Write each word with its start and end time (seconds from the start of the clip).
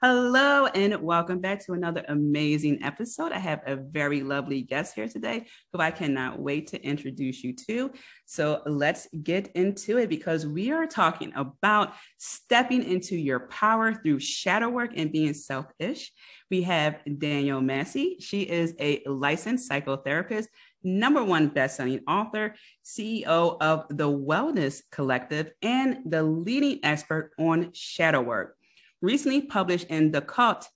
Hello, 0.00 0.66
and 0.66 1.02
welcome 1.02 1.40
back 1.40 1.66
to 1.66 1.72
another 1.72 2.04
amazing 2.06 2.84
episode. 2.84 3.32
I 3.32 3.40
have 3.40 3.62
a 3.66 3.74
very 3.74 4.22
lovely 4.22 4.62
guest 4.62 4.94
here 4.94 5.08
today 5.08 5.48
who 5.72 5.80
I 5.80 5.90
cannot 5.90 6.38
wait 6.38 6.68
to 6.68 6.80
introduce 6.80 7.42
you 7.42 7.52
to. 7.66 7.90
So 8.24 8.62
let's 8.64 9.08
get 9.24 9.50
into 9.56 9.98
it 9.98 10.08
because 10.08 10.46
we 10.46 10.70
are 10.70 10.86
talking 10.86 11.32
about 11.34 11.94
stepping 12.16 12.84
into 12.84 13.16
your 13.16 13.48
power 13.48 13.92
through 13.92 14.20
shadow 14.20 14.68
work 14.68 14.92
and 14.94 15.10
being 15.10 15.34
selfish. 15.34 16.12
We 16.48 16.62
have 16.62 17.00
Danielle 17.18 17.60
Massi. 17.60 18.18
She 18.20 18.42
is 18.42 18.76
a 18.78 19.02
licensed 19.04 19.68
psychotherapist, 19.68 20.46
number 20.84 21.24
one 21.24 21.48
best-selling 21.48 22.04
author, 22.06 22.54
CEO 22.84 23.56
of 23.60 23.86
the 23.88 24.08
Wellness 24.08 24.80
Collective, 24.92 25.50
and 25.60 25.98
the 26.06 26.22
leading 26.22 26.78
expert 26.84 27.32
on 27.36 27.72
shadow 27.72 28.20
work 28.20 28.57
recently 29.00 29.42
published 29.42 29.88
in 29.88 30.10
The 30.10 30.20
Cut, 30.20 30.66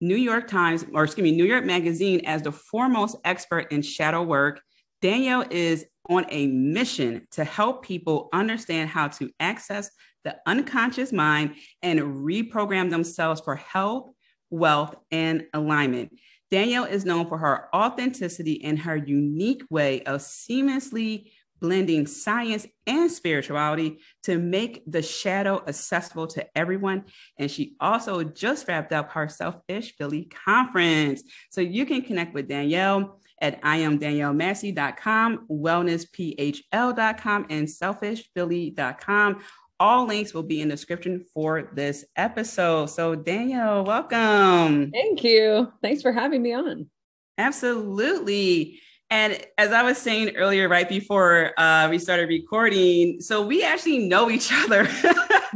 New 0.00 0.16
York 0.16 0.48
Times, 0.48 0.84
or 0.92 1.04
excuse 1.04 1.24
me, 1.24 1.36
New 1.36 1.44
York 1.44 1.64
Magazine 1.64 2.20
as 2.24 2.42
the 2.42 2.52
foremost 2.52 3.16
expert 3.24 3.72
in 3.72 3.82
shadow 3.82 4.22
work. 4.22 4.60
Danielle 5.00 5.44
is 5.50 5.86
on 6.08 6.26
a 6.30 6.46
mission 6.46 7.26
to 7.32 7.44
help 7.44 7.84
people 7.84 8.28
understand 8.32 8.90
how 8.90 9.08
to 9.08 9.30
access 9.40 9.90
the 10.24 10.36
unconscious 10.46 11.12
mind 11.12 11.54
and 11.82 12.00
reprogram 12.00 12.90
themselves 12.90 13.40
for 13.40 13.56
health, 13.56 14.10
wealth, 14.50 14.94
and 15.10 15.46
alignment. 15.54 16.18
Danielle 16.50 16.84
is 16.84 17.04
known 17.04 17.28
for 17.28 17.38
her 17.38 17.68
authenticity 17.74 18.64
and 18.64 18.78
her 18.78 18.96
unique 18.96 19.62
way 19.70 20.02
of 20.04 20.20
seamlessly 20.20 21.30
blending 21.60 22.06
science 22.06 22.66
and 22.86 23.10
spirituality 23.10 23.98
to 24.22 24.38
make 24.38 24.82
the 24.86 25.02
shadow 25.02 25.62
accessible 25.66 26.26
to 26.28 26.46
everyone. 26.56 27.04
And 27.38 27.50
she 27.50 27.74
also 27.80 28.22
just 28.24 28.68
wrapped 28.68 28.92
up 28.92 29.10
her 29.12 29.28
Selfish 29.28 29.96
Philly 29.96 30.24
conference. 30.44 31.22
So 31.50 31.60
you 31.60 31.84
can 31.86 32.02
connect 32.02 32.34
with 32.34 32.48
Danielle 32.48 33.20
at 33.40 33.62
iamdaniellemassi.com, 33.62 35.46
wellnessphl.com, 35.50 37.46
and 37.50 37.68
selfishphilly.com. 37.68 39.40
All 39.80 40.06
links 40.06 40.34
will 40.34 40.42
be 40.42 40.60
in 40.60 40.66
the 40.68 40.74
description 40.74 41.24
for 41.32 41.70
this 41.72 42.04
episode. 42.16 42.86
So, 42.86 43.14
Danielle, 43.14 43.84
welcome. 43.84 44.90
Thank 44.90 45.22
you. 45.22 45.72
Thanks 45.82 46.02
for 46.02 46.10
having 46.10 46.42
me 46.42 46.52
on. 46.52 46.90
Absolutely. 47.38 48.80
And 49.10 49.42
as 49.56 49.72
I 49.72 49.82
was 49.82 49.96
saying 49.96 50.36
earlier, 50.36 50.68
right 50.68 50.88
before 50.88 51.58
uh, 51.58 51.88
we 51.88 51.98
started 51.98 52.28
recording, 52.28 53.20
so 53.20 53.44
we 53.44 53.64
actually 53.64 54.06
know 54.06 54.30
each 54.30 54.52
other. 54.52 54.86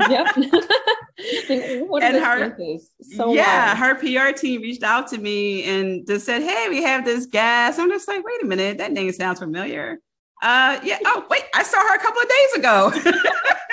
yep. 0.08 0.34
and 1.50 2.16
her, 2.16 2.56
so 3.00 3.34
yeah, 3.34 3.76
her 3.76 3.94
PR 3.94 4.36
team 4.36 4.62
reached 4.62 4.82
out 4.82 5.08
to 5.08 5.18
me 5.18 5.64
and 5.64 6.06
just 6.06 6.24
said, 6.26 6.42
"Hey, 6.42 6.68
we 6.68 6.82
have 6.82 7.04
this 7.04 7.26
guest." 7.26 7.78
I'm 7.78 7.90
just 7.90 8.08
like, 8.08 8.24
"Wait 8.24 8.42
a 8.42 8.46
minute, 8.46 8.78
that 8.78 8.92
name 8.92 9.12
sounds 9.12 9.38
familiar." 9.38 9.98
Uh, 10.42 10.80
yeah. 10.82 10.98
Oh, 11.04 11.24
wait, 11.30 11.44
I 11.54 11.62
saw 11.62 11.78
her 11.78 11.94
a 11.94 11.98
couple 11.98 12.22
of 12.22 12.28
days 12.28 12.52
ago. 12.56 12.92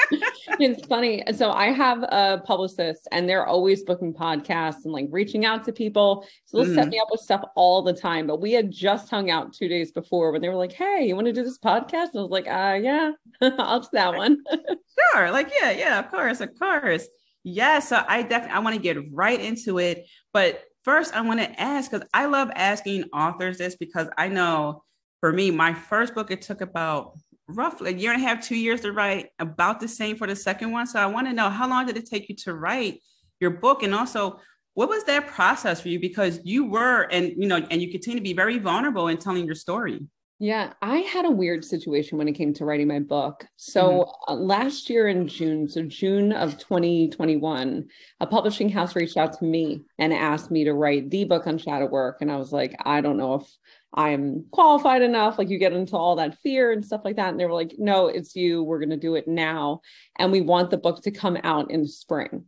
it's 0.60 0.86
funny. 0.86 1.24
So 1.36 1.52
I 1.52 1.72
have 1.72 2.04
a 2.04 2.42
publicist 2.46 3.08
and 3.12 3.28
they're 3.28 3.46
always 3.46 3.84
booking 3.84 4.14
podcasts 4.14 4.84
and 4.84 4.94
like 4.94 5.08
reaching 5.10 5.46
out 5.46 5.64
to 5.66 5.74
people. 5.74 6.26
So 6.46 6.58
they'll 6.58 6.72
mm. 6.72 6.76
set 6.76 6.90
me 6.90 7.00
up 7.00 7.08
with 7.12 7.22
stuff 7.22 7.44
all 7.56 7.82
the 7.82 7.94
time. 7.94 8.28
But 8.28 8.42
we 8.42 8.52
had 8.54 8.72
just 8.72 9.10
hung 9.10 9.30
out 9.30 9.54
two 9.54 9.68
days 9.68 9.92
before 9.92 10.32
when 10.32 10.42
they 10.42 10.50
were 10.50 10.56
like, 10.56 10.74
Hey, 10.74 11.06
you 11.08 11.16
want 11.16 11.28
to 11.28 11.34
do 11.34 11.44
this 11.44 11.60
podcast? 11.60 12.10
And 12.14 12.20
I 12.20 12.22
was 12.22 12.32
like, 12.32 12.48
uh 12.48 12.80
yeah, 12.82 13.12
I'll 13.42 13.82
do 13.82 13.88
that 13.94 14.16
one. 14.16 14.44
sure. 15.14 15.32
Like, 15.32 15.52
yeah, 15.60 15.72
yeah, 15.72 16.00
of 16.00 16.10
course, 16.10 16.42
of 16.42 16.50
course. 16.58 17.08
Yeah. 17.44 17.80
So 17.80 18.04
I 18.08 18.24
definitely 18.24 18.56
I 18.56 18.60
want 18.60 18.76
to 18.76 18.82
get 18.82 18.98
right 19.12 19.40
into 19.40 19.80
it. 19.80 20.06
But 20.34 20.64
first 20.84 21.16
I 21.16 21.22
want 21.22 21.40
to 21.40 21.62
ask 21.62 21.92
because 21.92 22.08
I 22.14 22.26
love 22.26 22.50
asking 22.54 23.06
authors 23.14 23.58
this 23.58 23.76
because 23.76 24.08
I 24.18 24.28
know 24.28 24.84
for 25.20 25.34
me, 25.34 25.52
my 25.52 25.74
first 25.74 26.16
book, 26.16 26.32
it 26.32 26.42
took 26.42 26.62
about 26.62 27.18
roughly 27.50 27.92
a 27.92 27.96
year 27.96 28.14
and 28.14 28.24
a 28.24 28.28
half, 28.28 28.46
two 28.46 28.56
years 28.56 28.82
to 28.82 28.92
write, 28.92 29.28
about 29.40 29.80
the 29.80 29.88
same 29.88 30.16
for 30.16 30.28
the 30.28 30.36
second 30.36 30.72
one. 30.72 30.88
So 30.88 31.00
I 31.00 31.06
want 31.06 31.28
to 31.28 31.34
know 31.34 31.50
how 31.50 31.68
long 31.68 31.86
did 31.86 31.98
it 31.98 32.08
take 32.08 32.30
you 32.30 32.36
to 32.38 32.54
write 32.54 33.02
your 33.40 33.52
book? 33.52 33.84
And 33.84 33.94
also, 33.94 34.40
what 34.74 34.90
was 34.90 35.04
that 35.06 35.28
process 35.28 35.82
for 35.82 35.90
you? 35.90 36.00
Because 36.00 36.40
you 36.44 36.66
were, 36.66 37.04
and 37.12 37.34
you 37.38 37.48
know, 37.48 37.66
and 37.70 37.82
you 37.82 37.92
continue 37.92 38.20
to 38.20 38.24
be 38.24 38.34
very 38.34 38.60
vulnerable 38.60 39.08
in 39.08 39.18
telling 39.18 39.46
your 39.46 39.56
story. 39.56 40.02
Yeah, 40.42 40.72
I 40.82 41.00
had 41.00 41.26
a 41.26 41.32
weird 41.32 41.66
situation 41.66 42.18
when 42.18 42.30
it 42.30 42.34
came 42.34 42.54
to 42.54 42.66
writing 42.66 42.88
my 42.88 43.00
book. 43.00 43.46
So 43.58 43.82
mm-hmm. 43.90 44.32
uh, 44.32 44.36
last 44.36 44.90
year 44.90 45.10
in 45.10 45.28
June, 45.28 45.68
so 45.68 45.84
June 45.84 46.32
of 46.32 46.58
2021, 46.58 47.86
a 48.22 48.26
publishing 48.26 48.70
house 48.70 48.96
reached 48.96 49.18
out 49.18 49.38
to 49.40 49.44
me 49.44 49.82
and 49.98 50.14
asked 50.14 50.50
me 50.50 50.64
to 50.64 50.74
write 50.74 51.10
the 51.10 51.26
book 51.26 51.46
on 51.46 51.58
shadow 51.58 51.88
work. 51.88 52.20
And 52.22 52.32
I 52.32 52.38
was 52.38 52.54
like, 52.54 52.74
I 52.86 53.02
don't 53.02 53.18
know 53.18 53.34
if 53.34 53.58
I'm 53.94 54.46
qualified 54.52 55.02
enough. 55.02 55.38
Like 55.38 55.50
you 55.50 55.58
get 55.58 55.74
into 55.74 55.98
all 55.98 56.16
that 56.18 56.38
fear 56.40 56.72
and 56.72 56.86
stuff 56.86 57.02
like 57.04 57.16
that. 57.16 57.30
And 57.30 57.40
they 57.40 57.46
were 57.46 57.54
like, 57.54 57.76
no, 57.78 58.08
it's 58.08 58.36
you. 58.36 58.64
We're 58.64 58.80
going 58.80 58.90
to 58.92 58.98
do 58.98 59.16
it 59.16 59.28
now. 59.28 59.82
And 60.18 60.32
we 60.32 60.42
want 60.42 60.70
the 60.70 60.78
book 60.78 61.02
to 61.04 61.12
come 61.12 61.38
out 61.44 61.72
in 61.72 61.82
the 61.82 61.88
spring. 61.88 62.46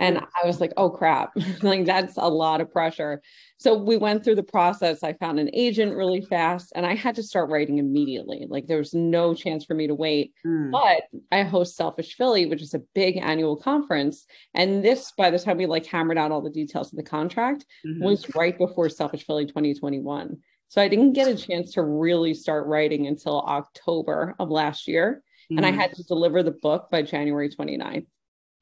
And 0.00 0.18
I 0.18 0.46
was 0.46 0.62
like, 0.62 0.72
oh 0.78 0.88
crap, 0.88 1.32
like 1.62 1.84
that's 1.84 2.16
a 2.16 2.28
lot 2.28 2.62
of 2.62 2.72
pressure. 2.72 3.20
So 3.58 3.76
we 3.76 3.98
went 3.98 4.24
through 4.24 4.36
the 4.36 4.42
process. 4.42 5.02
I 5.02 5.12
found 5.12 5.38
an 5.38 5.50
agent 5.52 5.94
really 5.94 6.22
fast 6.22 6.72
and 6.74 6.86
I 6.86 6.94
had 6.94 7.16
to 7.16 7.22
start 7.22 7.50
writing 7.50 7.76
immediately. 7.76 8.46
Like 8.48 8.66
there 8.66 8.78
was 8.78 8.94
no 8.94 9.34
chance 9.34 9.66
for 9.66 9.74
me 9.74 9.86
to 9.88 9.94
wait. 9.94 10.32
Mm. 10.46 10.70
But 10.70 11.02
I 11.30 11.42
host 11.42 11.76
Selfish 11.76 12.16
Philly, 12.16 12.46
which 12.46 12.62
is 12.62 12.72
a 12.72 12.82
big 12.94 13.18
annual 13.18 13.56
conference. 13.56 14.24
And 14.54 14.82
this, 14.82 15.12
by 15.18 15.28
the 15.28 15.38
time 15.38 15.58
we 15.58 15.66
like 15.66 15.84
hammered 15.84 16.16
out 16.16 16.32
all 16.32 16.40
the 16.40 16.48
details 16.48 16.90
of 16.90 16.96
the 16.96 17.02
contract, 17.02 17.66
mm-hmm. 17.86 18.02
was 18.02 18.34
right 18.34 18.56
before 18.56 18.88
Selfish 18.88 19.26
Philly 19.26 19.44
2021. 19.44 20.38
So 20.70 20.80
I 20.80 20.86
didn't 20.86 21.14
get 21.14 21.26
a 21.26 21.34
chance 21.34 21.72
to 21.72 21.82
really 21.82 22.32
start 22.32 22.68
writing 22.68 23.08
until 23.08 23.40
October 23.40 24.36
of 24.38 24.50
last 24.50 24.86
year. 24.86 25.24
Mm-hmm. 25.50 25.58
And 25.58 25.66
I 25.66 25.70
mm-hmm. 25.70 25.80
had 25.80 25.94
to 25.94 26.04
deliver 26.04 26.44
the 26.44 26.52
book 26.52 26.88
by 26.92 27.02
January 27.02 27.50
29th. 27.50 28.06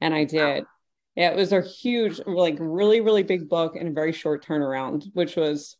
And 0.01 0.13
I 0.13 0.23
did. 0.23 0.63
Wow. 0.63 0.69
Yeah, 1.15 1.29
it 1.29 1.35
was 1.35 1.53
a 1.53 1.61
huge, 1.61 2.19
like 2.25 2.55
really, 2.59 3.01
really 3.01 3.21
big 3.21 3.47
book 3.47 3.75
and 3.75 3.89
a 3.89 3.91
very 3.91 4.11
short 4.11 4.43
turnaround, 4.43 5.05
which 5.13 5.35
was 5.35 5.77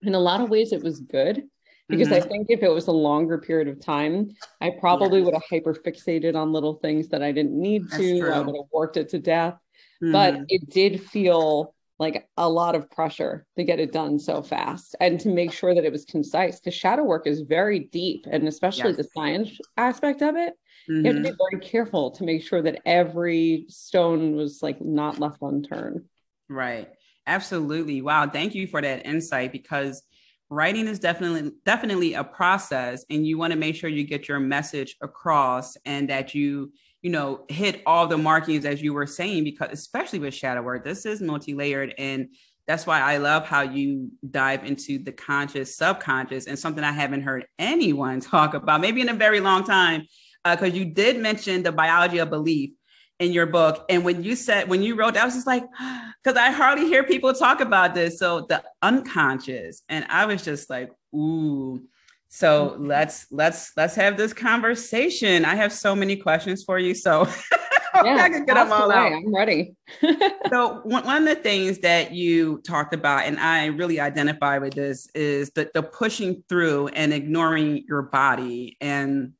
in 0.00 0.14
a 0.14 0.18
lot 0.18 0.40
of 0.40 0.48
ways 0.48 0.72
it 0.72 0.82
was 0.82 1.00
good 1.00 1.42
because 1.90 2.08
mm-hmm. 2.08 2.24
I 2.24 2.26
think 2.26 2.46
if 2.48 2.62
it 2.62 2.70
was 2.70 2.86
a 2.86 2.92
longer 2.92 3.36
period 3.36 3.68
of 3.68 3.84
time, 3.84 4.30
I 4.62 4.70
probably 4.80 5.18
yeah. 5.18 5.26
would 5.26 5.34
have 5.34 5.42
hyper 5.50 5.74
fixated 5.74 6.36
on 6.36 6.52
little 6.52 6.74
things 6.74 7.08
that 7.08 7.22
I 7.22 7.32
didn't 7.32 7.60
need 7.60 7.90
to. 7.90 8.30
I 8.30 8.38
would 8.38 8.56
have 8.56 8.64
worked 8.72 8.96
it 8.96 9.10
to 9.10 9.18
death. 9.18 9.58
Mm-hmm. 10.02 10.12
But 10.12 10.40
it 10.48 10.70
did 10.70 11.02
feel 11.02 11.74
like 12.00 12.26
a 12.38 12.48
lot 12.48 12.74
of 12.74 12.90
pressure 12.90 13.46
to 13.56 13.62
get 13.62 13.78
it 13.78 13.92
done 13.92 14.18
so 14.18 14.42
fast 14.42 14.96
and 15.00 15.20
to 15.20 15.28
make 15.28 15.52
sure 15.52 15.74
that 15.74 15.84
it 15.84 15.92
was 15.92 16.06
concise 16.06 16.58
because 16.58 16.74
shadow 16.74 17.04
work 17.04 17.26
is 17.26 17.42
very 17.42 17.80
deep 17.92 18.26
and 18.32 18.48
especially 18.48 18.88
yes. 18.88 18.96
the 18.96 19.08
science 19.14 19.50
aspect 19.76 20.22
of 20.22 20.34
it 20.34 20.54
mm-hmm. 20.90 21.04
you 21.04 21.12
have 21.12 21.16
to 21.16 21.22
be 21.22 21.28
mm-hmm. 21.28 21.36
very 21.50 21.62
careful 21.62 22.10
to 22.10 22.24
make 22.24 22.42
sure 22.42 22.62
that 22.62 22.80
every 22.86 23.66
stone 23.68 24.34
was 24.34 24.62
like 24.62 24.80
not 24.80 25.20
left 25.20 25.42
unturned 25.42 26.02
right 26.48 26.88
absolutely 27.26 28.00
wow 28.00 28.26
thank 28.26 28.54
you 28.54 28.66
for 28.66 28.80
that 28.80 29.06
insight 29.06 29.52
because 29.52 30.02
writing 30.48 30.88
is 30.88 30.98
definitely 30.98 31.52
definitely 31.66 32.14
a 32.14 32.24
process 32.24 33.04
and 33.10 33.26
you 33.26 33.36
want 33.36 33.52
to 33.52 33.58
make 33.58 33.76
sure 33.76 33.90
you 33.90 34.04
get 34.04 34.26
your 34.26 34.40
message 34.40 34.96
across 35.02 35.76
and 35.84 36.08
that 36.08 36.34
you 36.34 36.72
you 37.02 37.10
know, 37.10 37.44
hit 37.48 37.82
all 37.86 38.06
the 38.06 38.18
markings 38.18 38.64
as 38.64 38.82
you 38.82 38.92
were 38.92 39.06
saying, 39.06 39.44
because 39.44 39.70
especially 39.72 40.18
with 40.18 40.34
shadow 40.34 40.62
work, 40.62 40.84
this 40.84 41.06
is 41.06 41.20
multi-layered. 41.20 41.94
And 41.96 42.28
that's 42.66 42.86
why 42.86 43.00
I 43.00 43.16
love 43.16 43.46
how 43.46 43.62
you 43.62 44.10
dive 44.28 44.64
into 44.64 44.98
the 44.98 45.12
conscious, 45.12 45.76
subconscious, 45.76 46.46
and 46.46 46.58
something 46.58 46.84
I 46.84 46.92
haven't 46.92 47.22
heard 47.22 47.46
anyone 47.58 48.20
talk 48.20 48.54
about, 48.54 48.80
maybe 48.80 49.00
in 49.00 49.08
a 49.08 49.14
very 49.14 49.40
long 49.40 49.64
time. 49.64 50.06
Because 50.44 50.72
uh, 50.72 50.76
you 50.76 50.86
did 50.86 51.18
mention 51.18 51.62
the 51.62 51.72
biology 51.72 52.18
of 52.18 52.30
belief 52.30 52.70
in 53.18 53.32
your 53.32 53.44
book. 53.44 53.84
And 53.90 54.04
when 54.04 54.24
you 54.24 54.34
said, 54.34 54.68
when 54.68 54.82
you 54.82 54.94
wrote 54.94 55.14
that, 55.14 55.22
I 55.22 55.26
was 55.26 55.34
just 55.34 55.46
like, 55.46 55.64
because 56.24 56.38
I 56.38 56.50
hardly 56.50 56.86
hear 56.86 57.04
people 57.04 57.32
talk 57.34 57.60
about 57.60 57.94
this. 57.94 58.18
So 58.18 58.46
the 58.48 58.62
unconscious. 58.82 59.82
And 59.88 60.06
I 60.08 60.26
was 60.26 60.42
just 60.42 60.70
like, 60.70 60.90
ooh, 61.14 61.82
so 62.30 62.70
mm-hmm. 62.70 62.86
let's 62.86 63.26
let's 63.32 63.72
let's 63.76 63.96
have 63.96 64.16
this 64.16 64.32
conversation. 64.32 65.44
I 65.44 65.56
have 65.56 65.72
so 65.72 65.96
many 65.96 66.16
questions 66.16 66.62
for 66.62 66.78
you. 66.78 66.94
So 66.94 67.26
yeah, 68.04 68.18
I 68.22 68.28
can 68.28 68.46
get 68.46 68.54
them 68.54 68.72
all 68.72 68.90
out. 68.90 69.12
I'm 69.12 69.34
ready. 69.34 69.74
so 70.48 70.80
one, 70.84 71.04
one 71.04 71.28
of 71.28 71.36
the 71.36 71.42
things 71.42 71.78
that 71.78 72.12
you 72.12 72.62
talked 72.64 72.94
about, 72.94 73.24
and 73.24 73.38
I 73.40 73.66
really 73.66 73.98
identify 73.98 74.58
with 74.58 74.74
this, 74.74 75.08
is 75.12 75.50
the, 75.50 75.70
the 75.74 75.82
pushing 75.82 76.44
through 76.48 76.88
and 76.88 77.12
ignoring 77.12 77.84
your 77.88 78.02
body. 78.02 78.76
And 78.80 79.32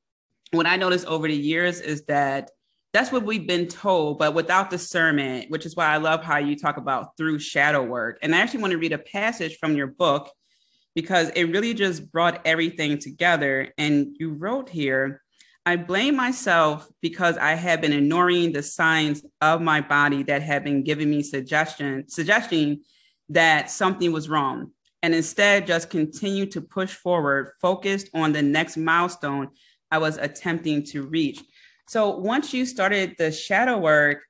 what 0.51 0.67
I 0.67 0.75
noticed 0.75 1.07
over 1.07 1.29
the 1.29 1.37
years 1.37 1.81
is 1.81 2.03
that 2.07 2.51
that's 2.93 3.13
what 3.13 3.23
we've 3.23 3.47
been 3.47 3.69
told, 3.69 4.19
but 4.19 4.35
without 4.35 4.69
discernment, 4.69 5.49
which 5.49 5.65
is 5.65 5.77
why 5.77 5.87
I 5.87 5.99
love 5.99 6.25
how 6.25 6.39
you 6.39 6.57
talk 6.57 6.77
about 6.77 7.17
through 7.17 7.39
shadow 7.39 7.85
work. 7.85 8.19
And 8.21 8.35
I 8.35 8.41
actually 8.41 8.63
want 8.63 8.73
to 8.73 8.79
read 8.79 8.93
a 8.93 8.99
passage 8.99 9.59
from 9.59 9.77
your 9.77 9.87
book 9.87 10.29
because 10.95 11.31
it 11.31 11.45
really 11.45 11.75
just 11.75 12.11
brought 12.11 12.41
everything 12.45 12.99
together. 12.99 13.73
And 13.79 14.17
you 14.19 14.33
wrote 14.33 14.69
here, 14.69 15.23
I 15.67 15.77
blame 15.77 16.17
myself 16.17 16.89
because 17.01 17.37
I 17.37 17.55
had 17.55 17.81
been 17.81 17.93
ignoring 17.93 18.53
the 18.53 18.63
signs 18.63 19.25
of 19.41 19.61
my 19.61 19.81
body 19.81 20.23
that 20.25 20.43
had 20.43 20.65
been 20.65 20.83
giving 20.83 21.11
me 21.11 21.23
suggestion, 21.23 22.09
suggesting 22.09 22.83
that 23.29 23.71
something 23.71 24.11
was 24.11 24.29
wrong, 24.29 24.73
and 25.03 25.15
instead 25.15 25.67
just 25.67 25.91
continue 25.91 26.47
to 26.47 26.61
push 26.61 26.95
forward, 26.95 27.53
focused 27.61 28.09
on 28.15 28.33
the 28.33 28.43
next 28.43 28.77
milestone 28.77 29.49
I 29.91 29.99
was 29.99 30.17
attempting 30.17 30.85
to 30.87 31.03
reach. 31.03 31.41
So 31.89 32.17
once 32.17 32.55
you 32.55 32.65
started 32.67 33.17
the 33.19 33.31
shadow 33.31 33.79
work, 33.79 34.23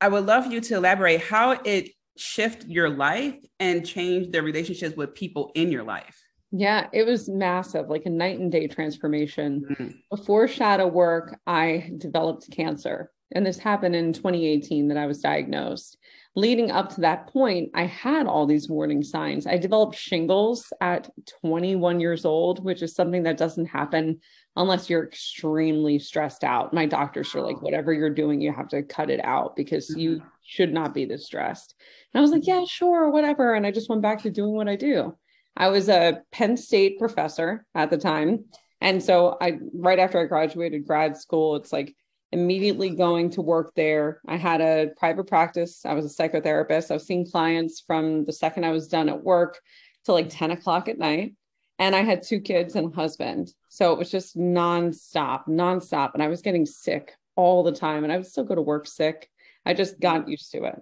I 0.00 0.08
would 0.08 0.26
love 0.26 0.52
you 0.52 0.60
to 0.60 0.76
elaborate 0.76 1.22
how 1.22 1.52
it 1.64 1.90
shift 2.16 2.64
your 2.64 2.88
life 2.88 3.36
and 3.60 3.86
change 3.86 4.30
the 4.32 4.42
relationships 4.42 4.96
with 4.96 5.14
people 5.14 5.52
in 5.54 5.70
your 5.70 5.84
life. 5.84 6.22
Yeah, 6.52 6.86
it 6.92 7.04
was 7.04 7.28
massive, 7.28 7.88
like 7.88 8.06
a 8.06 8.10
night 8.10 8.38
and 8.38 8.50
day 8.50 8.66
transformation. 8.66 9.66
Mm-hmm. 9.70 9.88
Before 10.10 10.48
shadow 10.48 10.86
work, 10.86 11.38
I 11.46 11.90
developed 11.98 12.50
cancer. 12.50 13.10
And 13.32 13.44
this 13.44 13.58
happened 13.58 13.96
in 13.96 14.12
2018 14.12 14.88
that 14.88 14.96
I 14.96 15.06
was 15.06 15.20
diagnosed. 15.20 15.98
Leading 16.36 16.70
up 16.70 16.94
to 16.94 17.00
that 17.00 17.28
point, 17.28 17.70
I 17.74 17.86
had 17.86 18.26
all 18.26 18.46
these 18.46 18.68
warning 18.68 19.02
signs. 19.02 19.46
I 19.46 19.56
developed 19.56 19.96
shingles 19.96 20.72
at 20.80 21.10
21 21.40 21.98
years 21.98 22.24
old, 22.24 22.62
which 22.64 22.82
is 22.82 22.94
something 22.94 23.24
that 23.24 23.38
doesn't 23.38 23.66
happen 23.66 24.20
unless 24.56 24.88
you're 24.88 25.04
extremely 25.04 25.98
stressed 25.98 26.42
out. 26.42 26.72
My 26.72 26.86
doctors 26.86 27.34
are 27.34 27.42
like, 27.42 27.60
whatever 27.60 27.92
you're 27.92 28.10
doing, 28.10 28.40
you 28.40 28.52
have 28.52 28.68
to 28.68 28.82
cut 28.82 29.10
it 29.10 29.22
out 29.24 29.54
because 29.54 29.90
mm-hmm. 29.90 30.00
you 30.00 30.22
should 30.44 30.72
not 30.72 30.94
be 30.94 31.04
this 31.04 31.26
stressed. 31.26 31.74
And 32.12 32.20
I 32.20 32.22
was 32.22 32.30
like, 32.30 32.46
yeah, 32.46 32.64
sure, 32.66 33.10
whatever. 33.10 33.54
And 33.54 33.66
I 33.66 33.70
just 33.70 33.90
went 33.90 34.02
back 34.02 34.22
to 34.22 34.30
doing 34.30 34.54
what 34.54 34.68
I 34.68 34.76
do. 34.76 35.16
I 35.56 35.68
was 35.68 35.88
a 35.88 36.22
Penn 36.32 36.56
State 36.56 36.98
professor 36.98 37.64
at 37.74 37.90
the 37.90 37.98
time. 37.98 38.44
And 38.80 39.02
so 39.02 39.36
I 39.40 39.58
right 39.74 39.98
after 39.98 40.20
I 40.20 40.24
graduated 40.24 40.86
grad 40.86 41.16
school, 41.16 41.56
it's 41.56 41.72
like 41.72 41.94
immediately 42.32 42.90
going 42.90 43.30
to 43.30 43.42
work 43.42 43.72
there. 43.74 44.20
I 44.26 44.36
had 44.36 44.60
a 44.60 44.88
private 44.98 45.26
practice. 45.26 45.84
I 45.86 45.94
was 45.94 46.04
a 46.04 46.22
psychotherapist. 46.22 46.90
I 46.90 46.94
was 46.94 47.06
seeing 47.06 47.30
clients 47.30 47.82
from 47.86 48.24
the 48.24 48.32
second 48.32 48.64
I 48.64 48.72
was 48.72 48.88
done 48.88 49.08
at 49.08 49.22
work 49.22 49.58
to 50.04 50.12
like 50.12 50.28
10 50.28 50.50
o'clock 50.50 50.88
at 50.88 50.98
night. 50.98 51.34
And 51.78 51.94
I 51.94 52.02
had 52.02 52.22
two 52.22 52.40
kids 52.40 52.74
and 52.74 52.92
a 52.92 52.96
husband. 52.96 53.52
So 53.68 53.92
it 53.92 53.98
was 53.98 54.10
just 54.10 54.36
nonstop, 54.36 55.46
nonstop. 55.46 56.14
And 56.14 56.22
I 56.22 56.28
was 56.28 56.42
getting 56.42 56.64
sick 56.66 57.12
all 57.36 57.62
the 57.62 57.72
time. 57.72 58.04
And 58.04 58.12
I 58.12 58.16
would 58.16 58.26
still 58.26 58.44
go 58.44 58.54
to 58.54 58.62
work 58.62 58.86
sick. 58.86 59.30
I 59.66 59.74
just 59.74 60.00
got 60.00 60.28
used 60.28 60.50
to 60.52 60.64
it. 60.64 60.80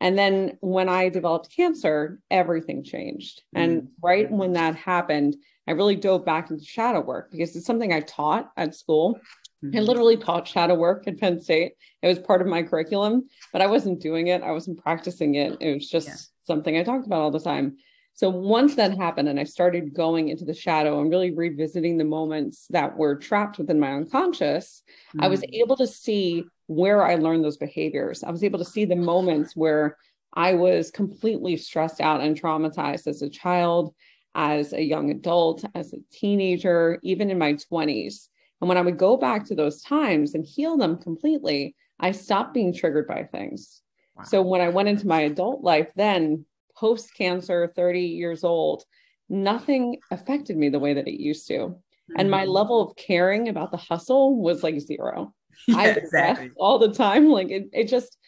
And 0.00 0.18
then 0.18 0.58
when 0.60 0.88
I 0.88 1.08
developed 1.08 1.54
cancer, 1.54 2.20
everything 2.30 2.84
changed. 2.84 3.42
And 3.54 3.82
mm. 3.82 3.88
right 4.02 4.30
when 4.30 4.52
that 4.52 4.76
happened, 4.76 5.36
I 5.66 5.72
really 5.72 5.96
dove 5.96 6.24
back 6.24 6.50
into 6.50 6.64
shadow 6.64 7.00
work 7.00 7.30
because 7.30 7.56
it's 7.56 7.66
something 7.66 7.92
I 7.92 8.00
taught 8.00 8.52
at 8.56 8.74
school. 8.74 9.18
Mm-hmm. 9.64 9.76
I 9.76 9.80
literally 9.80 10.16
taught 10.16 10.46
shadow 10.46 10.74
work 10.74 11.08
at 11.08 11.18
Penn 11.18 11.40
State. 11.40 11.72
It 12.02 12.08
was 12.08 12.18
part 12.18 12.42
of 12.42 12.46
my 12.46 12.62
curriculum, 12.62 13.28
but 13.52 13.62
I 13.62 13.66
wasn't 13.66 14.00
doing 14.00 14.28
it. 14.28 14.42
I 14.42 14.52
wasn't 14.52 14.82
practicing 14.82 15.34
it. 15.34 15.56
It 15.60 15.74
was 15.74 15.88
just 15.88 16.08
yeah. 16.08 16.14
something 16.46 16.76
I 16.76 16.82
talked 16.82 17.06
about 17.06 17.20
all 17.20 17.30
the 17.30 17.40
time. 17.40 17.78
So 18.16 18.30
once 18.30 18.76
that 18.76 18.96
happened 18.96 19.28
and 19.28 19.38
I 19.38 19.44
started 19.44 19.92
going 19.92 20.30
into 20.30 20.46
the 20.46 20.54
shadow 20.54 21.00
and 21.02 21.10
really 21.10 21.32
revisiting 21.32 21.98
the 21.98 22.04
moments 22.04 22.66
that 22.70 22.96
were 22.96 23.14
trapped 23.14 23.58
within 23.58 23.78
my 23.78 23.92
unconscious, 23.92 24.82
mm-hmm. 25.10 25.22
I 25.22 25.28
was 25.28 25.42
mm. 25.42 25.52
able 25.52 25.76
to 25.76 25.86
see 25.86 26.44
where 26.66 27.04
I 27.04 27.16
learned 27.16 27.44
those 27.44 27.58
behaviors. 27.58 28.24
I 28.24 28.30
was 28.30 28.42
able 28.42 28.58
to 28.58 28.64
see 28.64 28.86
the 28.86 28.96
moments 28.96 29.54
where 29.54 29.98
I 30.32 30.54
was 30.54 30.90
completely 30.90 31.58
stressed 31.58 32.00
out 32.00 32.22
and 32.22 32.40
traumatized 32.40 33.06
as 33.06 33.20
a 33.20 33.28
child, 33.28 33.94
as 34.34 34.72
a 34.72 34.82
young 34.82 35.10
adult, 35.10 35.66
as 35.74 35.92
a 35.92 35.98
teenager, 36.10 36.98
even 37.02 37.30
in 37.30 37.38
my 37.38 37.52
20s. 37.70 38.28
And 38.62 38.68
when 38.68 38.78
I 38.78 38.82
would 38.82 38.96
go 38.96 39.18
back 39.18 39.44
to 39.46 39.54
those 39.54 39.82
times 39.82 40.34
and 40.34 40.42
heal 40.42 40.78
them 40.78 40.96
completely, 40.96 41.76
I 42.00 42.12
stopped 42.12 42.54
being 42.54 42.72
triggered 42.72 43.06
by 43.06 43.24
things. 43.24 43.82
Wow. 44.16 44.24
So 44.24 44.40
when 44.40 44.62
I 44.62 44.70
went 44.70 44.88
into 44.88 45.06
my 45.06 45.20
adult 45.20 45.62
life, 45.62 45.90
then 45.96 46.46
post 46.78 47.14
cancer, 47.16 47.72
30 47.74 48.00
years 48.00 48.44
old, 48.44 48.84
nothing 49.28 49.98
affected 50.10 50.56
me 50.56 50.68
the 50.68 50.78
way 50.78 50.94
that 50.94 51.08
it 51.08 51.20
used 51.20 51.46
to. 51.48 51.58
Mm-hmm. 51.58 52.14
And 52.18 52.30
my 52.30 52.42
mm-hmm. 52.42 52.50
level 52.50 52.80
of 52.82 52.96
caring 52.96 53.48
about 53.48 53.70
the 53.70 53.76
hustle 53.76 54.40
was 54.40 54.62
like 54.62 54.80
zero. 54.80 55.32
Yeah, 55.66 55.78
I 55.78 55.88
exactly. 55.88 56.50
all 56.58 56.78
the 56.78 56.92
time. 56.92 57.30
Like 57.30 57.50
it, 57.50 57.70
it 57.72 57.88
just, 57.88 58.18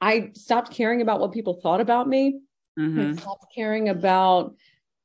I 0.00 0.30
stopped 0.34 0.72
caring 0.72 1.00
about 1.00 1.20
what 1.20 1.30
people 1.30 1.60
thought 1.62 1.80
about 1.80 2.08
me. 2.08 2.40
Mm-hmm. 2.76 3.00
I 3.00 3.12
stopped 3.14 3.46
caring 3.54 3.88
about 3.88 4.56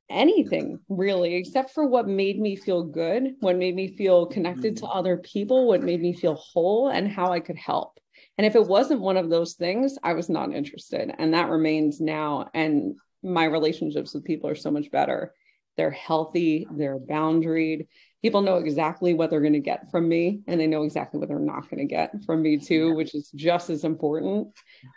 anything 0.09 0.79
really, 0.89 1.35
except 1.35 1.71
for 1.71 1.85
what 1.85 2.07
made 2.07 2.39
me 2.39 2.55
feel 2.55 2.83
good, 2.83 3.35
what 3.41 3.57
made 3.57 3.75
me 3.75 3.95
feel 3.95 4.25
connected 4.25 4.75
mm-hmm. 4.75 4.85
to 4.87 4.91
other 4.91 5.17
people, 5.17 5.67
what 5.67 5.83
made 5.83 6.01
me 6.01 6.13
feel 6.13 6.33
whole, 6.33 6.89
and 6.89 7.07
how 7.07 7.31
I 7.31 7.39
could 7.39 7.57
help. 7.57 7.99
And 8.37 8.45
if 8.45 8.55
it 8.55 8.67
wasn't 8.67 9.01
one 9.01 9.17
of 9.17 9.29
those 9.29 9.53
things, 9.53 9.97
I 10.03 10.13
was 10.13 10.29
not 10.29 10.53
interested. 10.53 11.11
And 11.17 11.33
that 11.33 11.49
remains 11.49 11.99
now. 11.99 12.49
And 12.53 12.95
my 13.23 13.45
relationships 13.45 14.13
with 14.13 14.25
people 14.25 14.49
are 14.49 14.55
so 14.55 14.71
much 14.71 14.91
better. 14.91 15.33
They're 15.75 15.91
healthy, 15.91 16.67
they're 16.71 16.99
boundaried, 16.99 17.87
people 18.21 18.41
know 18.41 18.57
exactly 18.57 19.13
what 19.13 19.29
they're 19.29 19.41
going 19.41 19.53
to 19.53 19.59
get 19.59 19.91
from 19.91 20.07
me 20.09 20.41
and 20.47 20.59
they 20.59 20.67
know 20.67 20.83
exactly 20.83 21.19
what 21.19 21.29
they're 21.29 21.39
not 21.39 21.69
going 21.69 21.79
to 21.79 21.85
get 21.85 22.11
from 22.25 22.41
me 22.41 22.57
too 22.57 22.93
which 22.95 23.13
is 23.15 23.31
just 23.35 23.69
as 23.69 23.83
important. 23.83 24.49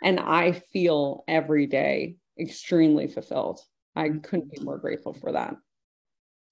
And 0.03 0.19
i 0.19 0.51
feel 0.73 1.23
every 1.27 1.67
day 1.67 2.15
extremely 2.39 3.07
fulfilled. 3.07 3.59
I 3.95 4.09
couldn't 4.09 4.51
be 4.51 4.61
more 4.61 4.77
grateful 4.77 5.13
for 5.13 5.33
that. 5.33 5.55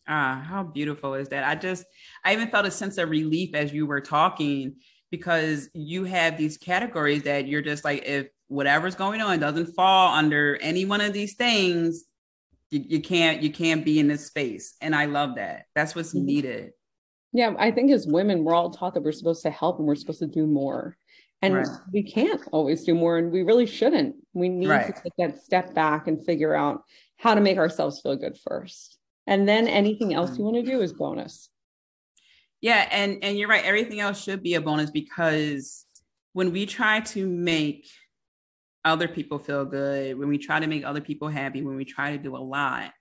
Ah 0.07 0.43
how 0.47 0.63
beautiful 0.63 1.15
is 1.15 1.29
that? 1.29 1.43
I 1.43 1.55
just 1.55 1.85
i 2.23 2.33
even 2.33 2.49
felt 2.49 2.65
a 2.65 2.71
sense 2.71 2.97
of 2.97 3.09
relief 3.09 3.55
as 3.55 3.73
you 3.73 3.85
were 3.85 4.01
talking 4.01 4.75
because 5.11 5.69
you 5.73 6.03
have 6.03 6.37
these 6.37 6.57
categories 6.57 7.23
that 7.23 7.47
you're 7.47 7.61
just 7.61 7.83
like 7.83 8.03
if 8.05 8.27
whatever's 8.47 8.95
going 8.95 9.21
on 9.21 9.39
doesn't 9.39 9.73
fall 9.73 10.13
under 10.13 10.57
any 10.61 10.85
one 10.85 11.01
of 11.01 11.13
these 11.13 11.35
things 11.35 12.05
you, 12.71 12.83
you 12.87 13.01
can't 13.01 13.41
you 13.41 13.51
can't 13.51 13.83
be 13.83 13.99
in 13.99 14.07
this 14.07 14.25
space. 14.25 14.75
And 14.81 14.95
i 14.95 15.05
love 15.05 15.35
that. 15.35 15.65
That's 15.75 15.95
what's 15.95 16.13
mm-hmm. 16.13 16.25
needed. 16.25 16.71
Yeah 17.33 17.53
i 17.59 17.71
think 17.71 17.91
as 17.91 18.07
women 18.07 18.43
we're 18.43 18.55
all 18.55 18.71
taught 18.71 18.93
that 18.95 19.03
we're 19.03 19.11
supposed 19.11 19.43
to 19.43 19.51
help 19.51 19.79
and 19.79 19.87
we're 19.87 19.95
supposed 19.95 20.19
to 20.19 20.27
do 20.27 20.45
more. 20.45 20.97
And 21.41 21.55
right. 21.55 21.67
we 21.93 22.03
can't 22.03 22.41
always 22.51 22.83
do 22.83 22.93
more 22.93 23.17
and 23.17 23.31
we 23.31 23.43
really 23.43 23.65
shouldn't. 23.65 24.15
We 24.33 24.49
need 24.49 24.67
right. 24.67 24.87
to 24.87 25.01
take 25.01 25.13
that 25.17 25.41
step 25.41 25.73
back 25.73 26.07
and 26.07 26.25
figure 26.25 26.53
out 26.53 26.83
how 27.15 27.33
to 27.33 27.39
make 27.39 27.57
ourselves 27.57 28.01
feel 28.01 28.17
good 28.17 28.37
first. 28.37 28.97
And 29.25 29.47
then 29.47 29.67
anything 29.67 30.13
else 30.13 30.37
you 30.37 30.43
want 30.43 30.57
to 30.57 30.63
do 30.63 30.81
is 30.81 30.91
bonus 30.91 31.49
yeah 32.61 32.87
and 32.91 33.23
and 33.23 33.37
you're 33.37 33.49
right 33.49 33.65
everything 33.65 33.99
else 33.99 34.21
should 34.21 34.43
be 34.43 34.55
a 34.55 34.61
bonus 34.61 34.91
because 34.91 35.85
when 36.33 36.51
we 36.51 36.65
try 36.65 36.99
to 37.01 37.27
make 37.27 37.87
other 38.85 39.07
people 39.07 39.39
feel 39.39 39.65
good, 39.65 40.17
when 40.17 40.29
we 40.29 40.37
try 40.37 40.59
to 40.59 40.67
make 40.67 40.85
other 40.85 41.01
people 41.01 41.27
happy, 41.27 41.61
when 41.61 41.75
we 41.75 41.85
try 41.85 42.11
to 42.11 42.17
do 42.17 42.35
a 42.35 42.39
lot 42.39 42.91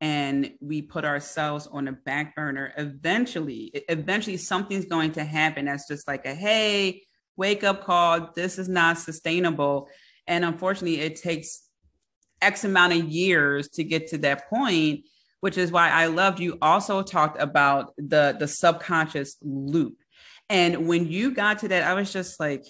and 0.00 0.52
we 0.60 0.82
put 0.82 1.04
ourselves 1.04 1.66
on 1.66 1.88
a 1.88 1.92
back 1.92 2.36
burner, 2.36 2.72
eventually, 2.76 3.70
eventually 3.88 4.36
something's 4.36 4.84
going 4.84 5.12
to 5.12 5.24
happen 5.24 5.64
that's 5.64 5.88
just 5.88 6.06
like 6.06 6.26
a 6.26 6.34
hey, 6.34 7.02
wake 7.36 7.64
up 7.64 7.84
call. 7.84 8.30
This 8.34 8.58
is 8.58 8.68
not 8.68 8.98
sustainable. 8.98 9.88
And 10.26 10.44
unfortunately, 10.44 11.00
it 11.00 11.16
takes 11.16 11.68
X 12.40 12.64
amount 12.64 12.92
of 12.92 13.04
years 13.04 13.68
to 13.70 13.84
get 13.84 14.08
to 14.08 14.18
that 14.18 14.48
point, 14.48 15.06
which 15.44 15.58
is 15.58 15.70
why 15.70 15.90
I 15.90 16.06
loved 16.06 16.40
you 16.40 16.56
also 16.62 17.02
talked 17.02 17.38
about 17.38 17.92
the 17.98 18.34
the 18.38 18.48
subconscious 18.48 19.36
loop. 19.42 19.98
And 20.48 20.88
when 20.88 21.06
you 21.06 21.32
got 21.32 21.58
to 21.58 21.68
that, 21.68 21.82
I 21.82 21.92
was 21.92 22.10
just 22.10 22.40
like, 22.40 22.64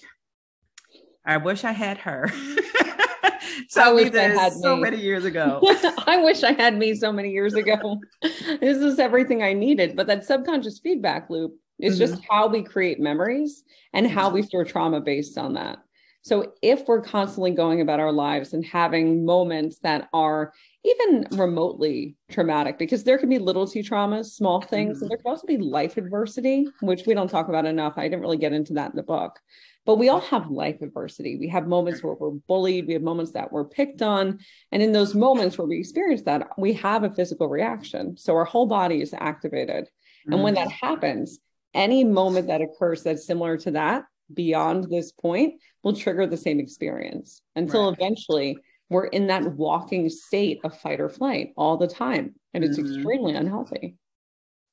I 1.24 1.36
wish 1.36 1.62
I 1.62 1.70
had 1.70 1.98
her. 1.98 2.26
so 3.68 3.94
me 3.94 4.08
this 4.08 4.60
so 4.60 4.74
me. 4.74 4.82
many 4.82 4.96
years 4.96 5.24
ago. 5.24 5.60
I 6.08 6.20
wish 6.24 6.42
I 6.42 6.50
had 6.50 6.76
me 6.76 6.96
so 6.96 7.12
many 7.12 7.30
years 7.30 7.54
ago. 7.54 8.00
this 8.22 8.78
is 8.78 8.98
everything 8.98 9.40
I 9.40 9.52
needed. 9.52 9.94
But 9.94 10.08
that 10.08 10.24
subconscious 10.24 10.80
feedback 10.80 11.30
loop 11.30 11.54
is 11.78 11.94
mm-hmm. 11.94 12.12
just 12.12 12.24
how 12.28 12.48
we 12.48 12.64
create 12.64 12.98
memories 12.98 13.62
and 13.92 14.04
how 14.04 14.30
we 14.30 14.42
store 14.42 14.64
trauma 14.64 15.00
based 15.00 15.38
on 15.38 15.54
that. 15.54 15.78
So 16.24 16.54
if 16.62 16.88
we're 16.88 17.02
constantly 17.02 17.50
going 17.50 17.82
about 17.82 18.00
our 18.00 18.10
lives 18.10 18.54
and 18.54 18.64
having 18.64 19.26
moments 19.26 19.78
that 19.80 20.08
are 20.14 20.54
even 20.82 21.26
remotely 21.32 22.16
traumatic, 22.30 22.78
because 22.78 23.04
there 23.04 23.18
can 23.18 23.28
be 23.28 23.38
little 23.38 23.66
t 23.66 23.82
traumas, 23.82 24.32
small 24.32 24.62
things, 24.62 24.96
mm-hmm. 24.96 25.02
and 25.02 25.10
there 25.10 25.18
can 25.18 25.30
also 25.30 25.46
be 25.46 25.58
life 25.58 25.98
adversity, 25.98 26.66
which 26.80 27.02
we 27.06 27.12
don't 27.12 27.28
talk 27.28 27.50
about 27.50 27.66
enough. 27.66 27.98
I 27.98 28.04
didn't 28.04 28.22
really 28.22 28.38
get 28.38 28.54
into 28.54 28.72
that 28.72 28.92
in 28.92 28.96
the 28.96 29.02
book. 29.02 29.38
But 29.84 29.96
we 29.96 30.08
all 30.08 30.22
have 30.22 30.50
life 30.50 30.80
adversity. 30.80 31.36
We 31.38 31.48
have 31.48 31.66
moments 31.66 32.02
where 32.02 32.14
we're 32.14 32.30
bullied, 32.30 32.86
we 32.86 32.94
have 32.94 33.02
moments 33.02 33.32
that 33.32 33.52
we're 33.52 33.66
picked 33.66 34.00
on. 34.00 34.38
And 34.72 34.82
in 34.82 34.92
those 34.92 35.14
moments 35.14 35.58
where 35.58 35.66
we 35.66 35.78
experience 35.78 36.22
that, 36.22 36.48
we 36.56 36.72
have 36.72 37.04
a 37.04 37.12
physical 37.12 37.50
reaction. 37.50 38.16
So 38.16 38.34
our 38.34 38.46
whole 38.46 38.66
body 38.66 39.02
is 39.02 39.12
activated. 39.12 39.90
And 40.26 40.42
when 40.42 40.54
that 40.54 40.68
mm-hmm. 40.68 40.86
happens, 40.86 41.38
any 41.74 42.02
moment 42.02 42.46
that 42.46 42.62
occurs 42.62 43.02
that's 43.02 43.26
similar 43.26 43.58
to 43.58 43.72
that 43.72 44.04
beyond 44.32 44.90
this 44.90 45.12
point 45.12 45.60
will 45.82 45.94
trigger 45.94 46.26
the 46.26 46.36
same 46.36 46.60
experience 46.60 47.42
until 47.56 47.88
right. 47.88 47.98
eventually 47.98 48.58
we're 48.90 49.06
in 49.06 49.26
that 49.28 49.44
walking 49.54 50.08
state 50.08 50.60
of 50.64 50.78
fight 50.78 51.00
or 51.00 51.08
flight 51.08 51.52
all 51.56 51.76
the 51.76 51.88
time. 51.88 52.34
And 52.52 52.62
it's 52.62 52.78
mm-hmm. 52.78 52.94
extremely 52.94 53.34
unhealthy. 53.34 53.96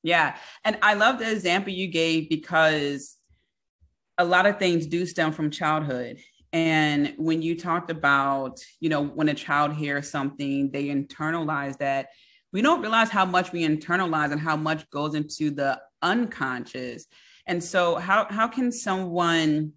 Yeah. 0.02 0.36
And 0.64 0.78
I 0.82 0.94
love 0.94 1.18
the 1.18 1.30
example 1.30 1.72
you 1.72 1.88
gave 1.88 2.28
because 2.28 3.16
a 4.18 4.24
lot 4.24 4.46
of 4.46 4.58
things 4.58 4.86
do 4.86 5.06
stem 5.06 5.32
from 5.32 5.50
childhood. 5.50 6.18
And 6.52 7.14
when 7.16 7.40
you 7.40 7.58
talked 7.58 7.90
about, 7.90 8.60
you 8.80 8.90
know, 8.90 9.02
when 9.02 9.28
a 9.28 9.34
child 9.34 9.72
hears 9.72 10.10
something, 10.10 10.70
they 10.70 10.86
internalize 10.86 11.78
that. 11.78 12.08
We 12.52 12.60
don't 12.60 12.82
realize 12.82 13.08
how 13.08 13.24
much 13.24 13.52
we 13.52 13.66
internalize 13.66 14.32
and 14.32 14.40
how 14.40 14.56
much 14.56 14.88
goes 14.90 15.14
into 15.14 15.50
the 15.50 15.80
unconscious. 16.02 17.06
And 17.46 17.62
so, 17.62 17.96
how 17.96 18.26
how 18.30 18.48
can 18.48 18.72
someone 18.72 19.72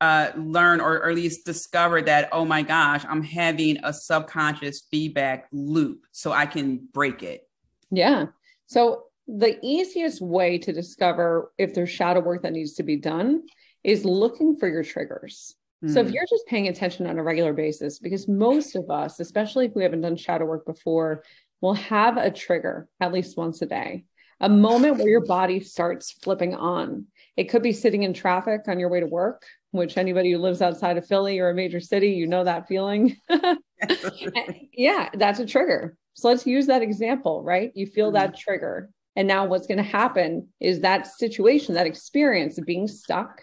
uh, 0.00 0.32
learn 0.36 0.80
or, 0.80 0.98
or 0.98 1.10
at 1.10 1.14
least 1.14 1.46
discover 1.46 2.02
that, 2.02 2.28
oh 2.32 2.44
my 2.44 2.62
gosh, 2.62 3.04
I'm 3.08 3.22
having 3.22 3.78
a 3.84 3.92
subconscious 3.92 4.82
feedback 4.90 5.48
loop, 5.52 6.06
so 6.10 6.32
I 6.32 6.46
can 6.46 6.88
break 6.92 7.22
it? 7.22 7.48
Yeah. 7.90 8.26
So 8.66 9.04
the 9.28 9.58
easiest 9.62 10.20
way 10.20 10.58
to 10.58 10.72
discover 10.72 11.52
if 11.58 11.74
there's 11.74 11.90
shadow 11.90 12.20
work 12.20 12.42
that 12.42 12.52
needs 12.52 12.74
to 12.74 12.82
be 12.82 12.96
done 12.96 13.42
is 13.84 14.04
looking 14.04 14.56
for 14.56 14.68
your 14.68 14.82
triggers. 14.82 15.54
So 15.88 15.98
if 15.98 16.06
hmm. 16.06 16.12
you're 16.12 16.26
just 16.30 16.46
paying 16.46 16.68
attention 16.68 17.08
on 17.08 17.18
a 17.18 17.24
regular 17.24 17.52
basis, 17.52 17.98
because 17.98 18.28
most 18.28 18.76
of 18.76 18.88
us, 18.88 19.18
especially 19.18 19.66
if 19.66 19.74
we 19.74 19.82
haven't 19.82 20.02
done 20.02 20.16
shadow 20.16 20.44
work 20.44 20.64
before, 20.64 21.24
will 21.60 21.74
have 21.74 22.18
a 22.18 22.30
trigger 22.30 22.88
at 23.00 23.12
least 23.12 23.36
once 23.36 23.62
a 23.62 23.66
day, 23.66 24.04
a 24.42 24.48
moment 24.48 24.98
where 24.98 25.08
your 25.08 25.24
body 25.24 25.60
starts 25.60 26.10
flipping 26.10 26.54
on. 26.54 27.06
It 27.36 27.44
could 27.44 27.62
be 27.62 27.72
sitting 27.72 28.02
in 28.02 28.12
traffic 28.12 28.62
on 28.66 28.78
your 28.78 28.88
way 28.88 29.00
to 29.00 29.06
work, 29.06 29.46
which 29.70 29.96
anybody 29.96 30.32
who 30.32 30.38
lives 30.38 30.60
outside 30.60 30.98
of 30.98 31.06
Philly 31.06 31.38
or 31.38 31.48
a 31.48 31.54
major 31.54 31.80
city, 31.80 32.10
you 32.10 32.26
know 32.26 32.44
that 32.44 32.68
feeling. 32.68 33.16
yeah, 34.72 35.08
that's 35.14 35.38
a 35.38 35.46
trigger. 35.46 35.96
So 36.14 36.28
let's 36.28 36.46
use 36.46 36.66
that 36.66 36.82
example, 36.82 37.42
right? 37.42 37.70
You 37.74 37.86
feel 37.86 38.10
that 38.12 38.36
trigger. 38.36 38.90
And 39.16 39.28
now 39.28 39.46
what's 39.46 39.66
going 39.66 39.78
to 39.78 39.84
happen 39.84 40.48
is 40.60 40.80
that 40.80 41.06
situation, 41.06 41.74
that 41.74 41.86
experience 41.86 42.58
of 42.58 42.66
being 42.66 42.88
stuck, 42.88 43.40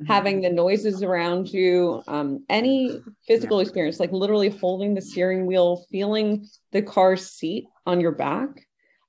mm-hmm. 0.00 0.06
having 0.06 0.40
the 0.40 0.50
noises 0.50 1.02
around 1.02 1.48
you, 1.48 2.02
um, 2.06 2.44
any 2.48 3.00
physical 3.26 3.58
yeah. 3.58 3.62
experience, 3.62 3.98
like 3.98 4.12
literally 4.12 4.48
holding 4.48 4.94
the 4.94 5.02
steering 5.02 5.46
wheel, 5.46 5.84
feeling 5.90 6.46
the 6.72 6.82
car 6.82 7.16
seat 7.16 7.66
on 7.84 8.00
your 8.00 8.12
back, 8.12 8.65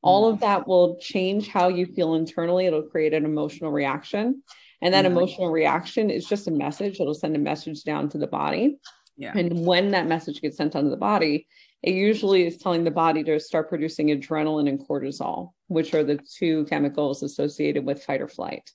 all 0.08 0.28
of 0.28 0.36
mm-hmm. 0.36 0.46
that 0.46 0.68
will 0.68 0.98
change 1.00 1.48
how 1.48 1.68
you 1.68 1.86
feel 1.86 2.16
internally. 2.16 2.66
It'll 2.66 2.84
create 2.84 3.14
an 3.14 3.26
emotional 3.26 3.72
reaction. 3.72 4.42
And 4.82 4.94
that 4.94 5.06
mm-hmm. 5.06 5.18
emotional 5.18 5.50
reaction 5.50 6.10
is 6.10 6.26
just 6.26 6.48
a 6.48 6.52
message. 6.52 7.00
It'll 7.00 7.14
send 7.14 7.36
a 7.36 7.40
message 7.40 7.84
down 7.84 8.10
to 8.10 8.18
the 8.18 8.28
body. 8.28 8.78
Yeah. 9.18 9.34
And 9.36 9.66
when 9.66 9.92
that 9.92 10.08
message 10.08 10.42
gets 10.42 10.58
sent 10.58 10.76
onto 10.76 10.90
the 10.90 10.98
body, 10.98 11.48
it 11.84 11.94
usually 11.94 12.46
is 12.46 12.58
telling 12.58 12.84
the 12.84 12.92
body 12.92 13.24
to 13.24 13.40
start 13.40 13.70
producing 13.70 14.08
adrenaline 14.08 14.70
and 14.70 14.80
cortisol, 14.80 15.52
which 15.68 15.94
are 15.94 16.04
the 16.04 16.20
two 16.38 16.66
chemicals 16.66 17.24
associated 17.24 17.86
with 17.86 18.04
fight 18.04 18.22
or 18.22 18.28
flight. 18.28 18.70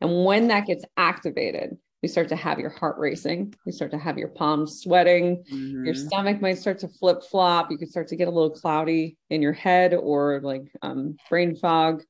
And 0.00 0.24
when 0.24 0.48
that 0.48 0.66
gets 0.66 0.84
activated, 0.96 1.78
we 2.02 2.08
start 2.08 2.28
to 2.28 2.36
have 2.36 2.58
your 2.58 2.70
heart 2.70 2.98
racing. 2.98 3.54
You 3.64 3.72
start 3.72 3.90
to 3.92 3.98
have 3.98 4.18
your 4.18 4.28
palms 4.28 4.80
sweating. 4.80 5.44
Mm-hmm. 5.50 5.84
Your 5.84 5.94
stomach 5.94 6.40
might 6.40 6.58
start 6.58 6.78
to 6.80 6.88
flip 6.88 7.22
flop. 7.22 7.70
You 7.70 7.78
can 7.78 7.88
start 7.88 8.08
to 8.08 8.16
get 8.16 8.28
a 8.28 8.30
little 8.30 8.50
cloudy 8.50 9.16
in 9.30 9.42
your 9.42 9.54
head 9.54 9.94
or 9.94 10.40
like 10.42 10.70
um, 10.82 11.16
brain 11.28 11.56
fog. 11.56 12.02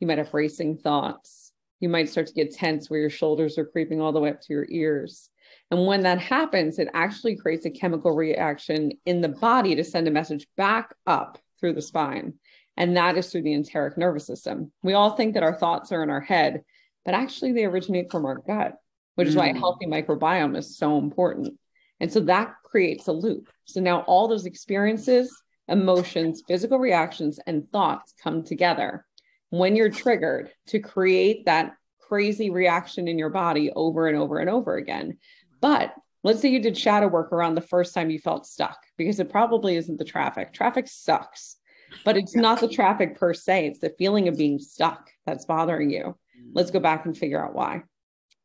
You 0.00 0.06
might 0.06 0.18
have 0.18 0.32
racing 0.32 0.78
thoughts. 0.78 1.52
You 1.80 1.88
might 1.88 2.08
start 2.08 2.26
to 2.28 2.34
get 2.34 2.54
tense 2.54 2.88
where 2.88 3.00
your 3.00 3.10
shoulders 3.10 3.58
are 3.58 3.66
creeping 3.66 4.00
all 4.00 4.12
the 4.12 4.20
way 4.20 4.30
up 4.30 4.40
to 4.40 4.52
your 4.52 4.66
ears. 4.70 5.28
And 5.70 5.86
when 5.86 6.02
that 6.02 6.20
happens, 6.20 6.78
it 6.78 6.88
actually 6.94 7.36
creates 7.36 7.66
a 7.66 7.70
chemical 7.70 8.12
reaction 8.12 8.92
in 9.04 9.20
the 9.20 9.28
body 9.28 9.74
to 9.74 9.84
send 9.84 10.08
a 10.08 10.10
message 10.10 10.46
back 10.56 10.94
up 11.06 11.38
through 11.60 11.74
the 11.74 11.82
spine. 11.82 12.34
And 12.76 12.96
that 12.96 13.16
is 13.16 13.30
through 13.30 13.42
the 13.42 13.54
enteric 13.54 13.96
nervous 13.96 14.26
system. 14.26 14.72
We 14.82 14.94
all 14.94 15.10
think 15.10 15.34
that 15.34 15.42
our 15.42 15.54
thoughts 15.54 15.92
are 15.92 16.02
in 16.02 16.10
our 16.10 16.20
head, 16.20 16.62
but 17.04 17.14
actually 17.14 17.52
they 17.52 17.64
originate 17.64 18.10
from 18.10 18.24
our 18.24 18.36
gut, 18.36 18.76
which 19.14 19.28
is 19.28 19.36
why 19.36 19.48
a 19.48 19.54
mm. 19.54 19.58
healthy 19.58 19.86
microbiome 19.86 20.56
is 20.56 20.76
so 20.76 20.98
important. 20.98 21.58
And 22.00 22.12
so 22.12 22.20
that 22.20 22.54
creates 22.64 23.06
a 23.06 23.12
loop. 23.12 23.48
So 23.64 23.80
now 23.80 24.00
all 24.00 24.28
those 24.28 24.46
experiences, 24.46 25.34
emotions, 25.68 26.42
physical 26.46 26.78
reactions, 26.78 27.38
and 27.46 27.70
thoughts 27.70 28.14
come 28.22 28.42
together 28.42 29.06
when 29.50 29.76
you're 29.76 29.90
triggered 29.90 30.50
to 30.66 30.80
create 30.80 31.46
that 31.46 31.74
crazy 32.00 32.50
reaction 32.50 33.08
in 33.08 33.18
your 33.18 33.30
body 33.30 33.70
over 33.70 34.08
and 34.08 34.18
over 34.18 34.38
and 34.38 34.50
over 34.50 34.76
again. 34.76 35.18
But 35.60 35.94
let's 36.22 36.40
say 36.40 36.48
you 36.48 36.60
did 36.60 36.76
shadow 36.76 37.06
work 37.06 37.32
around 37.32 37.54
the 37.54 37.60
first 37.60 37.94
time 37.94 38.10
you 38.10 38.18
felt 38.18 38.46
stuck, 38.46 38.78
because 38.98 39.20
it 39.20 39.30
probably 39.30 39.76
isn't 39.76 39.98
the 39.98 40.04
traffic. 40.04 40.52
Traffic 40.52 40.88
sucks, 40.88 41.56
but 42.04 42.16
it's 42.16 42.34
not 42.34 42.60
the 42.60 42.68
traffic 42.68 43.18
per 43.18 43.32
se. 43.32 43.68
It's 43.68 43.78
the 43.78 43.94
feeling 43.96 44.28
of 44.28 44.36
being 44.36 44.58
stuck 44.58 45.08
that's 45.24 45.44
bothering 45.44 45.90
you. 45.90 46.16
Let's 46.52 46.70
go 46.70 46.80
back 46.80 47.06
and 47.06 47.16
figure 47.16 47.42
out 47.42 47.54
why. 47.54 47.84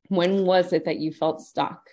When 0.10 0.46
was 0.46 0.74
it 0.74 0.86
that 0.86 1.00
you 1.00 1.12
felt 1.12 1.42
stuck, 1.42 1.90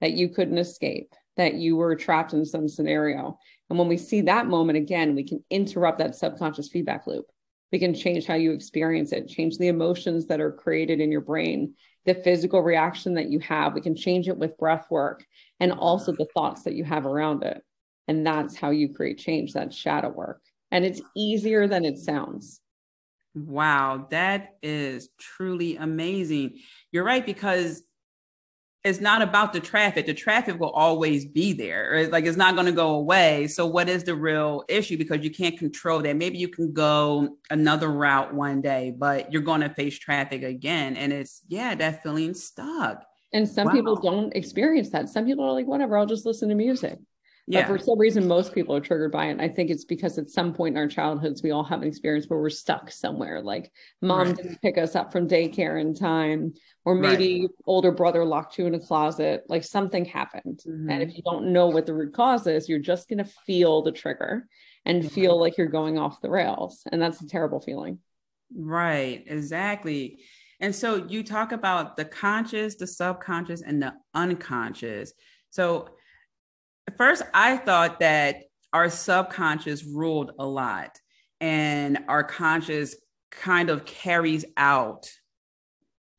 that 0.00 0.12
you 0.12 0.28
couldn't 0.28 0.58
escape, 0.58 1.12
that 1.36 1.54
you 1.54 1.76
were 1.76 1.94
trapped 1.94 2.32
in 2.32 2.44
some 2.44 2.68
scenario? 2.68 3.38
And 3.68 3.78
when 3.78 3.88
we 3.88 3.96
see 3.96 4.22
that 4.22 4.46
moment 4.46 4.78
again, 4.78 5.14
we 5.14 5.24
can 5.24 5.44
interrupt 5.50 5.98
that 5.98 6.14
subconscious 6.14 6.68
feedback 6.68 7.06
loop. 7.06 7.26
We 7.72 7.78
can 7.80 7.94
change 7.94 8.26
how 8.26 8.34
you 8.34 8.52
experience 8.52 9.12
it, 9.12 9.28
change 9.28 9.58
the 9.58 9.68
emotions 9.68 10.26
that 10.26 10.40
are 10.40 10.52
created 10.52 11.00
in 11.00 11.10
your 11.10 11.20
brain, 11.20 11.74
the 12.04 12.14
physical 12.14 12.62
reaction 12.62 13.14
that 13.14 13.28
you 13.28 13.40
have. 13.40 13.74
We 13.74 13.80
can 13.80 13.96
change 13.96 14.28
it 14.28 14.38
with 14.38 14.56
breath 14.56 14.86
work 14.90 15.24
and 15.58 15.72
also 15.72 16.12
the 16.12 16.28
thoughts 16.32 16.62
that 16.62 16.74
you 16.74 16.84
have 16.84 17.04
around 17.04 17.42
it. 17.42 17.62
And 18.06 18.24
that's 18.24 18.54
how 18.56 18.70
you 18.70 18.94
create 18.94 19.18
change. 19.18 19.52
That's 19.52 19.76
shadow 19.76 20.10
work. 20.10 20.40
And 20.70 20.84
it's 20.84 21.02
easier 21.16 21.66
than 21.66 21.84
it 21.84 21.98
sounds. 21.98 22.60
Wow, 23.36 24.06
that 24.10 24.56
is 24.62 25.10
truly 25.20 25.76
amazing. 25.76 26.58
You're 26.90 27.04
right, 27.04 27.24
because 27.24 27.82
it's 28.82 29.00
not 29.00 29.20
about 29.20 29.52
the 29.52 29.60
traffic. 29.60 30.06
The 30.06 30.14
traffic 30.14 30.60
will 30.60 30.70
always 30.70 31.26
be 31.26 31.52
there. 31.52 32.08
Like 32.08 32.24
it's 32.24 32.36
not 32.36 32.54
going 32.54 32.66
to 32.66 32.72
go 32.72 32.94
away. 32.94 33.48
So 33.48 33.66
what 33.66 33.88
is 33.88 34.04
the 34.04 34.14
real 34.14 34.64
issue? 34.68 34.96
Because 34.96 35.24
you 35.24 35.30
can't 35.30 35.58
control 35.58 36.00
that. 36.02 36.16
Maybe 36.16 36.38
you 36.38 36.48
can 36.48 36.72
go 36.72 37.36
another 37.50 37.90
route 37.90 38.32
one 38.32 38.60
day, 38.60 38.94
but 38.96 39.32
you're 39.32 39.42
going 39.42 39.62
to 39.62 39.70
face 39.70 39.98
traffic 39.98 40.44
again. 40.44 40.96
And 40.96 41.12
it's 41.12 41.42
yeah, 41.48 41.74
that 41.74 42.04
feeling 42.04 42.32
stuck. 42.32 43.04
And 43.32 43.48
some 43.48 43.66
wow. 43.66 43.72
people 43.72 43.96
don't 43.96 44.34
experience 44.36 44.90
that. 44.90 45.08
Some 45.08 45.26
people 45.26 45.44
are 45.44 45.52
like, 45.52 45.66
whatever, 45.66 45.98
I'll 45.98 46.06
just 46.06 46.24
listen 46.24 46.48
to 46.48 46.54
music. 46.54 46.98
Yeah. 47.48 47.68
But 47.68 47.78
for 47.78 47.84
some 47.84 47.98
reason, 47.98 48.26
most 48.26 48.52
people 48.52 48.74
are 48.74 48.80
triggered 48.80 49.12
by 49.12 49.26
it. 49.26 49.32
And 49.32 49.42
I 49.42 49.48
think 49.48 49.70
it's 49.70 49.84
because 49.84 50.18
at 50.18 50.30
some 50.30 50.52
point 50.52 50.74
in 50.74 50.82
our 50.82 50.88
childhoods, 50.88 51.42
we 51.44 51.52
all 51.52 51.62
have 51.62 51.80
an 51.80 51.86
experience 51.86 52.26
where 52.26 52.40
we're 52.40 52.50
stuck 52.50 52.90
somewhere. 52.90 53.40
Like 53.40 53.70
mom 54.02 54.28
right. 54.28 54.36
didn't 54.36 54.62
pick 54.62 54.78
us 54.78 54.96
up 54.96 55.12
from 55.12 55.28
daycare 55.28 55.80
in 55.80 55.94
time, 55.94 56.54
or 56.84 56.96
maybe 56.96 57.42
right. 57.42 57.50
older 57.64 57.92
brother 57.92 58.24
locked 58.24 58.58
you 58.58 58.66
in 58.66 58.74
a 58.74 58.80
closet. 58.80 59.44
Like 59.48 59.62
something 59.62 60.04
happened. 60.04 60.62
Mm-hmm. 60.66 60.90
And 60.90 61.02
if 61.02 61.16
you 61.16 61.22
don't 61.22 61.52
know 61.52 61.68
what 61.68 61.86
the 61.86 61.94
root 61.94 62.14
cause 62.14 62.48
is, 62.48 62.68
you're 62.68 62.80
just 62.80 63.08
going 63.08 63.18
to 63.18 63.30
feel 63.46 63.82
the 63.82 63.92
trigger 63.92 64.48
and 64.84 65.02
mm-hmm. 65.02 65.14
feel 65.14 65.38
like 65.38 65.56
you're 65.56 65.68
going 65.68 65.98
off 65.98 66.20
the 66.20 66.30
rails. 66.30 66.82
And 66.90 67.00
that's 67.00 67.20
a 67.20 67.28
terrible 67.28 67.60
feeling. 67.60 68.00
Right. 68.54 69.22
Exactly. 69.24 70.18
And 70.58 70.74
so 70.74 71.06
you 71.08 71.22
talk 71.22 71.52
about 71.52 71.96
the 71.96 72.04
conscious, 72.04 72.74
the 72.74 72.86
subconscious, 72.86 73.62
and 73.62 73.80
the 73.80 73.92
unconscious. 74.14 75.12
So 75.50 75.90
first 76.96 77.22
I 77.34 77.56
thought 77.56 78.00
that 78.00 78.44
our 78.72 78.90
subconscious 78.90 79.84
ruled 79.84 80.32
a 80.38 80.46
lot 80.46 80.98
and 81.40 81.98
our 82.08 82.24
conscious 82.24 82.96
kind 83.30 83.70
of 83.70 83.84
carries 83.84 84.44
out 84.56 85.10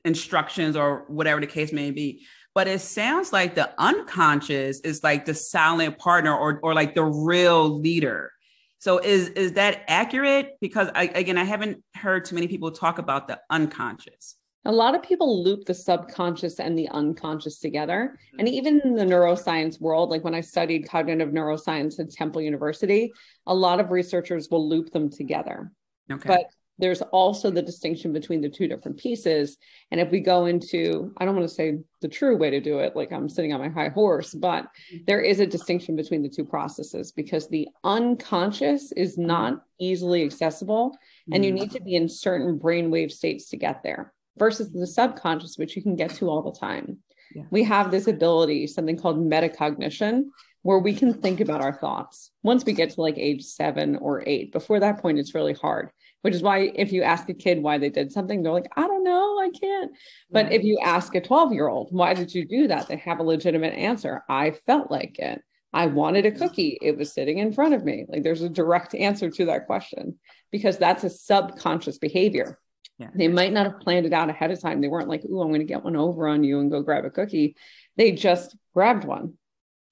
instructions 0.05 0.75
or 0.75 1.05
whatever 1.07 1.41
the 1.41 1.47
case 1.47 1.71
may 1.71 1.91
be. 1.91 2.25
But 2.55 2.67
it 2.67 2.81
sounds 2.81 3.31
like 3.31 3.53
the 3.53 3.71
unconscious 3.77 4.79
is 4.79 5.03
like 5.03 5.25
the 5.25 5.35
silent 5.35 5.99
partner 5.99 6.35
or, 6.35 6.59
or 6.63 6.73
like 6.73 6.95
the 6.95 7.05
real 7.05 7.79
leader. 7.79 8.31
So 8.79 8.97
is 8.99 9.29
is 9.29 9.53
that 9.53 9.83
accurate? 9.87 10.53
Because 10.61 10.89
I, 10.95 11.03
again, 11.13 11.37
I 11.37 11.43
haven't 11.43 11.83
heard 11.95 12.25
too 12.25 12.35
many 12.35 12.47
people 12.47 12.71
talk 12.71 12.97
about 12.97 13.27
the 13.27 13.39
unconscious. 13.49 14.36
A 14.67 14.71
lot 14.71 14.95
of 14.95 15.01
people 15.01 15.43
loop 15.43 15.63
the 15.63 15.73
subconscious 15.73 16.59
and 16.59 16.77
the 16.77 16.89
unconscious 16.89 17.57
together. 17.57 18.19
And 18.37 18.47
mm-hmm. 18.49 18.55
even 18.55 18.81
in 18.83 18.95
the 18.95 19.05
neuroscience 19.05 19.79
world, 19.79 20.09
like 20.09 20.25
when 20.25 20.35
I 20.35 20.41
studied 20.41 20.89
cognitive 20.89 21.29
neuroscience 21.29 21.99
at 22.01 22.11
Temple 22.11 22.41
University, 22.41 23.13
a 23.45 23.55
lot 23.55 23.79
of 23.79 23.91
researchers 23.91 24.49
will 24.51 24.67
loop 24.67 24.91
them 24.91 25.09
together. 25.09 25.71
Okay. 26.11 26.27
But 26.27 26.47
there's 26.79 27.01
also 27.01 27.49
the 27.49 27.61
distinction 27.61 28.11
between 28.11 28.41
the 28.41 28.49
two 28.49 28.67
different 28.67 28.97
pieces. 28.97 29.57
And 29.89 30.01
if 30.01 30.11
we 30.11 30.19
go 30.19 30.47
into, 30.47 31.13
I 31.17 31.23
don't 31.23 31.35
want 31.35 31.47
to 31.47 31.55
say 31.55 31.79
the 32.01 32.09
true 32.09 32.35
way 32.35 32.49
to 32.49 32.59
do 32.59 32.79
it, 32.79 32.93
like 32.93 33.13
I'm 33.13 33.29
sitting 33.29 33.53
on 33.53 33.61
my 33.61 33.69
high 33.69 33.89
horse, 33.89 34.33
but 34.33 34.65
mm-hmm. 34.65 34.97
there 35.07 35.21
is 35.21 35.39
a 35.39 35.47
distinction 35.47 35.95
between 35.95 36.23
the 36.23 36.29
two 36.29 36.43
processes 36.43 37.13
because 37.13 37.47
the 37.47 37.69
unconscious 37.85 38.91
is 38.91 39.17
not 39.17 39.63
easily 39.79 40.25
accessible 40.25 40.97
and 41.31 41.45
you 41.45 41.51
mm-hmm. 41.51 41.61
need 41.61 41.71
to 41.71 41.81
be 41.81 41.95
in 41.95 42.09
certain 42.09 42.59
brainwave 42.59 43.11
states 43.11 43.47
to 43.49 43.57
get 43.57 43.81
there 43.81 44.13
versus 44.37 44.71
the 44.71 44.87
subconscious, 44.87 45.57
which 45.57 45.75
you 45.75 45.81
can 45.81 45.95
get 45.95 46.11
to 46.15 46.29
all 46.29 46.41
the 46.41 46.57
time. 46.57 46.99
Yeah. 47.33 47.43
We 47.51 47.63
have 47.63 47.91
this 47.91 48.07
ability, 48.07 48.67
something 48.67 48.97
called 48.97 49.17
metacognition, 49.17 50.25
where 50.63 50.79
we 50.79 50.93
can 50.93 51.13
think 51.13 51.39
about 51.39 51.61
our 51.61 51.73
thoughts 51.73 52.31
once 52.43 52.65
we 52.65 52.73
get 52.73 52.89
to 52.91 53.01
like 53.01 53.17
age 53.17 53.43
seven 53.43 53.95
or 53.97 54.23
eight. 54.27 54.51
Before 54.51 54.79
that 54.79 55.01
point, 55.01 55.19
it's 55.19 55.35
really 55.35 55.53
hard, 55.53 55.91
which 56.23 56.33
is 56.33 56.41
why 56.41 56.71
if 56.75 56.91
you 56.91 57.03
ask 57.03 57.29
a 57.29 57.33
kid 57.33 57.63
why 57.63 57.77
they 57.77 57.89
did 57.89 58.11
something, 58.11 58.43
they're 58.43 58.51
like, 58.51 58.69
I 58.75 58.87
don't 58.87 59.03
know, 59.03 59.39
I 59.39 59.49
can't. 59.49 59.91
But 60.29 60.51
if 60.51 60.63
you 60.63 60.79
ask 60.83 61.15
a 61.15 61.21
12 61.21 61.53
year 61.53 61.67
old, 61.67 61.89
why 61.91 62.13
did 62.13 62.33
you 62.33 62.45
do 62.45 62.67
that? 62.67 62.87
They 62.87 62.97
have 62.97 63.19
a 63.19 63.23
legitimate 63.23 63.75
answer. 63.75 64.23
I 64.27 64.51
felt 64.65 64.91
like 64.91 65.19
it. 65.19 65.41
I 65.73 65.85
wanted 65.85 66.25
a 66.25 66.31
cookie. 66.31 66.77
It 66.81 66.97
was 66.97 67.13
sitting 67.13 67.37
in 67.37 67.53
front 67.53 67.73
of 67.73 67.83
me. 67.85 68.05
Like 68.07 68.23
there's 68.23 68.41
a 68.41 68.49
direct 68.49 68.95
answer 68.95 69.29
to 69.29 69.45
that 69.45 69.67
question 69.67 70.17
because 70.51 70.77
that's 70.77 71.03
a 71.03 71.09
subconscious 71.09 71.97
behavior. 71.97 72.57
Yeah. 72.97 73.09
They 73.13 73.27
might 73.27 73.53
not 73.53 73.67
have 73.67 73.79
planned 73.79 74.05
it 74.05 74.13
out 74.13 74.29
ahead 74.29 74.49
of 74.51 74.59
time. 74.59 74.81
They 74.81 74.87
weren't 74.87 75.09
like, 75.09 75.23
"Ooh, 75.25 75.41
I'm 75.41 75.49
going 75.49 75.59
to 75.61 75.65
get 75.65 75.83
one 75.83 75.95
over 75.95 76.27
on 76.27 76.43
you 76.43 76.59
and 76.59 76.71
go 76.71 76.81
grab 76.81 77.05
a 77.05 77.11
cookie." 77.11 77.55
They 77.95 78.11
just 78.11 78.55
grabbed 78.73 79.05
one, 79.05 79.33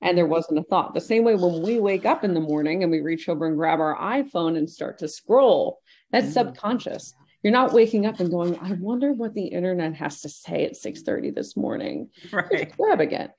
and 0.01 0.17
there 0.17 0.25
wasn't 0.25 0.59
a 0.59 0.63
thought. 0.63 0.93
The 0.93 1.01
same 1.01 1.23
way 1.23 1.35
when 1.35 1.61
we 1.61 1.79
wake 1.79 2.05
up 2.05 2.23
in 2.23 2.33
the 2.33 2.39
morning 2.39 2.81
and 2.81 2.91
we 2.91 3.01
reach 3.01 3.29
over 3.29 3.45
and 3.45 3.57
grab 3.57 3.79
our 3.79 3.95
iPhone 3.95 4.57
and 4.57 4.69
start 4.69 4.99
to 4.99 5.07
scroll, 5.07 5.79
that's 6.11 6.27
mm. 6.27 6.33
subconscious. 6.33 7.13
You're 7.43 7.53
not 7.53 7.73
waking 7.73 8.07
up 8.07 8.19
and 8.19 8.31
going, 8.31 8.57
"I 8.59 8.73
wonder 8.73 9.13
what 9.13 9.35
the 9.35 9.45
internet 9.45 9.93
has 9.95 10.21
to 10.21 10.29
say 10.29 10.65
at 10.65 10.75
6:30 10.75 11.29
this 11.29 11.55
morning." 11.55 12.09
Right. 12.31 12.49
Just 12.49 12.77
grabbing 12.77 13.11
it. 13.11 13.31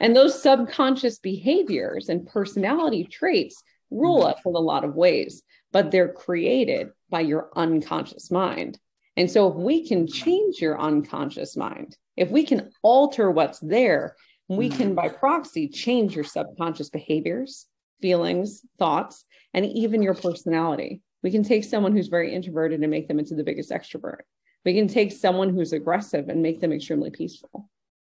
And 0.00 0.16
those 0.16 0.40
subconscious 0.40 1.18
behaviors 1.18 2.08
and 2.08 2.26
personality 2.26 3.04
traits 3.04 3.62
rule 3.90 4.22
mm. 4.22 4.32
us 4.32 4.40
in 4.46 4.54
a 4.54 4.58
lot 4.58 4.84
of 4.84 4.94
ways, 4.94 5.42
but 5.72 5.90
they're 5.90 6.12
created 6.12 6.88
by 7.10 7.20
your 7.20 7.50
unconscious 7.54 8.30
mind. 8.30 8.78
And 9.20 9.30
so, 9.30 9.48
if 9.48 9.54
we 9.54 9.86
can 9.86 10.06
change 10.06 10.62
your 10.62 10.80
unconscious 10.80 11.54
mind, 11.54 11.94
if 12.16 12.30
we 12.30 12.42
can 12.42 12.70
alter 12.82 13.30
what's 13.30 13.58
there, 13.58 14.16
we 14.48 14.70
can, 14.70 14.94
by 14.94 15.10
proxy, 15.10 15.68
change 15.68 16.14
your 16.14 16.24
subconscious 16.24 16.88
behaviors, 16.88 17.66
feelings, 18.00 18.62
thoughts, 18.78 19.26
and 19.52 19.66
even 19.66 20.00
your 20.00 20.14
personality. 20.14 21.02
We 21.22 21.30
can 21.30 21.44
take 21.44 21.64
someone 21.64 21.94
who's 21.94 22.08
very 22.08 22.34
introverted 22.34 22.80
and 22.80 22.90
make 22.90 23.08
them 23.08 23.18
into 23.18 23.34
the 23.34 23.44
biggest 23.44 23.70
extrovert. 23.70 24.20
We 24.64 24.72
can 24.72 24.88
take 24.88 25.12
someone 25.12 25.50
who's 25.50 25.74
aggressive 25.74 26.30
and 26.30 26.40
make 26.40 26.62
them 26.62 26.72
extremely 26.72 27.10
peaceful. 27.10 27.68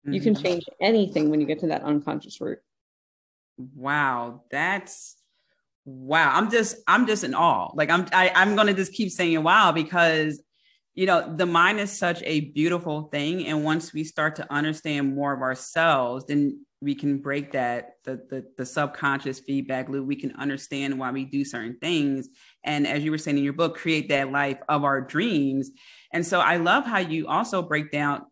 Mm-hmm. 0.05 0.13
You 0.13 0.21
can 0.21 0.35
mm-hmm. 0.35 0.43
change 0.43 0.65
anything 0.81 1.31
when 1.31 1.41
you 1.41 1.47
get 1.47 1.61
to 1.61 1.69
that 1.69 1.83
unconscious 1.83 2.41
root. 2.41 2.59
Wow, 3.77 4.43
that's 4.51 5.15
wow. 5.85 6.33
I'm 6.35 6.51
just 6.51 6.79
I'm 6.89 7.07
just 7.07 7.23
in 7.23 7.37
awe. 7.37 7.71
Like 7.75 7.91
I'm 7.91 8.09
I, 8.13 8.33
I'm 8.35 8.57
gonna 8.57 8.75
just 8.75 8.93
keep 8.93 9.13
saying 9.13 9.41
wow 9.45 9.71
because 9.71 10.43
you 10.97 11.07
know 11.07 11.37
the 11.37 11.47
mind 11.47 11.79
is 11.79 11.97
such 11.97 12.23
a 12.25 12.41
beautiful 12.41 13.03
thing. 13.03 13.47
And 13.47 13.63
once 13.63 13.93
we 13.93 14.03
start 14.03 14.37
to 14.37 14.53
understand 14.53 15.15
more 15.15 15.33
of 15.33 15.43
ourselves 15.43 16.25
then 16.27 16.65
we 16.81 16.95
can 16.95 17.19
break 17.19 17.53
that 17.53 17.95
the, 18.05 18.17
the, 18.29 18.45
the 18.59 18.67
subconscious 18.67 19.41
feedback 19.41 19.89
loop. 19.89 20.07
We 20.07 20.17
can 20.17 20.33
understand 20.37 20.99
why 20.99 21.11
we 21.11 21.25
do 21.25 21.45
certain 21.45 21.79
things. 21.81 22.29
And 22.65 22.87
as 22.87 23.03
you 23.03 23.11
were 23.11 23.19
saying 23.19 23.39
in 23.39 23.45
your 23.45 23.53
book 23.53 23.77
create 23.77 24.09
that 24.09 24.33
life 24.33 24.59
of 24.69 24.85
our 24.85 25.01
dreams. 25.01 25.71
And 26.13 26.27
so 26.27 26.41
i 26.41 26.57
love 26.57 26.85
how 26.85 26.99
you 26.99 27.29
also 27.29 27.63
break 27.63 27.93
down 27.93 28.23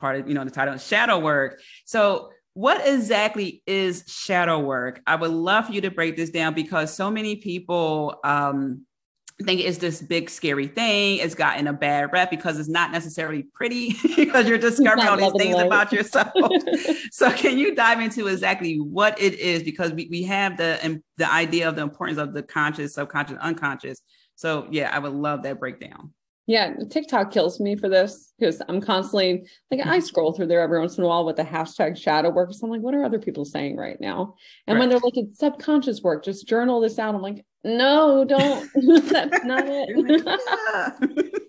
part 0.00 0.16
of 0.18 0.28
you 0.28 0.34
know 0.34 0.44
the 0.44 0.50
title 0.50 0.78
shadow 0.78 1.18
work. 1.18 1.60
So 1.84 2.30
what 2.54 2.86
exactly 2.86 3.62
is 3.66 4.04
shadow 4.06 4.58
work? 4.58 5.02
I 5.06 5.16
would 5.16 5.30
love 5.30 5.66
for 5.66 5.72
you 5.72 5.82
to 5.82 5.90
break 5.90 6.16
this 6.16 6.30
down 6.30 6.54
because 6.54 6.94
so 6.94 7.10
many 7.10 7.36
people 7.36 8.18
um 8.24 8.86
think 9.44 9.60
it's 9.60 9.78
this 9.78 10.00
big 10.00 10.30
scary 10.30 10.66
thing. 10.66 11.18
It's 11.18 11.34
gotten 11.34 11.66
a 11.66 11.72
bad 11.72 12.12
rep 12.12 12.30
because 12.30 12.58
it's 12.58 12.68
not 12.68 12.90
necessarily 12.90 13.42
pretty 13.42 13.94
because 14.16 14.48
you're 14.48 14.58
discovering 14.58 15.06
all 15.06 15.16
these 15.16 15.42
things 15.42 15.56
life. 15.56 15.66
about 15.66 15.92
yourself. 15.92 16.32
so 17.10 17.30
can 17.32 17.58
you 17.58 17.74
dive 17.74 18.00
into 18.00 18.28
exactly 18.28 18.78
what 18.80 19.20
it 19.20 19.34
is? 19.34 19.62
Because 19.62 19.92
we, 19.92 20.08
we 20.10 20.22
have 20.22 20.56
the 20.56 20.78
um, 20.82 21.02
the 21.18 21.30
idea 21.30 21.68
of 21.68 21.76
the 21.76 21.82
importance 21.82 22.18
of 22.18 22.32
the 22.32 22.42
conscious, 22.42 22.94
subconscious, 22.94 23.36
unconscious. 23.40 24.00
So 24.36 24.68
yeah, 24.70 24.90
I 24.92 24.98
would 24.98 25.12
love 25.12 25.42
that 25.42 25.60
breakdown. 25.60 26.12
Yeah, 26.46 26.74
TikTok 26.88 27.32
kills 27.32 27.58
me 27.58 27.74
for 27.74 27.88
this 27.88 28.32
because 28.38 28.62
I'm 28.68 28.80
constantly 28.80 29.48
like 29.70 29.80
I 29.80 29.98
mm-hmm. 29.98 30.00
scroll 30.00 30.32
through 30.32 30.46
there 30.46 30.60
every 30.60 30.78
once 30.78 30.96
in 30.96 31.02
a 31.02 31.06
while 31.06 31.24
with 31.24 31.36
the 31.36 31.42
hashtag 31.42 31.96
shadow 31.96 32.30
work. 32.30 32.52
So 32.52 32.66
I'm 32.66 32.70
like, 32.70 32.82
what 32.82 32.94
are 32.94 33.04
other 33.04 33.18
people 33.18 33.44
saying 33.44 33.76
right 33.76 34.00
now? 34.00 34.36
And 34.66 34.76
right. 34.76 34.80
when 34.80 34.88
they're 34.88 35.00
like, 35.00 35.16
it's 35.16 35.40
subconscious 35.40 36.02
work, 36.02 36.24
just 36.24 36.46
journal 36.46 36.80
this 36.80 37.00
out. 37.00 37.16
I'm 37.16 37.22
like, 37.22 37.44
no, 37.64 38.24
don't. 38.24 38.70
That's 39.08 39.44
not 39.44 39.64
it. 39.66 40.40
Ah. 40.68 40.94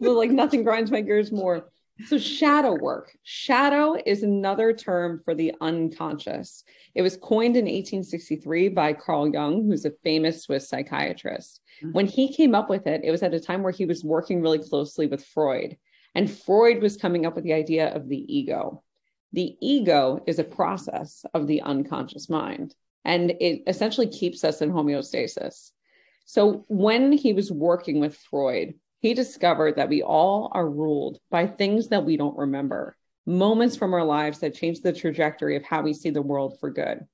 like 0.01 0.31
nothing 0.31 0.63
grinds 0.63 0.89
my 0.89 1.01
gears 1.01 1.31
more. 1.31 1.69
So, 2.05 2.17
shadow 2.17 2.75
work. 2.75 3.17
Shadow 3.23 3.95
is 4.05 4.21
another 4.21 4.71
term 4.71 5.21
for 5.25 5.33
the 5.33 5.53
unconscious. 5.61 6.63
It 6.93 7.01
was 7.01 7.17
coined 7.17 7.57
in 7.57 7.65
1863 7.65 8.69
by 8.69 8.93
Carl 8.93 9.29
Jung, 9.29 9.65
who's 9.65 9.85
a 9.85 9.91
famous 10.03 10.43
Swiss 10.43 10.69
psychiatrist. 10.69 11.61
Mm-hmm. 11.81 11.93
When 11.93 12.05
he 12.05 12.33
came 12.33 12.53
up 12.53 12.69
with 12.69 12.85
it, 12.85 13.01
it 13.03 13.11
was 13.11 13.23
at 13.23 13.33
a 13.33 13.39
time 13.39 13.63
where 13.63 13.71
he 13.71 13.85
was 13.85 14.03
working 14.03 14.41
really 14.41 14.59
closely 14.59 15.07
with 15.07 15.25
Freud. 15.25 15.77
And 16.13 16.29
Freud 16.29 16.81
was 16.81 16.97
coming 16.97 17.25
up 17.25 17.35
with 17.35 17.43
the 17.43 17.53
idea 17.53 17.93
of 17.93 18.07
the 18.09 18.25
ego. 18.33 18.83
The 19.33 19.57
ego 19.61 20.23
is 20.25 20.39
a 20.39 20.43
process 20.43 21.25
of 21.33 21.47
the 21.47 21.61
unconscious 21.61 22.29
mind, 22.29 22.75
and 23.03 23.31
it 23.39 23.63
essentially 23.67 24.07
keeps 24.07 24.43
us 24.43 24.61
in 24.61 24.71
homeostasis. 24.71 25.71
So 26.25 26.65
when 26.67 27.11
he 27.11 27.33
was 27.33 27.51
working 27.51 27.99
with 27.99 28.17
Freud, 28.17 28.75
he 28.99 29.13
discovered 29.13 29.75
that 29.75 29.89
we 29.89 30.01
all 30.01 30.51
are 30.53 30.69
ruled 30.69 31.19
by 31.29 31.47
things 31.47 31.89
that 31.89 32.05
we 32.05 32.17
don't 32.17 32.37
remember, 32.37 32.97
moments 33.25 33.75
from 33.75 33.93
our 33.93 34.03
lives 34.03 34.39
that 34.39 34.55
change 34.55 34.81
the 34.81 34.93
trajectory 34.93 35.55
of 35.55 35.63
how 35.63 35.81
we 35.81 35.93
see 35.93 36.09
the 36.09 36.21
world 36.21 36.57
for 36.59 36.69
good. 36.69 37.05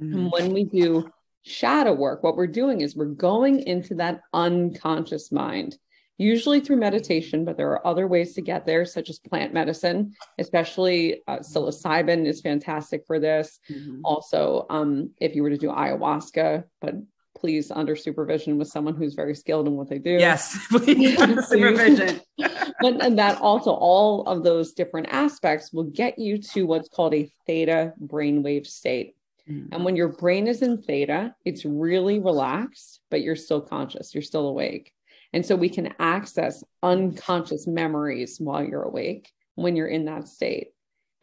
Mm-hmm. 0.00 0.14
And 0.14 0.30
when 0.30 0.52
we 0.52 0.64
do 0.64 1.10
shadow 1.42 1.92
work, 1.92 2.22
what 2.22 2.36
we're 2.36 2.46
doing 2.46 2.80
is 2.80 2.94
we're 2.94 3.06
going 3.06 3.60
into 3.60 3.96
that 3.96 4.20
unconscious 4.32 5.32
mind, 5.32 5.76
usually 6.16 6.60
through 6.60 6.76
meditation, 6.76 7.44
but 7.44 7.56
there 7.56 7.70
are 7.70 7.86
other 7.86 8.06
ways 8.06 8.34
to 8.34 8.42
get 8.42 8.64
there, 8.64 8.84
such 8.84 9.10
as 9.10 9.18
plant 9.18 9.52
medicine, 9.52 10.12
especially 10.38 11.22
uh, 11.26 11.38
psilocybin 11.38 12.26
is 12.26 12.40
fantastic 12.40 13.02
for 13.06 13.18
this. 13.18 13.58
Mm-hmm. 13.68 14.02
Also, 14.04 14.66
um, 14.70 15.10
if 15.20 15.34
you 15.34 15.42
were 15.42 15.50
to 15.50 15.58
do 15.58 15.68
ayahuasca, 15.68 16.64
but 16.80 16.94
please 17.42 17.72
under 17.72 17.96
supervision 17.96 18.56
with 18.56 18.68
someone 18.68 18.94
who's 18.94 19.14
very 19.14 19.34
skilled 19.34 19.66
in 19.66 19.74
what 19.74 19.88
they 19.88 19.98
do. 19.98 20.12
Yes, 20.12 20.56
please 20.70 21.18
under 21.20 21.42
supervision. 21.42 22.20
but 22.38 23.04
and 23.04 23.18
that 23.18 23.40
also 23.40 23.72
all 23.72 24.22
of 24.26 24.44
those 24.44 24.72
different 24.72 25.08
aspects 25.10 25.72
will 25.72 25.90
get 26.02 26.20
you 26.20 26.38
to 26.38 26.62
what's 26.62 26.88
called 26.88 27.14
a 27.14 27.28
theta 27.46 27.94
brainwave 28.00 28.68
state. 28.68 29.16
Mm. 29.50 29.70
And 29.72 29.84
when 29.84 29.96
your 29.96 30.08
brain 30.08 30.46
is 30.46 30.62
in 30.62 30.80
theta, 30.80 31.34
it's 31.44 31.64
really 31.64 32.20
relaxed, 32.20 33.00
but 33.10 33.22
you're 33.22 33.34
still 33.34 33.60
conscious, 33.60 34.14
you're 34.14 34.22
still 34.22 34.46
awake. 34.46 34.92
And 35.32 35.44
so 35.44 35.56
we 35.56 35.68
can 35.68 35.94
access 35.98 36.62
unconscious 36.80 37.66
memories 37.66 38.38
while 38.38 38.62
you're 38.62 38.84
awake 38.84 39.32
when 39.56 39.74
you're 39.74 39.88
in 39.88 40.04
that 40.04 40.28
state 40.28 40.68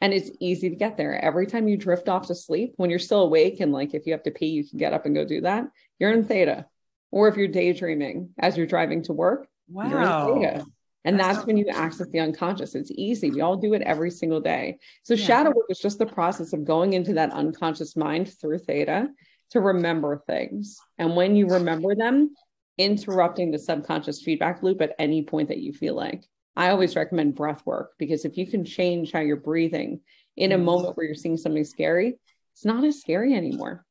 and 0.02 0.14
it's 0.14 0.32
easy 0.40 0.70
to 0.70 0.76
get 0.76 0.98
there. 0.98 1.24
Every 1.24 1.46
time 1.46 1.68
you 1.68 1.78
drift 1.78 2.08
off 2.08 2.28
to 2.28 2.36
sleep, 2.36 2.74
when 2.78 2.90
you're 2.90 3.00
still 3.00 3.22
awake 3.22 3.60
and 3.60 3.72
like 3.72 3.94
if 3.94 4.06
you 4.06 4.14
have 4.14 4.24
to 4.24 4.32
pee, 4.32 4.48
you 4.48 4.68
can 4.68 4.80
get 4.80 4.94
up 4.94 5.06
and 5.06 5.16
go 5.16 5.26
do 5.26 5.42
that. 5.42 5.66
You're 6.00 6.14
in 6.14 6.24
theta. 6.24 6.66
Or 7.12 7.28
if 7.28 7.38
you're 7.38 7.48
daydreaming 7.48 8.30
as 8.38 8.56
you're 8.56 8.68
driving 8.68 9.04
to 9.04 9.14
work, 9.14 9.48
wow. 9.68 9.90
you're 9.90 10.02
in 10.02 10.42
theta. 10.42 10.66
And 11.06 11.20
that's, 11.20 11.38
that's 11.38 11.48
when 11.48 11.58
you 11.58 11.68
access 11.70 12.08
the 12.10 12.20
unconscious. 12.20 12.76
It's 12.76 12.92
easy. 12.92 13.32
We 13.32 13.42
all 13.42 13.56
do 13.56 13.74
it 13.74 13.82
every 13.82 14.12
single 14.12 14.42
day. 14.42 14.80
So 15.04 15.14
yeah. 15.14 15.26
shadow 15.26 15.50
work 15.50 15.66
is 15.70 15.80
just 15.80 15.98
the 15.98 16.06
process 16.06 16.54
of 16.54 16.66
going 16.66 16.94
into 16.94 17.14
that 17.14 17.32
unconscious 17.32 17.96
mind 17.96 18.34
through 18.40 18.60
theta 18.60 19.10
to 19.52 19.62
remember 19.62 20.22
things. 20.28 20.78
And 20.98 21.16
when 21.16 21.36
you 21.36 21.48
remember 21.48 21.96
them, 21.96 22.36
interrupting 22.78 23.52
the 23.52 23.60
subconscious 23.60 24.22
feedback 24.22 24.64
loop 24.64 24.82
at 24.82 24.96
any 24.98 25.24
point 25.24 25.50
that 25.50 25.58
you 25.60 25.74
feel 25.74 25.96
like. 25.96 26.24
I 26.60 26.72
always 26.72 26.98
recommend 26.98 27.36
breath 27.36 27.66
work 27.66 27.94
because 27.98 28.26
if 28.26 28.38
you 28.38 28.46
can 28.46 28.66
change 28.66 29.14
how 29.14 29.22
you're 29.22 29.38
breathing 29.38 30.02
in 30.36 30.52
a 30.52 30.56
mm-hmm. 30.56 30.66
moment 30.66 30.98
where 30.98 31.06
you're 31.06 31.16
seeing 31.16 31.38
something 31.38 31.64
scary, 31.64 32.20
it's 32.52 32.66
not 32.66 32.84
as 32.84 33.00
scary 33.00 33.34
anymore. 33.34 33.86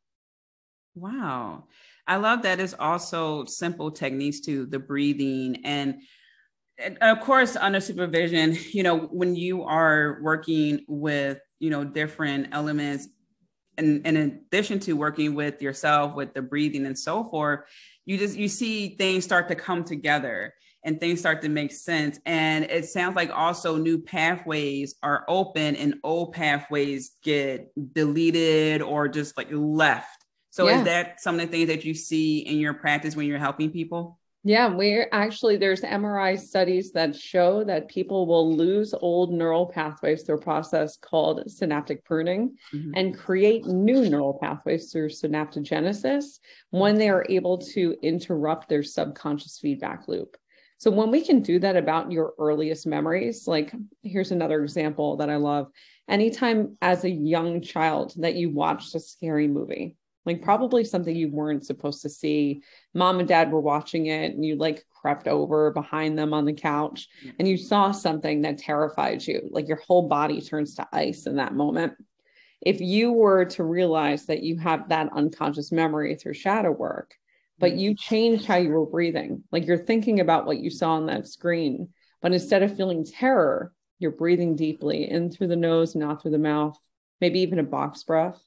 Wow. 0.94 1.64
I 2.06 2.16
love 2.16 2.42
that 2.42 2.60
it's 2.60 2.74
also 2.78 3.46
simple 3.46 3.90
techniques 3.90 4.40
to 4.40 4.66
the 4.66 4.78
breathing 4.78 5.62
and 5.64 6.02
of 7.00 7.20
course 7.20 7.56
under 7.56 7.80
supervision 7.80 8.56
you 8.72 8.82
know 8.82 8.98
when 8.98 9.34
you 9.34 9.64
are 9.64 10.18
working 10.22 10.84
with 10.86 11.40
you 11.58 11.70
know 11.70 11.84
different 11.84 12.48
elements 12.52 13.08
and, 13.78 14.02
and 14.04 14.16
in 14.16 14.42
addition 14.46 14.78
to 14.80 14.92
working 14.92 15.34
with 15.34 15.62
yourself 15.62 16.14
with 16.14 16.34
the 16.34 16.42
breathing 16.42 16.84
and 16.86 16.98
so 16.98 17.24
forth 17.24 17.60
you 18.08 18.16
just 18.16 18.38
you 18.38 18.48
see 18.48 18.96
things 18.96 19.22
start 19.22 19.48
to 19.48 19.54
come 19.54 19.84
together 19.84 20.54
and 20.82 20.98
things 20.98 21.20
start 21.20 21.42
to 21.42 21.50
make 21.50 21.70
sense. 21.70 22.18
And 22.24 22.64
it 22.64 22.86
sounds 22.86 23.16
like 23.16 23.30
also 23.30 23.76
new 23.76 23.98
pathways 23.98 24.94
are 25.02 25.26
open 25.28 25.76
and 25.76 25.96
old 26.02 26.32
pathways 26.32 27.10
get 27.22 27.70
deleted 27.92 28.80
or 28.80 29.08
just 29.08 29.36
like 29.36 29.48
left. 29.50 30.24
So 30.48 30.66
yeah. 30.66 30.78
is 30.78 30.84
that 30.86 31.20
some 31.20 31.34
of 31.34 31.42
the 31.42 31.46
things 31.48 31.68
that 31.68 31.84
you 31.84 31.92
see 31.92 32.38
in 32.38 32.58
your 32.58 32.72
practice 32.72 33.14
when 33.14 33.26
you're 33.26 33.38
helping 33.38 33.70
people? 33.70 34.18
Yeah, 34.44 34.68
we're 34.68 35.08
actually 35.12 35.56
there's 35.56 35.82
MRI 35.82 36.38
studies 36.38 36.92
that 36.92 37.14
show 37.14 37.64
that 37.64 37.88
people 37.88 38.26
will 38.26 38.56
lose 38.56 38.94
old 38.94 39.32
neural 39.32 39.66
pathways 39.66 40.22
through 40.22 40.36
a 40.36 40.40
process 40.40 40.96
called 40.96 41.50
synaptic 41.50 42.04
pruning 42.04 42.56
mm-hmm. 42.72 42.92
and 42.94 43.18
create 43.18 43.66
new 43.66 44.08
neural 44.08 44.38
pathways 44.40 44.92
through 44.92 45.08
synaptogenesis 45.08 46.38
when 46.70 46.96
they 46.96 47.08
are 47.08 47.26
able 47.28 47.58
to 47.58 47.96
interrupt 48.02 48.68
their 48.68 48.84
subconscious 48.84 49.58
feedback 49.58 50.06
loop. 50.06 50.36
So 50.78 50.92
when 50.92 51.10
we 51.10 51.24
can 51.24 51.42
do 51.42 51.58
that 51.58 51.76
about 51.76 52.12
your 52.12 52.34
earliest 52.38 52.86
memories, 52.86 53.48
like 53.48 53.74
here's 54.04 54.30
another 54.30 54.62
example 54.62 55.16
that 55.16 55.28
I 55.28 55.36
love. 55.36 55.66
Anytime 56.08 56.78
as 56.80 57.04
a 57.04 57.10
young 57.10 57.60
child 57.60 58.14
that 58.18 58.36
you 58.36 58.50
watched 58.50 58.94
a 58.94 59.00
scary 59.00 59.48
movie, 59.48 59.97
like 60.28 60.42
probably 60.42 60.84
something 60.84 61.16
you 61.16 61.30
weren't 61.30 61.64
supposed 61.64 62.02
to 62.02 62.10
see. 62.10 62.62
Mom 62.92 63.18
and 63.18 63.26
dad 63.26 63.50
were 63.50 63.62
watching 63.62 64.06
it 64.06 64.34
and 64.34 64.44
you 64.44 64.56
like 64.56 64.84
crept 64.90 65.26
over 65.26 65.70
behind 65.70 66.18
them 66.18 66.34
on 66.34 66.44
the 66.44 66.52
couch 66.52 67.08
and 67.38 67.48
you 67.48 67.56
saw 67.56 67.90
something 67.92 68.42
that 68.42 68.58
terrified 68.58 69.26
you. 69.26 69.48
Like 69.50 69.66
your 69.66 69.78
whole 69.78 70.06
body 70.06 70.42
turns 70.42 70.74
to 70.74 70.86
ice 70.92 71.26
in 71.26 71.36
that 71.36 71.54
moment. 71.54 71.94
If 72.60 72.80
you 72.82 73.12
were 73.12 73.46
to 73.46 73.64
realize 73.64 74.26
that 74.26 74.42
you 74.42 74.58
have 74.58 74.90
that 74.90 75.10
unconscious 75.14 75.72
memory 75.72 76.14
through 76.14 76.34
shadow 76.34 76.72
work, 76.72 77.14
but 77.58 77.72
you 77.72 77.94
changed 77.94 78.44
how 78.44 78.56
you 78.56 78.68
were 78.68 78.84
breathing, 78.84 79.42
like 79.50 79.66
you're 79.66 79.78
thinking 79.78 80.20
about 80.20 80.44
what 80.44 80.58
you 80.58 80.68
saw 80.68 80.92
on 80.92 81.06
that 81.06 81.26
screen, 81.26 81.88
but 82.20 82.32
instead 82.32 82.62
of 82.62 82.76
feeling 82.76 83.04
terror, 83.04 83.72
you're 83.98 84.10
breathing 84.10 84.56
deeply 84.56 85.10
in 85.10 85.30
through 85.30 85.48
the 85.48 85.56
nose, 85.56 85.96
not 85.96 86.20
through 86.20 86.32
the 86.32 86.38
mouth, 86.38 86.78
maybe 87.20 87.40
even 87.40 87.58
a 87.58 87.64
box 87.64 88.04
breath 88.04 88.38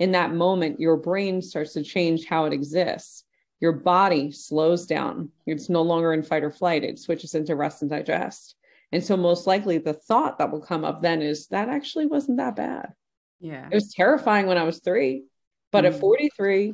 in 0.00 0.12
that 0.12 0.34
moment, 0.34 0.80
your 0.80 0.96
brain 0.96 1.42
starts 1.42 1.74
to 1.74 1.84
change 1.84 2.24
how 2.24 2.46
it 2.46 2.54
exists. 2.54 3.24
Your 3.60 3.72
body 3.72 4.32
slows 4.32 4.86
down. 4.86 5.28
It's 5.46 5.68
no 5.68 5.82
longer 5.82 6.14
in 6.14 6.22
fight 6.22 6.42
or 6.42 6.50
flight, 6.50 6.82
it 6.82 6.98
switches 6.98 7.34
into 7.34 7.54
rest 7.54 7.82
and 7.82 7.90
digest. 7.90 8.56
And 8.92 9.04
so, 9.04 9.16
most 9.16 9.46
likely, 9.46 9.78
the 9.78 9.92
thought 9.92 10.38
that 10.38 10.50
will 10.50 10.62
come 10.62 10.84
up 10.84 11.02
then 11.02 11.22
is 11.22 11.46
that 11.48 11.68
actually 11.68 12.06
wasn't 12.06 12.38
that 12.38 12.56
bad. 12.56 12.94
Yeah. 13.40 13.68
It 13.70 13.74
was 13.74 13.92
terrifying 13.92 14.46
when 14.46 14.58
I 14.58 14.64
was 14.64 14.80
three, 14.80 15.24
but 15.70 15.84
mm-hmm. 15.84 15.94
at 15.94 16.00
43, 16.00 16.72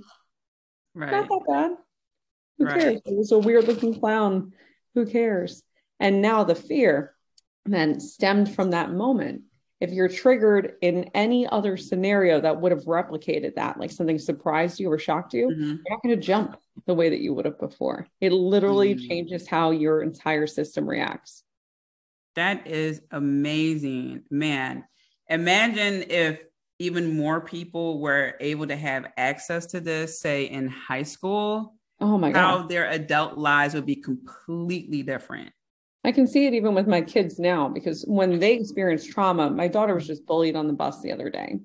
right. 0.94 1.10
not 1.10 1.28
that 1.28 1.44
bad. 1.46 1.70
Who 2.58 2.64
right. 2.64 2.80
cares? 2.80 3.00
It 3.04 3.16
was 3.16 3.32
a 3.32 3.38
weird 3.38 3.66
looking 3.66 3.98
clown. 3.98 4.52
Who 4.94 5.04
cares? 5.04 5.62
And 5.98 6.22
now 6.22 6.44
the 6.44 6.54
fear 6.54 7.14
then 7.64 7.98
stemmed 7.98 8.54
from 8.54 8.70
that 8.70 8.92
moment 8.92 9.42
if 9.80 9.90
you're 9.90 10.08
triggered 10.08 10.74
in 10.80 11.10
any 11.14 11.46
other 11.46 11.76
scenario 11.76 12.40
that 12.40 12.60
would 12.60 12.72
have 12.72 12.84
replicated 12.84 13.54
that, 13.56 13.78
like 13.78 13.90
something 13.90 14.18
surprised 14.18 14.80
you 14.80 14.90
or 14.90 14.98
shocked 14.98 15.34
you, 15.34 15.48
mm-hmm. 15.48 15.62
you're 15.62 15.90
not 15.90 16.02
going 16.02 16.14
to 16.14 16.20
jump 16.20 16.56
the 16.86 16.94
way 16.94 17.10
that 17.10 17.20
you 17.20 17.34
would 17.34 17.44
have 17.44 17.58
before. 17.58 18.06
It 18.20 18.32
literally 18.32 18.94
mm-hmm. 18.94 19.08
changes 19.08 19.46
how 19.46 19.72
your 19.72 20.02
entire 20.02 20.46
system 20.46 20.88
reacts. 20.88 21.42
That 22.36 22.66
is 22.66 23.02
amazing, 23.10 24.22
man. 24.30 24.84
Imagine 25.28 26.04
if 26.08 26.40
even 26.78 27.16
more 27.16 27.40
people 27.40 28.00
were 28.00 28.34
able 28.40 28.66
to 28.66 28.76
have 28.76 29.06
access 29.16 29.66
to 29.66 29.80
this, 29.80 30.20
say 30.20 30.44
in 30.44 30.68
high 30.68 31.02
school. 31.02 31.74
Oh 32.00 32.18
my 32.18 32.30
God. 32.30 32.40
How 32.40 32.66
their 32.66 32.88
adult 32.90 33.38
lives 33.38 33.74
would 33.74 33.86
be 33.86 33.96
completely 33.96 35.02
different. 35.02 35.52
I 36.06 36.12
can 36.12 36.28
see 36.28 36.46
it 36.46 36.54
even 36.54 36.72
with 36.72 36.86
my 36.86 37.00
kids 37.00 37.40
now 37.40 37.68
because 37.68 38.04
when 38.06 38.38
they 38.38 38.54
experience 38.54 39.04
trauma, 39.04 39.50
my 39.50 39.66
daughter 39.66 39.92
was 39.92 40.06
just 40.06 40.24
bullied 40.24 40.54
on 40.54 40.68
the 40.68 40.72
bus 40.72 41.02
the 41.02 41.10
other 41.10 41.28
day. 41.28 41.58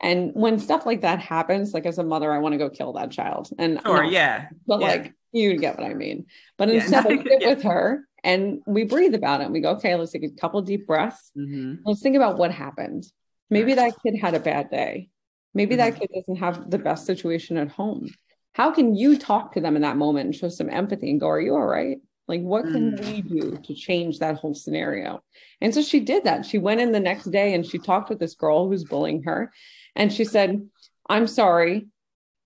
And 0.00 0.32
when 0.34 0.58
stuff 0.58 0.84
like 0.84 1.02
that 1.02 1.20
happens, 1.20 1.72
like 1.72 1.86
as 1.86 1.98
a 1.98 2.02
mother, 2.02 2.32
I 2.32 2.38
want 2.38 2.54
to 2.54 2.58
go 2.58 2.68
kill 2.68 2.94
that 2.94 3.12
child. 3.12 3.48
And 3.58 3.80
sure, 3.86 4.02
yeah. 4.02 4.48
But 4.66 4.80
yeah. 4.80 4.86
like 4.88 5.14
you 5.30 5.56
get 5.56 5.78
what 5.78 5.88
I 5.88 5.94
mean. 5.94 6.26
But 6.58 6.68
instead 6.70 7.04
yeah. 7.04 7.10
I 7.12 7.16
sit 7.22 7.42
yeah. 7.42 7.48
with 7.48 7.62
her 7.62 8.08
and 8.24 8.60
we 8.66 8.82
breathe 8.82 9.14
about 9.14 9.40
it 9.40 9.44
and 9.44 9.52
we 9.52 9.60
go, 9.60 9.70
okay, 9.76 9.94
let's 9.94 10.10
take 10.10 10.24
a 10.24 10.30
couple 10.30 10.60
deep 10.62 10.88
breaths. 10.88 11.30
Mm-hmm. 11.38 11.82
Let's 11.84 12.02
think 12.02 12.16
about 12.16 12.38
what 12.38 12.50
happened. 12.50 13.06
Maybe 13.50 13.74
that 13.74 13.94
kid 14.02 14.18
had 14.20 14.34
a 14.34 14.40
bad 14.40 14.68
day. 14.68 15.10
Maybe 15.54 15.76
mm-hmm. 15.76 15.90
that 15.92 16.00
kid 16.00 16.10
doesn't 16.12 16.42
have 16.42 16.68
the 16.68 16.78
best 16.78 17.06
situation 17.06 17.56
at 17.56 17.68
home. 17.68 18.08
How 18.52 18.72
can 18.72 18.96
you 18.96 19.16
talk 19.16 19.52
to 19.52 19.60
them 19.60 19.76
in 19.76 19.82
that 19.82 19.96
moment 19.96 20.26
and 20.26 20.34
show 20.34 20.48
some 20.48 20.70
empathy 20.70 21.10
and 21.10 21.20
go, 21.20 21.28
Are 21.28 21.40
you 21.40 21.54
all 21.54 21.64
right? 21.64 21.98
Like, 22.28 22.40
what 22.40 22.64
can 22.64 22.92
mm. 22.92 23.06
we 23.06 23.22
do 23.22 23.56
to 23.56 23.74
change 23.74 24.18
that 24.18 24.36
whole 24.36 24.54
scenario? 24.54 25.22
And 25.60 25.72
so 25.72 25.80
she 25.80 26.00
did 26.00 26.24
that. 26.24 26.44
She 26.44 26.58
went 26.58 26.80
in 26.80 26.92
the 26.92 27.00
next 27.00 27.26
day 27.26 27.54
and 27.54 27.64
she 27.64 27.78
talked 27.78 28.10
with 28.10 28.18
this 28.18 28.34
girl 28.34 28.64
who 28.64 28.70
was 28.70 28.84
bullying 28.84 29.22
her. 29.22 29.52
And 29.94 30.12
she 30.12 30.24
said, 30.24 30.68
I'm 31.08 31.26
sorry, 31.26 31.86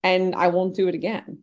and 0.02 0.34
I 0.34 0.48
won't 0.48 0.76
do 0.76 0.88
it 0.88 0.94
again. 0.94 1.42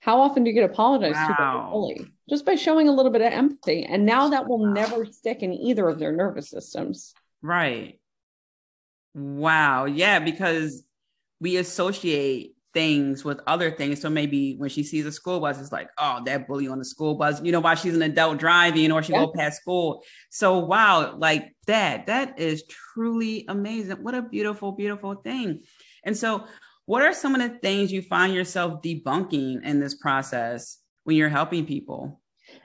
How 0.00 0.20
often 0.20 0.44
do 0.44 0.50
you 0.50 0.54
get 0.54 0.68
apologized 0.68 1.14
wow. 1.14 1.28
to 1.28 1.34
by 1.34 1.52
a 1.52 1.70
bully? 1.70 2.06
Just 2.28 2.44
by 2.44 2.54
showing 2.54 2.88
a 2.88 2.92
little 2.92 3.12
bit 3.12 3.22
of 3.22 3.32
empathy. 3.32 3.84
And 3.84 4.06
now 4.06 4.28
that 4.30 4.48
will 4.48 4.66
never 4.66 5.04
stick 5.04 5.42
in 5.42 5.52
either 5.52 5.88
of 5.88 5.98
their 5.98 6.12
nervous 6.12 6.50
systems. 6.50 7.14
Right. 7.42 8.00
Wow. 9.14 9.84
Yeah, 9.84 10.18
because 10.18 10.84
we 11.40 11.56
associate 11.56 12.54
things 12.72 13.24
with 13.24 13.40
other 13.46 13.70
things. 13.70 14.00
So 14.00 14.08
maybe 14.08 14.54
when 14.56 14.70
she 14.70 14.82
sees 14.82 15.06
a 15.06 15.12
school 15.12 15.40
bus, 15.40 15.60
it's 15.60 15.72
like, 15.72 15.88
oh, 15.98 16.22
that 16.24 16.46
bully 16.46 16.68
on 16.68 16.78
the 16.78 16.84
school 16.84 17.14
bus, 17.14 17.42
you 17.42 17.52
know, 17.52 17.60
while 17.60 17.74
she's 17.74 17.94
an 17.94 18.02
adult 18.02 18.38
driving 18.38 18.92
or 18.92 19.02
she 19.02 19.12
yeah. 19.12 19.20
go 19.20 19.32
past 19.36 19.60
school. 19.60 20.02
So 20.30 20.58
wow, 20.58 21.16
like 21.16 21.54
that, 21.66 22.06
that 22.06 22.38
is 22.38 22.64
truly 22.68 23.44
amazing. 23.48 23.96
What 24.02 24.14
a 24.14 24.22
beautiful, 24.22 24.72
beautiful 24.72 25.16
thing. 25.16 25.62
And 26.04 26.16
so 26.16 26.44
what 26.86 27.02
are 27.02 27.12
some 27.12 27.34
of 27.34 27.40
the 27.40 27.58
things 27.58 27.92
you 27.92 28.02
find 28.02 28.34
yourself 28.34 28.82
debunking 28.82 29.64
in 29.64 29.80
this 29.80 29.94
process 29.94 30.78
when 31.04 31.16
you're 31.16 31.28
helping 31.28 31.66
people? 31.66 32.20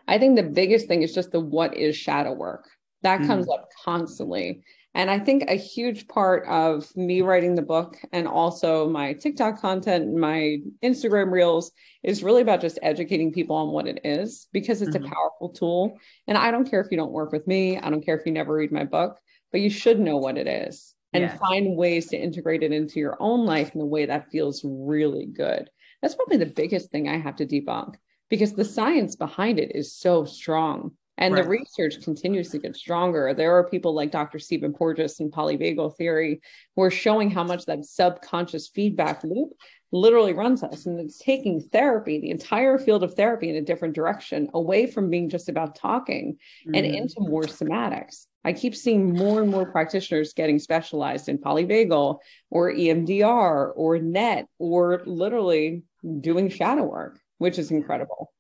I 0.07 0.17
think 0.17 0.35
the 0.35 0.43
biggest 0.43 0.87
thing 0.87 1.03
is 1.03 1.13
just 1.13 1.31
the 1.31 1.39
what 1.39 1.75
is 1.75 1.95
shadow 1.95 2.33
work. 2.33 2.69
That 3.01 3.21
comes 3.27 3.47
mm. 3.47 3.53
up 3.53 3.69
constantly. 3.83 4.63
And 4.95 5.11
I 5.11 5.19
think 5.19 5.43
a 5.47 5.55
huge 5.55 6.07
part 6.07 6.47
of 6.47 6.95
me 6.95 7.21
writing 7.21 7.53
the 7.53 7.61
book 7.61 7.97
and 8.13 8.29
also 8.29 8.89
my 8.89 9.11
TikTok 9.11 9.59
content, 9.59 10.05
and 10.05 10.17
my 10.17 10.59
Instagram 10.81 11.31
reels 11.31 11.73
is 12.01 12.23
really 12.23 12.41
about 12.41 12.61
just 12.61 12.79
educating 12.81 13.33
people 13.33 13.57
on 13.57 13.71
what 13.71 13.87
it 13.87 13.99
is 14.05 14.47
because 14.53 14.81
it's 14.81 14.95
mm-hmm. 14.95 15.05
a 15.05 15.09
powerful 15.09 15.49
tool. 15.49 15.99
And 16.27 16.37
I 16.37 16.49
don't 16.49 16.69
care 16.69 16.79
if 16.79 16.87
you 16.91 16.97
don't 16.97 17.11
work 17.11 17.33
with 17.33 17.45
me, 17.45 17.77
I 17.77 17.89
don't 17.89 18.05
care 18.05 18.17
if 18.17 18.25
you 18.25 18.31
never 18.31 18.53
read 18.53 18.71
my 18.71 18.85
book, 18.85 19.19
but 19.51 19.59
you 19.59 19.69
should 19.69 19.99
know 19.99 20.15
what 20.15 20.37
it 20.37 20.47
is 20.47 20.95
and 21.11 21.23
yeah. 21.23 21.37
find 21.37 21.75
ways 21.75 22.07
to 22.07 22.17
integrate 22.17 22.63
it 22.63 22.71
into 22.71 22.99
your 22.99 23.17
own 23.19 23.45
life 23.45 23.75
in 23.75 23.81
a 23.81 23.85
way 23.85 24.05
that 24.05 24.31
feels 24.31 24.61
really 24.63 25.25
good. 25.25 25.69
That's 26.01 26.15
probably 26.15 26.37
the 26.37 26.45
biggest 26.45 26.89
thing 26.91 27.09
I 27.09 27.17
have 27.17 27.35
to 27.37 27.45
debunk 27.45 27.95
because 28.29 28.53
the 28.53 28.65
science 28.65 29.17
behind 29.17 29.59
it 29.59 29.75
is 29.75 29.93
so 29.93 30.23
strong. 30.23 30.91
And 31.17 31.33
right. 31.33 31.43
the 31.43 31.49
research 31.49 32.03
continues 32.03 32.49
to 32.49 32.59
get 32.59 32.75
stronger. 32.75 33.33
There 33.33 33.57
are 33.57 33.69
people 33.69 33.93
like 33.93 34.11
Dr. 34.11 34.39
Stephen 34.39 34.73
Porges 34.73 35.19
and 35.19 35.31
polyvagal 35.31 35.95
theory 35.95 36.41
who 36.75 36.81
are 36.81 36.91
showing 36.91 37.31
how 37.31 37.43
much 37.43 37.65
that 37.65 37.85
subconscious 37.85 38.67
feedback 38.67 39.23
loop 39.23 39.53
literally 39.91 40.33
runs 40.33 40.61
us. 40.61 40.85
And 40.85 40.99
it's 40.99 41.17
taking 41.17 41.61
therapy, 41.61 42.19
the 42.19 42.31
entire 42.31 42.77
field 42.77 43.03
of 43.03 43.13
therapy, 43.13 43.49
in 43.49 43.55
a 43.55 43.61
different 43.61 43.95
direction, 43.95 44.49
away 44.53 44.87
from 44.87 45.09
being 45.09 45.29
just 45.29 45.47
about 45.47 45.75
talking 45.75 46.37
mm. 46.67 46.77
and 46.77 46.85
into 46.85 47.15
more 47.19 47.43
somatics. 47.43 48.25
I 48.43 48.53
keep 48.53 48.75
seeing 48.75 49.13
more 49.13 49.41
and 49.41 49.49
more 49.49 49.65
practitioners 49.65 50.33
getting 50.33 50.59
specialized 50.59 51.29
in 51.29 51.39
polyvagal 51.39 52.19
or 52.51 52.71
EMDR 52.71 53.71
or 53.75 53.97
NET 53.97 54.47
or 54.59 55.01
literally 55.05 55.83
doing 56.21 56.49
shadow 56.49 56.83
work, 56.83 57.19
which 57.39 57.57
is 57.57 57.71
incredible. 57.71 58.31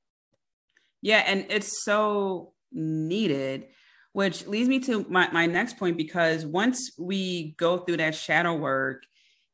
Yeah, 1.01 1.23
and 1.25 1.47
it's 1.49 1.83
so 1.83 2.53
needed 2.75 3.67
which 4.13 4.47
leads 4.47 4.69
me 4.69 4.79
to 4.79 5.05
my, 5.09 5.29
my 5.33 5.45
next 5.45 5.77
point 5.77 5.97
because 5.97 6.45
once 6.45 6.91
we 6.97 7.53
go 7.57 7.79
through 7.79 7.97
that 7.97 8.15
shadow 8.15 8.55
work 8.55 9.03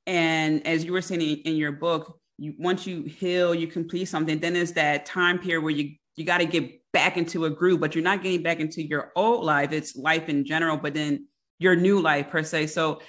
and 0.05 0.65
as 0.67 0.83
you 0.83 0.91
were 0.91 1.01
saying 1.01 1.21
in, 1.21 1.55
your 1.55 1.71
book 1.71 2.19
you 2.37 2.53
once 2.59 2.85
you 2.85 3.03
heal 3.03 3.55
you 3.55 3.67
complete 3.67 4.05
something 4.05 4.39
then 4.39 4.55
it's 4.55 4.71
that 4.71 5.05
time 5.05 5.39
period 5.39 5.61
where 5.61 5.71
you 5.71 5.95
you 6.15 6.25
got 6.25 6.39
to 6.39 6.45
get 6.45 6.81
back 6.91 7.17
into 7.17 7.45
a 7.45 7.49
groove 7.49 7.79
but 7.79 7.95
you're 7.95 8.03
not 8.03 8.21
getting 8.21 8.43
back 8.43 8.59
into 8.59 8.81
your 8.81 9.11
old 9.15 9.43
life. 9.43 9.71
It's 9.71 9.95
life 9.95 10.29
in 10.29 10.45
general 10.45 10.77
but 10.77 10.93
then 10.93 11.27
your 11.59 11.75
new 11.75 11.99
life 11.99 12.29
per 12.29 12.43
se. 12.43 12.67
So 12.67 13.01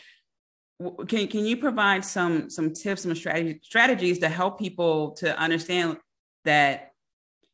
can, 1.09 1.27
can 1.29 1.45
you 1.45 1.57
provide 1.57 2.05
some 2.05 2.51
some 2.51 2.73
tips 2.73 3.03
some 3.03 3.15
strategy, 3.15 3.61
strategies 3.63 4.19
to 4.21 4.29
help 4.29 4.59
people 4.59 5.13
to 5.13 5.37
understand 5.39 5.99
that 6.45 6.92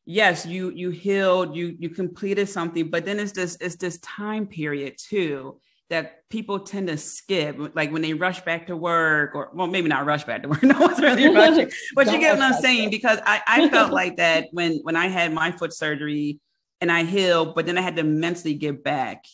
yes 0.09 0.43
you 0.43 0.71
you 0.71 0.89
healed 0.89 1.55
you 1.55 1.75
you 1.77 1.87
completed 1.87 2.49
something 2.49 2.89
but 2.89 3.05
then 3.05 3.19
it's 3.19 3.31
this 3.31 3.55
it's 3.61 3.75
this 3.75 3.99
time 3.99 4.47
period 4.47 4.95
too 4.97 5.61
that 5.91 6.27
people 6.29 6.59
tend 6.59 6.87
to 6.87 6.97
skip 6.97 7.55
like 7.75 7.91
when 7.91 8.01
they 8.01 8.15
rush 8.15 8.41
back 8.41 8.65
to 8.65 8.75
work 8.75 9.35
or 9.35 9.51
well 9.53 9.67
maybe 9.67 9.87
not 9.87 10.07
rush 10.07 10.23
back 10.23 10.41
to 10.41 10.49
work 10.49 10.63
no 10.63 10.79
one's 10.79 10.99
really 10.99 11.27
rushing 11.35 11.69
but 11.93 12.11
you 12.11 12.19
get 12.19 12.35
what 12.35 12.41
i'm 12.41 12.59
saying 12.59 12.89
because 12.89 13.19
i 13.23 13.39
i 13.45 13.69
felt 13.75 13.93
like 13.93 14.17
that 14.17 14.47
when 14.51 14.79
when 14.81 14.95
i 14.95 15.07
had 15.07 15.31
my 15.31 15.51
foot 15.51 15.71
surgery 15.71 16.39
and 16.81 16.91
i 16.91 17.03
healed 17.03 17.53
but 17.53 17.67
then 17.67 17.77
i 17.77 17.81
had 17.81 17.95
to 17.95 18.03
mentally 18.03 18.55
get 18.55 18.83
back 18.83 19.25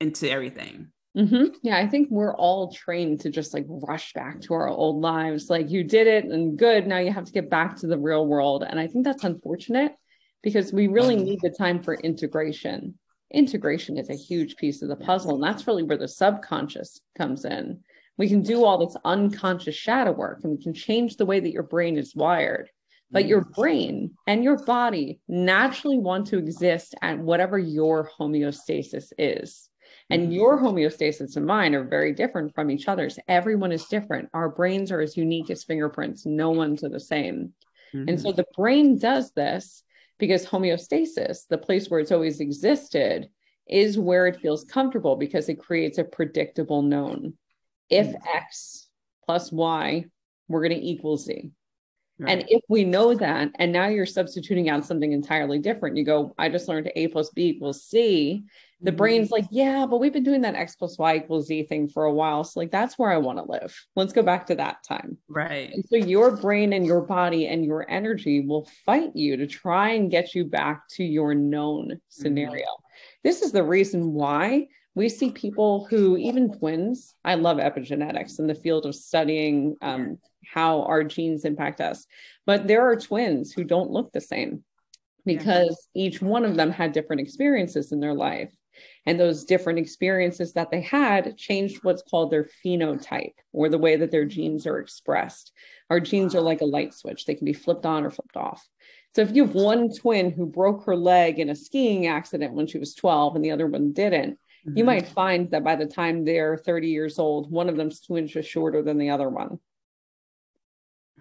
into 0.00 0.28
everything 0.28 0.88
Mm-hmm. 1.16 1.46
Yeah, 1.62 1.78
I 1.78 1.88
think 1.88 2.08
we're 2.12 2.36
all 2.36 2.70
trained 2.70 3.22
to 3.22 3.30
just 3.30 3.52
like 3.52 3.64
rush 3.66 4.12
back 4.12 4.40
to 4.42 4.54
our 4.54 4.68
old 4.68 5.00
lives. 5.00 5.50
Like 5.50 5.68
you 5.68 5.82
did 5.82 6.06
it 6.06 6.26
and 6.26 6.56
good. 6.56 6.86
Now 6.86 6.98
you 6.98 7.12
have 7.12 7.24
to 7.24 7.32
get 7.32 7.50
back 7.50 7.76
to 7.78 7.88
the 7.88 7.98
real 7.98 8.24
world. 8.24 8.62
And 8.62 8.78
I 8.78 8.86
think 8.86 9.04
that's 9.04 9.24
unfortunate 9.24 9.96
because 10.42 10.72
we 10.72 10.86
really 10.86 11.16
need 11.16 11.40
the 11.42 11.50
time 11.50 11.82
for 11.82 11.94
integration. 11.94 12.98
Integration 13.32 13.98
is 13.98 14.10
a 14.10 14.14
huge 14.14 14.56
piece 14.56 14.82
of 14.82 14.88
the 14.88 14.96
puzzle, 14.96 15.34
and 15.34 15.42
that's 15.42 15.66
really 15.66 15.82
where 15.82 15.98
the 15.98 16.08
subconscious 16.08 17.00
comes 17.16 17.44
in. 17.44 17.80
We 18.16 18.28
can 18.28 18.42
do 18.42 18.64
all 18.64 18.84
this 18.84 18.96
unconscious 19.04 19.76
shadow 19.76 20.12
work 20.12 20.40
and 20.42 20.52
we 20.52 20.62
can 20.62 20.74
change 20.74 21.16
the 21.16 21.26
way 21.26 21.38
that 21.38 21.52
your 21.52 21.62
brain 21.62 21.96
is 21.96 22.16
wired. 22.16 22.68
But 23.10 23.26
your 23.26 23.40
brain 23.40 24.10
and 24.26 24.44
your 24.44 24.58
body 24.58 25.20
naturally 25.28 25.98
want 25.98 26.26
to 26.26 26.38
exist 26.38 26.94
at 27.00 27.18
whatever 27.18 27.58
your 27.58 28.10
homeostasis 28.18 29.12
is. 29.16 29.70
And 30.10 30.32
your 30.32 30.60
homeostasis 30.60 31.36
and 31.36 31.46
mine 31.46 31.74
are 31.74 31.84
very 31.84 32.12
different 32.12 32.54
from 32.54 32.70
each 32.70 32.88
other's. 32.88 33.18
Everyone 33.26 33.72
is 33.72 33.86
different. 33.86 34.28
Our 34.34 34.50
brains 34.50 34.92
are 34.92 35.00
as 35.00 35.16
unique 35.16 35.48
as 35.48 35.64
fingerprints. 35.64 36.26
No 36.26 36.50
one's 36.50 36.84
are 36.84 36.90
the 36.90 37.00
same. 37.00 37.54
Mm-hmm. 37.94 38.08
And 38.08 38.20
so 38.20 38.32
the 38.32 38.46
brain 38.54 38.98
does 38.98 39.32
this 39.32 39.82
because 40.18 40.44
homeostasis, 40.44 41.46
the 41.48 41.58
place 41.58 41.88
where 41.88 42.00
it's 42.00 42.12
always 42.12 42.40
existed, 42.40 43.28
is 43.68 43.98
where 43.98 44.26
it 44.26 44.40
feels 44.40 44.64
comfortable 44.64 45.16
because 45.16 45.48
it 45.48 45.56
creates 45.56 45.98
a 45.98 46.04
predictable 46.04 46.82
known. 46.82 47.34
If 47.90 48.08
mm-hmm. 48.08 48.36
X 48.36 48.88
plus 49.24 49.52
Y, 49.52 50.06
we're 50.48 50.66
going 50.66 50.80
to 50.80 50.86
equal 50.86 51.16
Z. 51.16 51.50
Right. 52.18 52.32
And 52.32 52.44
if 52.48 52.62
we 52.68 52.84
know 52.84 53.14
that, 53.14 53.50
and 53.56 53.72
now 53.72 53.86
you're 53.86 54.06
substituting 54.06 54.68
out 54.68 54.84
something 54.84 55.12
entirely 55.12 55.60
different, 55.60 55.96
you 55.96 56.04
go, 56.04 56.34
I 56.36 56.48
just 56.48 56.66
learned 56.66 56.90
A 56.96 57.08
plus 57.08 57.30
B 57.30 57.46
equals 57.50 57.84
C. 57.84 58.44
The 58.80 58.90
mm-hmm. 58.90 58.96
brain's 58.96 59.30
like, 59.30 59.46
yeah, 59.50 59.86
but 59.86 59.98
we've 59.98 60.12
been 60.12 60.24
doing 60.24 60.40
that 60.40 60.56
X 60.56 60.74
plus 60.74 60.98
Y 60.98 61.16
equals 61.16 61.46
Z 61.46 61.64
thing 61.64 61.88
for 61.88 62.04
a 62.04 62.12
while. 62.12 62.42
So, 62.42 62.58
like, 62.58 62.72
that's 62.72 62.98
where 62.98 63.12
I 63.12 63.18
want 63.18 63.38
to 63.38 63.44
live. 63.44 63.76
Let's 63.94 64.12
go 64.12 64.22
back 64.22 64.46
to 64.46 64.56
that 64.56 64.82
time. 64.82 65.16
Right. 65.28 65.72
And 65.72 65.84
so, 65.88 65.96
your 65.96 66.36
brain 66.36 66.72
and 66.72 66.84
your 66.84 67.02
body 67.02 67.46
and 67.46 67.64
your 67.64 67.88
energy 67.88 68.40
will 68.40 68.68
fight 68.84 69.14
you 69.14 69.36
to 69.36 69.46
try 69.46 69.90
and 69.90 70.10
get 70.10 70.34
you 70.34 70.44
back 70.44 70.88
to 70.96 71.04
your 71.04 71.34
known 71.34 72.00
scenario. 72.08 72.64
Mm-hmm. 72.64 73.18
This 73.22 73.42
is 73.42 73.52
the 73.52 73.64
reason 73.64 74.12
why 74.12 74.66
we 74.98 75.08
see 75.08 75.30
people 75.30 75.86
who, 75.88 76.16
even 76.16 76.52
twins, 76.58 77.14
I 77.24 77.36
love 77.36 77.58
epigenetics 77.58 78.40
in 78.40 78.48
the 78.48 78.54
field 78.56 78.84
of 78.84 78.96
studying 78.96 79.76
um, 79.80 80.18
how 80.52 80.82
our 80.82 81.04
genes 81.04 81.44
impact 81.44 81.80
us. 81.80 82.06
But 82.46 82.66
there 82.66 82.82
are 82.90 82.96
twins 82.96 83.52
who 83.52 83.64
don't 83.64 83.90
look 83.90 84.12
the 84.12 84.20
same 84.20 84.64
because 85.26 85.88
yeah. 85.94 86.06
each 86.06 86.22
one 86.22 86.44
of 86.44 86.56
them 86.56 86.70
had 86.70 86.92
different 86.92 87.20
experiences 87.20 87.92
in 87.92 88.00
their 88.00 88.14
life. 88.14 88.52
And 89.06 89.18
those 89.18 89.44
different 89.44 89.80
experiences 89.80 90.52
that 90.52 90.70
they 90.70 90.80
had 90.80 91.36
changed 91.36 91.82
what's 91.82 92.02
called 92.02 92.30
their 92.30 92.48
phenotype 92.64 93.34
or 93.52 93.68
the 93.68 93.78
way 93.78 93.96
that 93.96 94.12
their 94.12 94.24
genes 94.24 94.66
are 94.66 94.78
expressed. 94.78 95.52
Our 95.90 95.98
genes 95.98 96.34
are 96.34 96.40
like 96.40 96.60
a 96.60 96.66
light 96.66 96.94
switch, 96.94 97.24
they 97.24 97.34
can 97.34 97.44
be 97.44 97.52
flipped 97.52 97.86
on 97.86 98.04
or 98.04 98.10
flipped 98.10 98.36
off. 98.36 98.64
So 99.16 99.22
if 99.22 99.34
you 99.34 99.46
have 99.46 99.54
one 99.54 99.92
twin 99.92 100.30
who 100.30 100.46
broke 100.46 100.84
her 100.84 100.94
leg 100.94 101.40
in 101.40 101.50
a 101.50 101.56
skiing 101.56 102.06
accident 102.06 102.54
when 102.54 102.66
she 102.66 102.78
was 102.78 102.94
12 102.94 103.34
and 103.34 103.44
the 103.44 103.50
other 103.50 103.66
one 103.66 103.92
didn't, 103.92 104.34
mm-hmm. 104.34 104.78
you 104.78 104.84
might 104.84 105.08
find 105.08 105.50
that 105.50 105.64
by 105.64 105.74
the 105.74 105.86
time 105.86 106.24
they're 106.24 106.56
30 106.56 106.88
years 106.88 107.18
old, 107.18 107.50
one 107.50 107.68
of 107.68 107.76
them's 107.76 108.00
two 108.00 108.16
inches 108.16 108.46
shorter 108.46 108.80
than 108.82 108.98
the 108.98 109.10
other 109.10 109.28
one 109.28 109.58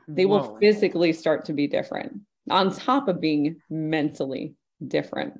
they 0.07 0.25
Whoa. 0.25 0.37
will 0.37 0.57
physically 0.59 1.13
start 1.13 1.45
to 1.45 1.53
be 1.53 1.67
different 1.67 2.21
on 2.49 2.73
top 2.73 3.07
of 3.07 3.19
being 3.19 3.57
mentally 3.69 4.55
different. 4.85 5.33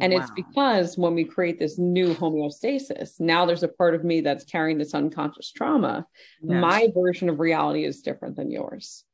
And 0.00 0.12
wow. 0.12 0.20
it's 0.20 0.30
because 0.32 0.98
when 0.98 1.14
we 1.14 1.24
create 1.24 1.58
this 1.58 1.78
new 1.78 2.14
homeostasis, 2.14 3.20
now 3.20 3.46
there's 3.46 3.62
a 3.62 3.68
part 3.68 3.94
of 3.94 4.04
me 4.04 4.20
that's 4.20 4.44
carrying 4.44 4.78
this 4.78 4.94
unconscious 4.94 5.52
trauma. 5.52 6.06
Yes. 6.42 6.60
My 6.60 6.88
version 6.94 7.28
of 7.28 7.40
reality 7.40 7.84
is 7.84 8.02
different 8.02 8.36
than 8.36 8.50
yours. 8.50 9.04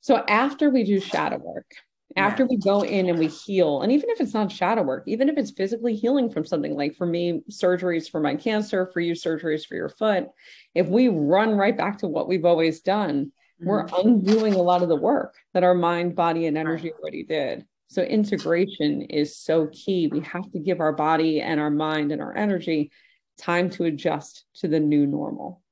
So 0.00 0.16
after 0.28 0.70
we 0.70 0.84
do 0.84 1.00
shadow 1.00 1.38
work, 1.38 1.70
after 2.16 2.44
we 2.44 2.56
go 2.56 2.82
in 2.82 3.08
and 3.08 3.18
we 3.18 3.28
heal, 3.28 3.82
and 3.82 3.92
even 3.92 4.10
if 4.10 4.20
it's 4.20 4.34
not 4.34 4.50
shadow 4.50 4.82
work, 4.82 5.04
even 5.06 5.28
if 5.28 5.38
it's 5.38 5.52
physically 5.52 5.94
healing 5.94 6.28
from 6.30 6.44
something 6.44 6.76
like 6.76 6.96
for 6.96 7.06
me, 7.06 7.42
surgeries 7.50 8.10
for 8.10 8.20
my 8.20 8.34
cancer, 8.34 8.90
for 8.92 9.00
you, 9.00 9.12
surgeries 9.14 9.66
for 9.66 9.76
your 9.76 9.88
foot, 9.88 10.28
if 10.74 10.88
we 10.88 11.08
run 11.08 11.54
right 11.54 11.76
back 11.76 11.98
to 11.98 12.08
what 12.08 12.28
we've 12.28 12.44
always 12.44 12.80
done, 12.80 13.32
we're 13.62 13.84
mm-hmm. 13.84 14.08
undoing 14.08 14.54
a 14.54 14.62
lot 14.62 14.82
of 14.82 14.88
the 14.88 14.96
work 14.96 15.34
that 15.54 15.64
our 15.64 15.74
mind, 15.74 16.14
body, 16.14 16.46
and 16.46 16.58
energy 16.58 16.92
already 16.92 17.22
did. 17.22 17.64
So 17.88 18.02
integration 18.02 19.02
is 19.02 19.36
so 19.36 19.68
key. 19.70 20.08
We 20.08 20.20
have 20.20 20.50
to 20.52 20.58
give 20.58 20.80
our 20.80 20.92
body 20.92 21.40
and 21.40 21.60
our 21.60 21.70
mind 21.70 22.10
and 22.10 22.22
our 22.22 22.34
energy 22.34 22.90
time 23.38 23.70
to 23.70 23.84
adjust 23.84 24.44
to 24.56 24.68
the 24.68 24.80
new 24.80 25.06
normal. 25.06 25.62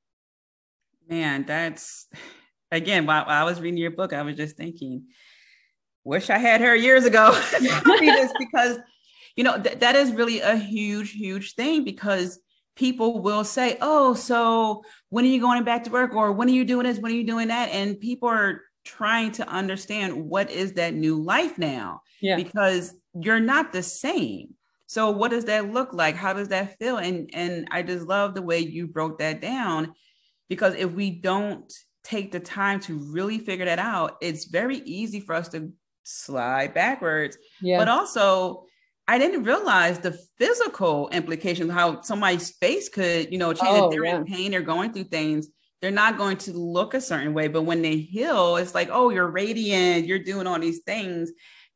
Man, 1.09 1.45
that's 1.45 2.07
again, 2.71 3.05
while, 3.05 3.25
while 3.25 3.41
I 3.41 3.43
was 3.43 3.59
reading 3.59 3.77
your 3.77 3.91
book, 3.91 4.13
I 4.13 4.21
was 4.21 4.37
just 4.37 4.55
thinking, 4.55 5.05
wish 6.03 6.29
I 6.29 6.37
had 6.37 6.61
her 6.61 6.75
years 6.75 7.05
ago. 7.05 7.31
because, 8.39 8.77
you 9.35 9.43
know, 9.43 9.61
th- 9.61 9.79
that 9.79 9.95
is 9.95 10.11
really 10.11 10.39
a 10.39 10.55
huge, 10.55 11.11
huge 11.11 11.55
thing 11.55 11.83
because 11.83 12.39
people 12.81 13.21
will 13.21 13.43
say, 13.43 13.77
Oh, 13.79 14.15
so 14.15 14.83
when 15.09 15.23
are 15.23 15.27
you 15.27 15.39
going 15.39 15.63
back 15.63 15.83
to 15.83 15.91
work? 15.91 16.15
Or 16.15 16.31
when 16.31 16.49
are 16.49 16.53
you 16.53 16.65
doing 16.65 16.87
this? 16.87 16.97
When 16.97 17.11
are 17.11 17.15
you 17.15 17.23
doing 17.23 17.49
that? 17.49 17.69
And 17.69 17.99
people 17.99 18.27
are 18.27 18.63
trying 18.83 19.31
to 19.33 19.47
understand 19.47 20.15
what 20.15 20.49
is 20.49 20.73
that 20.73 20.95
new 20.95 21.21
life 21.21 21.59
now? 21.59 22.01
Yeah. 22.21 22.37
Because 22.37 22.95
you're 23.13 23.39
not 23.39 23.71
the 23.71 23.83
same. 23.83 24.55
So 24.87 25.11
what 25.11 25.29
does 25.29 25.45
that 25.45 25.71
look 25.71 25.93
like? 25.93 26.15
How 26.15 26.33
does 26.33 26.47
that 26.47 26.79
feel? 26.79 26.97
And 26.97 27.29
and 27.33 27.67
I 27.69 27.83
just 27.83 28.07
love 28.07 28.33
the 28.33 28.41
way 28.41 28.57
you 28.57 28.87
broke 28.87 29.19
that 29.19 29.41
down 29.41 29.93
because 30.49 30.73
if 30.73 30.91
we 30.91 31.11
don't 31.11 31.71
take 32.03 32.31
the 32.31 32.39
time 32.39 32.79
to 32.79 32.97
really 32.97 33.37
figure 33.37 33.65
that 33.65 33.77
out, 33.77 34.17
it's 34.21 34.45
very 34.45 34.77
easy 34.77 35.19
for 35.19 35.35
us 35.35 35.49
to 35.49 35.71
slide 36.01 36.73
backwards. 36.73 37.37
Yeah. 37.61 37.77
But 37.77 37.89
also 37.89 38.65
I 39.11 39.17
didn't 39.17 39.43
realize 39.43 39.99
the 39.99 40.17
physical 40.37 41.09
implications, 41.09 41.69
how 41.69 41.99
somebody's 41.99 42.51
face 42.51 42.87
could, 42.87 43.29
you 43.29 43.37
know, 43.37 43.51
change 43.51 43.77
oh, 43.77 43.85
if 43.87 43.91
they're 43.91 44.05
yeah. 44.05 44.15
in 44.15 44.23
pain 44.23 44.55
or 44.55 44.61
going 44.61 44.93
through 44.93 45.03
things. 45.05 45.49
They're 45.81 45.91
not 45.91 46.17
going 46.17 46.37
to 46.37 46.53
look 46.53 46.93
a 46.93 47.01
certain 47.01 47.33
way, 47.33 47.49
but 47.49 47.63
when 47.63 47.81
they 47.81 47.97
heal, 47.97 48.55
it's 48.55 48.73
like, 48.73 48.87
oh, 48.89 49.09
you're 49.09 49.27
radiant, 49.27 50.07
you're 50.07 50.23
doing 50.23 50.47
all 50.47 50.57
these 50.57 50.79
things, 50.85 51.29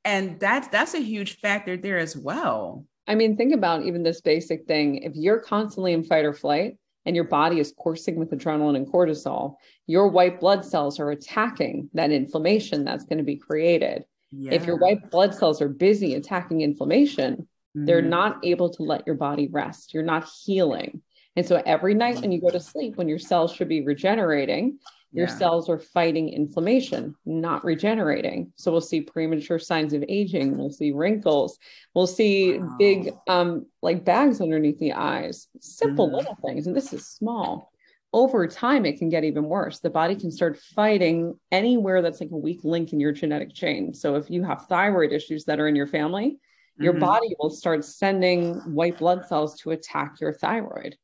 and 0.06 0.40
that's 0.40 0.70
that's 0.70 0.94
a 0.94 1.00
huge 1.02 1.36
factor 1.42 1.76
there 1.76 1.98
as 1.98 2.16
well. 2.16 2.86
I 3.06 3.16
mean, 3.16 3.36
think 3.36 3.54
about 3.54 3.84
even 3.84 4.02
this 4.02 4.22
basic 4.22 4.66
thing. 4.66 5.00
If 5.00 5.12
you're 5.16 5.40
constantly 5.40 5.92
in 5.92 6.06
fight 6.06 6.24
or 6.24 6.32
flight, 6.32 6.78
and 7.06 7.18
your 7.18 7.26
body 7.26 7.60
is 7.60 7.74
coursing 7.78 8.16
with 8.16 8.32
adrenaline 8.32 8.78
and 8.78 8.88
cortisol, 8.88 9.56
your 9.88 10.08
white 10.08 10.40
blood 10.40 10.64
cells 10.64 11.02
are 11.02 11.12
attacking 11.12 11.90
that 11.96 12.12
inflammation 12.12 12.86
that's 12.86 13.04
going 13.04 13.18
to 13.18 13.26
be 13.26 13.36
created. 13.36 14.06
Yeah. 14.38 14.54
If 14.54 14.66
your 14.66 14.78
white 14.78 15.10
blood 15.12 15.34
cells 15.34 15.62
are 15.62 15.70
busy 15.70 16.16
attacking 16.16 16.62
inflammation, 16.62 17.36
mm-hmm. 17.36 17.86
they're 17.86 18.02
not 18.02 18.44
able 18.44 18.70
to 18.72 18.84
let 18.84 19.06
your 19.06 19.16
body 19.16 19.48
rest. 19.52 19.94
You're 19.94 20.04
not 20.04 20.30
healing. 20.44 21.02
And 21.36 21.46
so 21.46 21.62
every 21.66 21.94
night 21.94 22.22
when 22.22 22.32
you 22.32 22.42
go 22.42 22.50
to 22.50 22.60
sleep, 22.60 22.96
when 22.96 23.10
your 23.10 23.20
cells 23.20 23.54
should 23.54 23.68
be 23.68 23.82
regenerating, 23.82 24.80
your 25.12 25.28
yeah. 25.28 25.38
cells 25.38 25.70
are 25.70 25.80
fighting 25.80 26.30
inflammation, 26.30 27.16
not 27.26 27.64
regenerating. 27.64 28.52
So 28.56 28.72
we'll 28.72 28.82
see 28.82 29.02
premature 29.02 29.60
signs 29.60 29.94
of 29.94 30.04
aging. 30.10 30.58
We'll 30.58 30.72
see 30.72 30.92
wrinkles. 30.92 31.58
We'll 31.94 32.08
see 32.08 32.58
wow. 32.58 32.76
big, 32.78 33.14
um, 33.28 33.66
like 33.82 34.04
bags 34.04 34.42
underneath 34.42 34.80
the 34.80 34.94
eyes. 34.94 35.48
Simple 35.62 36.08
mm-hmm. 36.08 36.16
little 36.18 36.38
things, 36.46 36.68
and 36.68 36.76
this 36.76 36.92
is 36.92 37.08
small 37.08 37.72
over 38.16 38.48
time 38.48 38.86
it 38.86 38.98
can 38.98 39.10
get 39.10 39.24
even 39.24 39.44
worse. 39.44 39.80
The 39.80 39.92
body 39.92 40.16
can 40.16 40.32
start 40.32 40.58
fighting 40.58 41.38
anywhere 41.52 42.02
that's 42.02 42.22
like 42.22 42.32
a 42.32 42.38
weak 42.38 42.62
link 42.64 42.94
in 42.94 43.00
your 43.00 43.12
genetic 43.12 43.54
chain. 43.54 43.94
So 43.94 44.16
if 44.16 44.30
you 44.30 44.44
have 44.44 44.66
thyroid 44.68 45.12
issues 45.12 45.46
that 45.46 45.60
are 45.60 45.68
in 45.68 45.76
your 45.76 45.88
family 45.88 46.40
your 46.78 46.94
mm-hmm. 46.94 47.02
body 47.02 47.36
will 47.40 47.50
start 47.50 47.86
sending 47.86 48.56
white 48.74 48.98
blood 48.98 49.26
cells 49.26 49.60
to 49.62 49.72
attack 49.72 50.20
your 50.20 50.34
thyroid. 50.34 50.96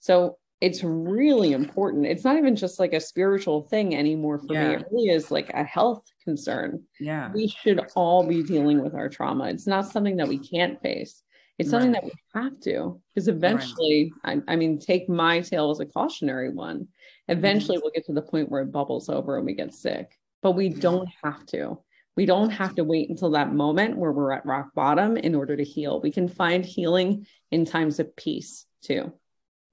So 0.00 0.38
it's 0.60 0.82
really 0.82 1.52
important. 1.52 2.06
It's 2.06 2.24
not 2.24 2.36
even 2.36 2.56
just 2.56 2.80
like 2.80 2.92
a 2.92 3.00
spiritual 3.00 3.62
thing 3.62 3.94
anymore 3.94 4.38
for 4.38 4.54
yeah. 4.54 4.68
me 4.68 4.74
it 4.74 4.86
really 4.90 5.08
is 5.10 5.30
like 5.30 5.50
a 5.50 5.62
health 5.62 6.04
concern. 6.24 6.82
Yeah. 6.98 7.30
We 7.32 7.48
should 7.48 7.80
all 7.94 8.26
be 8.26 8.42
dealing 8.42 8.82
with 8.82 8.94
our 8.94 9.08
trauma. 9.08 9.48
It's 9.48 9.66
not 9.66 9.86
something 9.86 10.16
that 10.16 10.28
we 10.28 10.38
can't 10.38 10.80
face 10.80 11.22
it's 11.58 11.70
something 11.70 11.92
right. 11.92 12.02
that 12.02 12.04
we 12.04 12.40
have 12.40 12.60
to, 12.60 13.00
because 13.14 13.28
eventually, 13.28 14.12
right. 14.24 14.42
I, 14.48 14.52
I, 14.52 14.56
mean, 14.56 14.78
take 14.78 15.08
my 15.08 15.40
tale 15.40 15.70
as 15.70 15.80
a 15.80 15.86
cautionary 15.86 16.50
one. 16.50 16.88
Eventually, 17.26 17.76
mm-hmm. 17.76 17.82
we'll 17.82 17.92
get 17.92 18.06
to 18.06 18.12
the 18.12 18.22
point 18.22 18.48
where 18.48 18.62
it 18.62 18.72
bubbles 18.72 19.08
over 19.08 19.36
and 19.36 19.44
we 19.44 19.54
get 19.54 19.74
sick, 19.74 20.16
but 20.42 20.52
we 20.52 20.68
don't 20.68 21.08
have 21.22 21.44
to. 21.46 21.78
We 22.16 22.26
don't 22.26 22.50
have 22.50 22.74
to 22.76 22.84
wait 22.84 23.10
until 23.10 23.30
that 23.30 23.52
moment 23.52 23.96
where 23.96 24.10
we're 24.10 24.32
at 24.32 24.46
rock 24.46 24.74
bottom 24.74 25.16
in 25.16 25.34
order 25.34 25.56
to 25.56 25.64
heal. 25.64 26.00
We 26.00 26.10
can 26.10 26.28
find 26.28 26.64
healing 26.64 27.26
in 27.50 27.64
times 27.64 28.00
of 28.00 28.16
peace 28.16 28.66
too. 28.82 29.12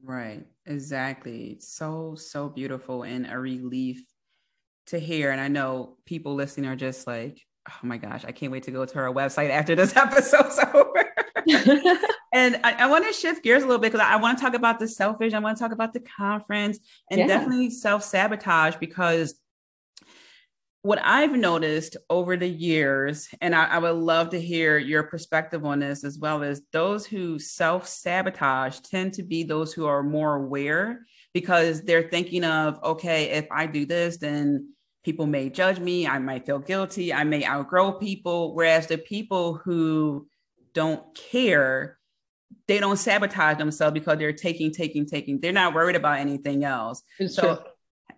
Right. 0.03 0.45
Exactly. 0.67 1.57
So, 1.59 2.15
so 2.15 2.49
beautiful 2.49 3.03
and 3.03 3.25
a 3.27 3.39
relief 3.39 4.03
to 4.87 4.99
hear. 4.99 5.31
And 5.31 5.41
I 5.41 5.47
know 5.47 5.97
people 6.05 6.35
listening 6.35 6.69
are 6.69 6.75
just 6.75 7.07
like, 7.07 7.41
oh 7.67 7.79
my 7.81 7.97
gosh, 7.97 8.25
I 8.25 8.31
can't 8.31 8.51
wait 8.51 8.63
to 8.63 8.71
go 8.71 8.85
to 8.85 8.99
our 8.99 9.11
website 9.11 9.49
after 9.49 9.75
this 9.75 9.95
episode's 9.97 10.59
over. 10.73 10.94
and 12.33 12.59
I, 12.63 12.73
I 12.79 12.87
want 12.87 13.05
to 13.05 13.13
shift 13.13 13.43
gears 13.43 13.63
a 13.63 13.65
little 13.65 13.81
bit 13.81 13.91
because 13.91 14.05
I, 14.05 14.13
I 14.13 14.15
want 14.17 14.37
to 14.37 14.43
talk 14.43 14.53
about 14.53 14.79
the 14.79 14.87
selfish. 14.87 15.33
I 15.33 15.39
want 15.39 15.57
to 15.57 15.63
talk 15.63 15.71
about 15.71 15.93
the 15.93 15.99
conference 15.99 16.79
and 17.09 17.19
yeah. 17.19 17.27
definitely 17.27 17.69
self 17.69 18.03
sabotage 18.03 18.75
because 18.77 19.35
what 20.85 20.99
I've 21.03 21.35
noticed 21.35 21.97
over 22.11 22.37
the 22.37 22.47
years, 22.47 23.27
and 23.41 23.55
I, 23.55 23.65
I, 23.65 23.77
would 23.79 23.95
love 23.95 24.29
to 24.29 24.39
hear 24.39 24.77
your 24.77 25.01
perspective 25.01 25.65
on 25.65 25.79
this 25.79 26.03
as 26.03 26.19
well, 26.19 26.43
as 26.43 26.61
those 26.71 27.07
who 27.07 27.39
self 27.39 27.87
sabotage 27.87 28.81
tend 28.81 29.13
to 29.13 29.23
be 29.23 29.41
those 29.41 29.73
who 29.73 29.87
are 29.87 30.03
more 30.03 30.35
aware 30.35 31.07
because 31.33 31.81
they're 31.81 32.07
thinking 32.09 32.43
of, 32.43 32.79
okay, 32.83 33.31
if 33.31 33.47
I 33.49 33.65
do 33.65 33.87
this, 33.87 34.17
then 34.17 34.75
people 35.03 35.25
may 35.25 35.49
judge 35.49 35.79
me. 35.79 36.05
I 36.05 36.19
might 36.19 36.45
feel 36.45 36.59
guilty. 36.59 37.11
I 37.11 37.23
may 37.23 37.43
outgrow 37.43 37.93
people. 37.93 38.53
Whereas 38.53 38.85
the 38.85 38.99
people 38.99 39.55
who 39.55 40.27
don't 40.75 41.03
care, 41.15 41.97
they 42.67 42.79
don't 42.79 42.97
sabotage 42.97 43.57
themselves 43.57 43.93
because 43.95 44.19
they're 44.19 44.33
taking, 44.33 44.71
taking, 44.71 45.07
taking. 45.07 45.39
They're 45.39 45.51
not 45.51 45.73
worried 45.73 45.95
about 45.95 46.19
anything 46.19 46.63
else. 46.63 47.01
It's 47.17 47.35
so, 47.35 47.55
true. 47.55 47.65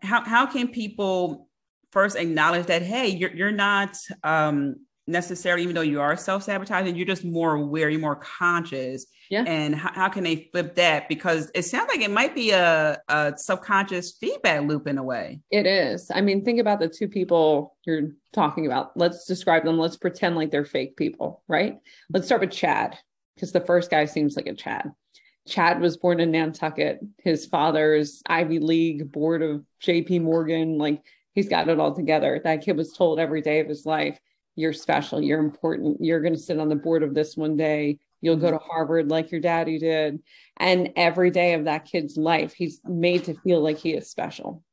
how, 0.01 0.25
how 0.25 0.45
can 0.47 0.67
people 0.67 1.47
first 1.91 2.17
acknowledge 2.17 2.65
that 2.65 2.81
hey 2.81 3.07
you're, 3.07 3.33
you're 3.33 3.51
not 3.51 3.95
um, 4.23 4.75
necessarily 5.07 5.63
even 5.63 5.73
though 5.73 5.81
you 5.81 6.01
are 6.01 6.17
self-sabotaging 6.17 6.95
you're 6.95 7.05
just 7.05 7.23
more 7.23 7.55
aware 7.55 7.89
you're 7.89 8.01
more 8.01 8.17
conscious 8.17 9.05
yeah. 9.29 9.43
and 9.43 9.75
how, 9.75 9.91
how 9.93 10.09
can 10.09 10.23
they 10.23 10.49
flip 10.51 10.75
that? 10.75 11.09
Because 11.09 11.51
it 11.53 11.63
sounds 11.63 11.89
like 11.89 12.01
it 12.01 12.11
might 12.11 12.33
be 12.33 12.51
a, 12.51 12.99
a 13.07 13.33
subconscious 13.37 14.13
feedback 14.13 14.61
loop 14.61 14.87
in 14.87 14.97
a 14.97 15.03
way. 15.03 15.39
It 15.51 15.65
is. 15.65 16.09
I 16.13 16.21
mean 16.21 16.43
think 16.43 16.59
about 16.59 16.79
the 16.79 16.87
two 16.87 17.07
people 17.07 17.75
you're 17.85 18.11
talking 18.33 18.65
about. 18.65 18.95
Let's 18.95 19.25
describe 19.25 19.63
them. 19.63 19.77
Let's 19.77 19.97
pretend 19.97 20.35
like 20.35 20.51
they're 20.51 20.65
fake 20.65 20.97
people 20.97 21.43
right? 21.47 21.77
Let's 22.11 22.25
start 22.25 22.41
with 22.41 22.51
chad 22.51 22.97
because 23.35 23.51
the 23.51 23.61
first 23.61 23.89
guy 23.89 24.05
seems 24.05 24.35
like 24.35 24.47
a 24.47 24.53
chad. 24.53 24.91
Chad 25.47 25.79
was 25.79 25.97
born 25.97 26.19
in 26.19 26.31
Nantucket. 26.31 26.99
His 27.23 27.45
father's 27.45 28.21
Ivy 28.27 28.59
League 28.59 29.11
board 29.11 29.41
of 29.41 29.63
JP 29.81 30.23
Morgan. 30.23 30.77
Like 30.77 31.01
he's 31.33 31.47
got 31.47 31.69
it 31.69 31.79
all 31.79 31.95
together. 31.95 32.41
That 32.43 32.63
kid 32.63 32.75
was 32.75 32.93
told 32.93 33.19
every 33.19 33.41
day 33.41 33.59
of 33.59 33.67
his 33.67 33.85
life, 33.85 34.19
you're 34.57 34.73
special, 34.73 35.21
you're 35.21 35.39
important, 35.39 35.97
you're 36.01 36.19
going 36.19 36.33
to 36.33 36.39
sit 36.39 36.59
on 36.59 36.67
the 36.67 36.75
board 36.75 37.03
of 37.03 37.13
this 37.13 37.37
one 37.37 37.55
day. 37.55 37.99
You'll 38.21 38.37
go 38.37 38.47
mm-hmm. 38.47 38.57
to 38.57 38.63
Harvard 38.63 39.09
like 39.09 39.31
your 39.31 39.39
daddy 39.39 39.77
did. 39.77 40.19
And 40.57 40.91
every 40.95 41.29
day 41.29 41.53
of 41.53 41.65
that 41.65 41.85
kid's 41.85 42.17
life, 42.17 42.53
he's 42.53 42.81
made 42.83 43.25
to 43.25 43.35
feel 43.35 43.61
like 43.61 43.77
he 43.77 43.93
is 43.93 44.09
special. 44.09 44.63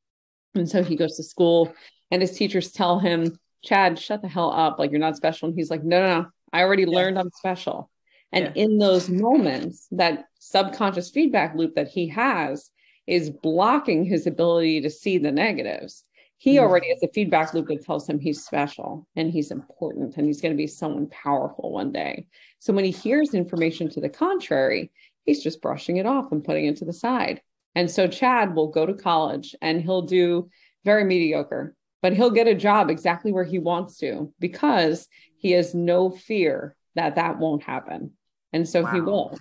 And 0.54 0.68
so 0.68 0.82
he 0.82 0.96
goes 0.96 1.16
to 1.16 1.22
school, 1.22 1.74
and 2.10 2.22
his 2.22 2.32
teachers 2.32 2.72
tell 2.72 2.98
him, 2.98 3.38
Chad, 3.62 3.98
shut 3.98 4.22
the 4.22 4.28
hell 4.28 4.50
up. 4.50 4.78
Like, 4.78 4.90
you're 4.90 5.00
not 5.00 5.16
special. 5.16 5.48
And 5.48 5.56
he's 5.56 5.70
like, 5.70 5.84
no, 5.84 6.00
no, 6.00 6.20
no. 6.20 6.26
I 6.52 6.62
already 6.62 6.84
yeah. 6.84 6.96
learned 6.96 7.18
I'm 7.18 7.30
special. 7.30 7.90
And 8.32 8.46
yeah. 8.46 8.62
in 8.64 8.78
those 8.78 9.10
moments, 9.10 9.86
that 9.90 10.24
subconscious 10.38 11.10
feedback 11.10 11.54
loop 11.54 11.74
that 11.74 11.88
he 11.88 12.08
has 12.08 12.70
is 13.06 13.30
blocking 13.30 14.04
his 14.04 14.26
ability 14.26 14.80
to 14.80 14.90
see 14.90 15.18
the 15.18 15.32
negatives 15.32 16.04
he 16.44 16.58
already 16.58 16.90
has 16.90 17.02
a 17.02 17.08
feedback 17.08 17.54
loop 17.54 17.68
that 17.68 17.82
tells 17.82 18.06
him 18.06 18.18
he's 18.18 18.44
special 18.44 19.08
and 19.16 19.30
he's 19.30 19.50
important 19.50 20.14
and 20.18 20.26
he's 20.26 20.42
going 20.42 20.52
to 20.52 20.58
be 20.58 20.66
someone 20.66 21.08
powerful 21.08 21.72
one 21.72 21.90
day. 21.90 22.26
So 22.58 22.74
when 22.74 22.84
he 22.84 22.90
hears 22.90 23.32
information 23.32 23.88
to 23.88 24.00
the 24.02 24.10
contrary, 24.10 24.90
he's 25.24 25.42
just 25.42 25.62
brushing 25.62 25.96
it 25.96 26.04
off 26.04 26.32
and 26.32 26.44
putting 26.44 26.66
it 26.66 26.76
to 26.76 26.84
the 26.84 26.92
side. 26.92 27.40
And 27.74 27.90
so 27.90 28.06
Chad 28.06 28.54
will 28.54 28.68
go 28.68 28.84
to 28.84 28.92
college 28.92 29.56
and 29.62 29.80
he'll 29.80 30.02
do 30.02 30.50
very 30.84 31.04
mediocre, 31.04 31.74
but 32.02 32.12
he'll 32.12 32.28
get 32.28 32.46
a 32.46 32.54
job 32.54 32.90
exactly 32.90 33.32
where 33.32 33.44
he 33.44 33.58
wants 33.58 33.96
to 34.00 34.30
because 34.38 35.08
he 35.38 35.52
has 35.52 35.74
no 35.74 36.10
fear 36.10 36.76
that 36.94 37.14
that 37.14 37.38
won't 37.38 37.62
happen. 37.62 38.12
And 38.52 38.68
so 38.68 38.82
wow. 38.82 38.92
he 38.92 39.00
will. 39.00 39.38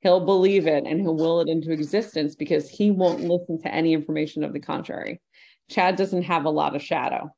He'll 0.00 0.26
believe 0.26 0.66
it 0.66 0.86
and 0.86 1.00
he'll 1.00 1.14
will 1.14 1.40
it 1.40 1.48
into 1.48 1.70
existence 1.70 2.34
because 2.34 2.68
he 2.68 2.90
won't 2.90 3.20
listen 3.20 3.62
to 3.62 3.72
any 3.72 3.92
information 3.92 4.42
of 4.42 4.52
the 4.52 4.58
contrary. 4.58 5.20
Chad 5.72 5.96
doesn't 5.96 6.22
have 6.22 6.44
a 6.44 6.50
lot 6.50 6.76
of 6.76 6.82
shadow. 6.82 7.30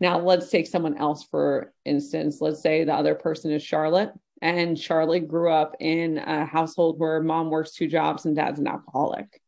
Now, 0.00 0.20
let's 0.20 0.50
take 0.50 0.66
someone 0.66 0.96
else 0.96 1.24
for 1.24 1.72
instance. 1.84 2.40
Let's 2.40 2.60
say 2.60 2.84
the 2.84 2.94
other 2.94 3.14
person 3.14 3.52
is 3.52 3.62
Charlotte, 3.62 4.12
and 4.42 4.78
Charlotte 4.78 5.28
grew 5.28 5.50
up 5.50 5.76
in 5.80 6.18
a 6.18 6.44
household 6.44 6.98
where 6.98 7.22
mom 7.22 7.50
works 7.50 7.72
two 7.72 7.88
jobs 7.88 8.26
and 8.26 8.36
dad's 8.36 8.60
an 8.60 8.66
alcoholic. 8.66 9.40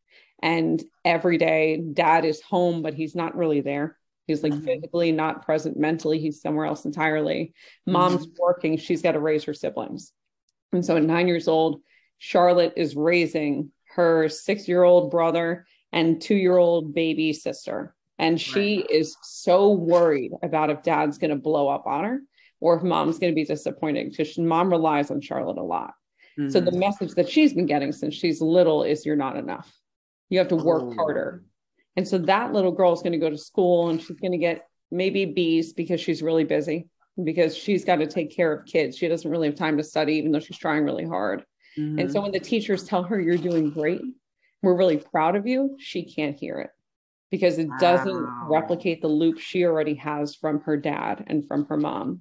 And 0.42 0.82
every 1.04 1.38
day, 1.38 1.76
dad 1.76 2.24
is 2.24 2.40
home, 2.40 2.82
but 2.82 2.94
he's 2.94 3.14
not 3.14 3.36
really 3.36 3.60
there. 3.60 3.98
He's 4.26 4.42
like 4.42 4.52
mm-hmm. 4.52 4.64
physically 4.64 5.12
not 5.12 5.44
present 5.44 5.78
mentally, 5.78 6.18
he's 6.18 6.40
somewhere 6.40 6.66
else 6.66 6.84
entirely. 6.84 7.54
Mom's 7.86 8.26
mm-hmm. 8.26 8.42
working, 8.42 8.76
she's 8.76 9.02
got 9.02 9.12
to 9.12 9.20
raise 9.20 9.44
her 9.44 9.54
siblings. 9.54 10.12
And 10.72 10.84
so 10.84 10.96
at 10.96 11.02
nine 11.02 11.28
years 11.28 11.48
old, 11.48 11.80
Charlotte 12.18 12.74
is 12.76 12.96
raising 12.96 13.70
her 13.94 14.28
six 14.28 14.68
year 14.68 14.82
old 14.82 15.10
brother 15.10 15.66
and 15.92 16.20
two 16.20 16.34
year 16.34 16.56
old 16.56 16.94
baby 16.94 17.32
sister. 17.32 17.94
And 18.18 18.40
she 18.40 18.78
right. 18.78 18.90
is 18.90 19.16
so 19.22 19.72
worried 19.72 20.32
about 20.42 20.70
if 20.70 20.82
dad's 20.82 21.18
going 21.18 21.30
to 21.30 21.36
blow 21.36 21.68
up 21.68 21.86
on 21.86 22.04
her 22.04 22.20
or 22.60 22.76
if 22.76 22.82
mom's 22.82 23.18
going 23.18 23.32
to 23.32 23.34
be 23.34 23.44
disappointed 23.44 24.10
because 24.10 24.38
mom 24.38 24.70
relies 24.70 25.10
on 25.10 25.20
Charlotte 25.20 25.58
a 25.58 25.62
lot. 25.62 25.92
Mm-hmm. 26.38 26.50
So 26.50 26.60
the 26.60 26.70
mm-hmm. 26.70 26.80
message 26.80 27.12
that 27.12 27.28
she's 27.28 27.52
been 27.52 27.66
getting 27.66 27.92
since 27.92 28.14
she's 28.14 28.40
little 28.40 28.82
is 28.82 29.04
you're 29.04 29.16
not 29.16 29.36
enough. 29.36 29.70
You 30.30 30.38
have 30.38 30.48
to 30.48 30.56
work 30.56 30.82
oh. 30.84 30.94
harder. 30.94 31.44
And 31.96 32.06
so 32.06 32.18
that 32.18 32.52
little 32.52 32.72
girl 32.72 32.92
is 32.92 33.02
going 33.02 33.12
to 33.12 33.18
go 33.18 33.30
to 33.30 33.38
school 33.38 33.90
and 33.90 34.00
she's 34.00 34.18
going 34.18 34.32
to 34.32 34.38
get 34.38 34.66
maybe 34.90 35.26
B's 35.26 35.72
because 35.72 36.00
she's 36.00 36.22
really 36.22 36.44
busy 36.44 36.88
because 37.22 37.56
she's 37.56 37.84
got 37.84 37.96
to 37.96 38.06
take 38.06 38.34
care 38.34 38.52
of 38.52 38.66
kids. 38.66 38.96
She 38.96 39.08
doesn't 39.08 39.30
really 39.30 39.48
have 39.48 39.56
time 39.56 39.76
to 39.78 39.82
study, 39.82 40.14
even 40.14 40.32
though 40.32 40.40
she's 40.40 40.58
trying 40.58 40.84
really 40.84 41.06
hard. 41.06 41.44
Mm-hmm. 41.78 41.98
And 41.98 42.10
so 42.10 42.16
mm-hmm. 42.16 42.24
when 42.24 42.32
the 42.32 42.40
teachers 42.40 42.84
tell 42.84 43.02
her 43.04 43.20
you're 43.20 43.36
doing 43.36 43.70
great, 43.70 44.02
we're 44.62 44.76
really 44.76 44.98
proud 44.98 45.36
of 45.36 45.46
you, 45.46 45.76
she 45.78 46.02
can't 46.02 46.38
hear 46.38 46.58
it 46.58 46.70
because 47.30 47.58
it 47.58 47.68
doesn't 47.80 48.22
wow. 48.22 48.46
replicate 48.48 49.02
the 49.02 49.08
loop 49.08 49.38
she 49.38 49.64
already 49.64 49.94
has 49.94 50.34
from 50.34 50.60
her 50.60 50.76
dad 50.76 51.24
and 51.26 51.46
from 51.46 51.66
her 51.66 51.76
mom. 51.76 52.20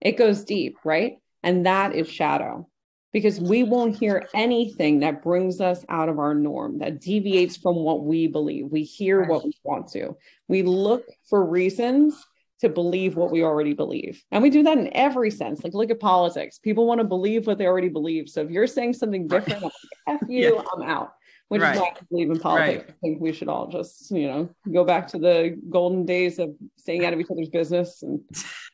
It 0.00 0.16
goes 0.16 0.44
deep, 0.44 0.76
right? 0.84 1.18
And 1.42 1.66
that 1.66 1.94
is 1.94 2.08
shadow 2.08 2.68
because 3.12 3.40
we 3.40 3.62
won't 3.62 3.96
hear 3.96 4.26
anything 4.34 5.00
that 5.00 5.22
brings 5.22 5.60
us 5.60 5.84
out 5.88 6.08
of 6.08 6.18
our 6.18 6.34
norm, 6.34 6.78
that 6.78 7.00
deviates 7.00 7.56
from 7.56 7.76
what 7.76 8.04
we 8.04 8.26
believe. 8.26 8.66
We 8.70 8.82
hear 8.82 9.24
what 9.24 9.44
we 9.44 9.52
want 9.62 9.88
to. 9.92 10.16
We 10.48 10.62
look 10.62 11.04
for 11.28 11.44
reasons 11.44 12.14
to 12.60 12.68
believe 12.68 13.16
what 13.16 13.30
we 13.30 13.42
already 13.42 13.74
believe. 13.74 14.22
And 14.30 14.42
we 14.42 14.48
do 14.48 14.62
that 14.62 14.78
in 14.78 14.94
every 14.96 15.30
sense. 15.30 15.62
Like, 15.62 15.74
look 15.74 15.90
at 15.90 16.00
politics. 16.00 16.58
People 16.58 16.86
want 16.86 17.00
to 17.00 17.04
believe 17.04 17.46
what 17.46 17.58
they 17.58 17.66
already 17.66 17.88
believe. 17.88 18.28
So 18.28 18.40
if 18.40 18.50
you're 18.50 18.66
saying 18.66 18.94
something 18.94 19.26
different, 19.26 19.62
like, 19.62 19.72
F 20.08 20.20
you, 20.28 20.54
yeah. 20.54 20.62
I'm 20.74 20.82
out 20.82 21.12
which 21.52 21.60
right. 21.60 21.74
is 21.74 21.80
why 21.82 21.88
I 21.88 22.00
believe 22.10 22.30
in 22.30 22.38
politics. 22.38 22.84
Right. 22.86 22.96
I 22.96 22.98
think 23.02 23.20
we 23.20 23.30
should 23.30 23.48
all 23.48 23.66
just, 23.66 24.10
you 24.10 24.26
know, 24.26 24.48
go 24.72 24.84
back 24.84 25.06
to 25.08 25.18
the 25.18 25.60
golden 25.68 26.06
days 26.06 26.38
of 26.38 26.54
staying 26.78 27.04
out 27.04 27.12
of 27.12 27.20
each 27.20 27.30
other's 27.30 27.50
business. 27.50 28.02
And 28.02 28.20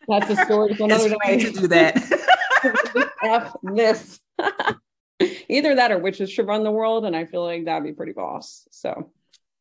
that's 0.06 0.30
a 0.30 0.36
story 0.44 0.74
for 0.74 0.84
another 0.84 1.16
day. 1.24 1.40
to 1.40 1.50
do 1.50 1.66
that. 1.66 1.96
F 3.24 3.56
this. 3.64 4.20
Either 5.48 5.74
that 5.74 5.90
or 5.90 5.98
witches 5.98 6.30
should 6.30 6.46
run 6.46 6.62
the 6.62 6.70
world. 6.70 7.04
And 7.04 7.16
I 7.16 7.24
feel 7.24 7.42
like 7.42 7.64
that'd 7.64 7.82
be 7.82 7.94
pretty 7.94 8.12
boss. 8.12 8.68
So 8.70 9.10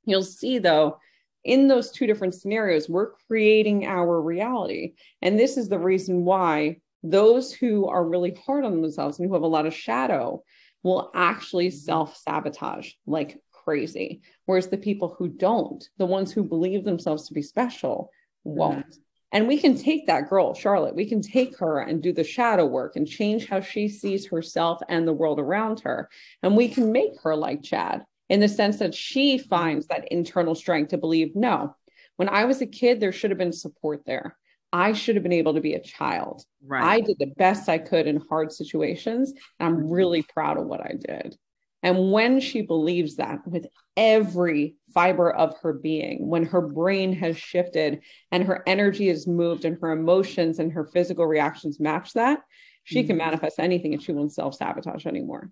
you'll 0.06 0.21
see 0.21 0.60
though, 0.60 0.99
in 1.43 1.67
those 1.67 1.89
two 1.89 2.06
different 2.06 2.36
scenarios, 2.36 2.88
we're 2.88 3.13
creating 3.27 3.88
our 3.88 4.21
reality. 4.21 4.93
And 5.23 5.39
this 5.39 5.58
is 5.58 5.69
the 5.69 5.80
reason 5.80 6.23
why 6.23 6.82
those 7.01 7.51
who 7.51 7.88
are 7.88 8.06
really 8.06 8.38
hard 8.45 8.63
on 8.63 8.80
themselves 8.80 9.17
and 9.17 9.27
who 9.27 9.34
have 9.34 9.41
a 9.41 9.47
lot 9.47 9.65
of 9.65 9.73
shadow 9.73 10.43
will 10.84 11.12
actually 11.13 11.70
self 11.70 12.18
sabotage 12.18 12.92
like 13.06 13.40
crazy. 13.52 14.22
Whereas 14.46 14.68
the 14.68 14.78
people 14.78 15.16
who 15.18 15.28
don't, 15.28 15.84
the 15.98 16.06
ones 16.06 16.32
who 16.32 16.44
believe 16.44 16.84
themselves 16.84 17.28
to 17.28 17.34
be 17.34 17.42
special, 17.42 18.12
won't. 18.44 18.80
Mm-hmm. 18.80 19.02
And 19.34 19.48
we 19.48 19.58
can 19.58 19.78
take 19.78 20.08
that 20.08 20.30
girl, 20.30 20.54
Charlotte, 20.54 20.96
we 20.96 21.06
can 21.06 21.22
take 21.22 21.58
her 21.58 21.80
and 21.80 22.02
do 22.02 22.13
the 22.13 22.24
shadow 22.24 22.66
work 22.66 22.96
and 22.96 23.06
change 23.06 23.48
how 23.48 23.60
she 23.60 23.90
sees 23.90 24.26
herself 24.28 24.80
and 24.88 25.06
the 25.06 25.13
world 25.13 25.40
around 25.40 25.82
her. 25.82 26.10
And 26.44 26.56
we 26.56 26.70
can 26.70 26.94
make 26.94 27.20
her 27.24 27.36
like 27.36 27.62
Chad 27.62 28.06
in 28.30 28.40
the 28.40 28.48
sense 28.48 28.80
that 28.80 28.96
she 28.96 29.38
finds 29.38 29.88
that 29.88 30.08
internal 30.12 30.56
strength 30.56 30.90
to 30.90 30.98
believe 30.98 31.36
no, 31.36 31.76
when 32.16 32.30
I 32.30 32.46
was 32.46 32.62
a 32.62 32.68
kid, 32.68 33.00
there 33.00 33.12
should 33.12 33.32
have 33.32 33.38
been 33.38 33.54
support 33.54 34.04
there. 34.06 34.38
I 34.73 34.93
should 34.93 35.15
have 35.15 35.23
been 35.23 35.34
able 35.34 35.53
to 35.53 35.62
be 35.62 35.73
a 35.73 35.80
child. 35.80 36.43
Right. 36.65 36.84
I 36.84 37.01
did 37.01 37.17
the 37.19 37.34
best 37.38 37.69
I 37.69 37.77
could 37.77 38.08
in 38.08 38.21
hard 38.30 38.51
situations. 38.51 39.34
And 39.60 39.67
I'm 39.67 39.89
really 39.89 40.23
proud 40.23 40.58
of 40.58 40.65
what 40.65 40.82
I 40.82 40.93
did. 40.99 41.38
And 41.84 42.12
when 42.12 42.39
she 42.39 42.63
believes 42.63 43.15
that 43.17 43.47
with 43.47 43.67
every 43.95 44.75
fiber 44.93 45.32
of 45.32 45.56
her 45.62 45.73
being, 45.73 46.27
when 46.27 46.43
her 46.45 46.62
brain 46.62 47.13
has 47.13 47.38
shifted 47.38 48.01
and 48.32 48.43
her 48.43 48.63
energy 48.67 49.10
is 49.10 49.27
moved 49.27 49.63
and 49.63 49.77
her 49.82 49.91
emotions 49.91 50.60
and 50.60 50.71
her 50.73 50.86
physical 50.86 51.25
reactions 51.25 51.80
match 51.80 52.13
that, 52.13 52.39
she 52.84 52.99
mm-hmm. 52.99 53.08
can 53.08 53.17
manifest 53.17 53.60
anything 53.60 53.93
and 53.93 54.01
she 54.01 54.12
won't 54.12 54.34
self 54.34 54.56
sabotage 54.56 55.06
anymore. 55.06 55.51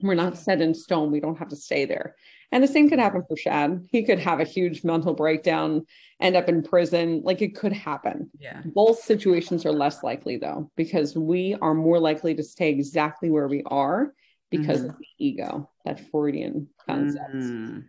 We're 0.00 0.14
not 0.14 0.38
set 0.38 0.60
in 0.60 0.74
stone. 0.74 1.10
We 1.10 1.20
don't 1.20 1.38
have 1.38 1.48
to 1.48 1.56
stay 1.56 1.84
there. 1.86 2.14
And 2.50 2.64
the 2.64 2.68
same 2.68 2.88
could 2.88 2.98
happen 2.98 3.22
for 3.28 3.36
Chad. 3.36 3.86
He 3.90 4.04
could 4.04 4.18
have 4.20 4.40
a 4.40 4.44
huge 4.44 4.82
mental 4.82 5.12
breakdown, 5.12 5.84
end 6.20 6.34
up 6.34 6.48
in 6.48 6.62
prison. 6.62 7.20
Like 7.22 7.42
it 7.42 7.54
could 7.54 7.72
happen. 7.72 8.30
Yeah. 8.38 8.62
Both 8.64 9.00
situations 9.00 9.66
are 9.66 9.72
less 9.72 10.02
likely 10.02 10.38
though, 10.38 10.70
because 10.76 11.14
we 11.14 11.56
are 11.60 11.74
more 11.74 11.98
likely 11.98 12.34
to 12.36 12.42
stay 12.42 12.70
exactly 12.70 13.30
where 13.30 13.48
we 13.48 13.62
are 13.66 14.14
because 14.50 14.80
mm-hmm. 14.80 14.90
of 14.90 14.98
the 14.98 15.06
ego, 15.18 15.70
that 15.84 16.00
Freudian 16.10 16.68
concept. 16.86 17.34
Mm. 17.34 17.84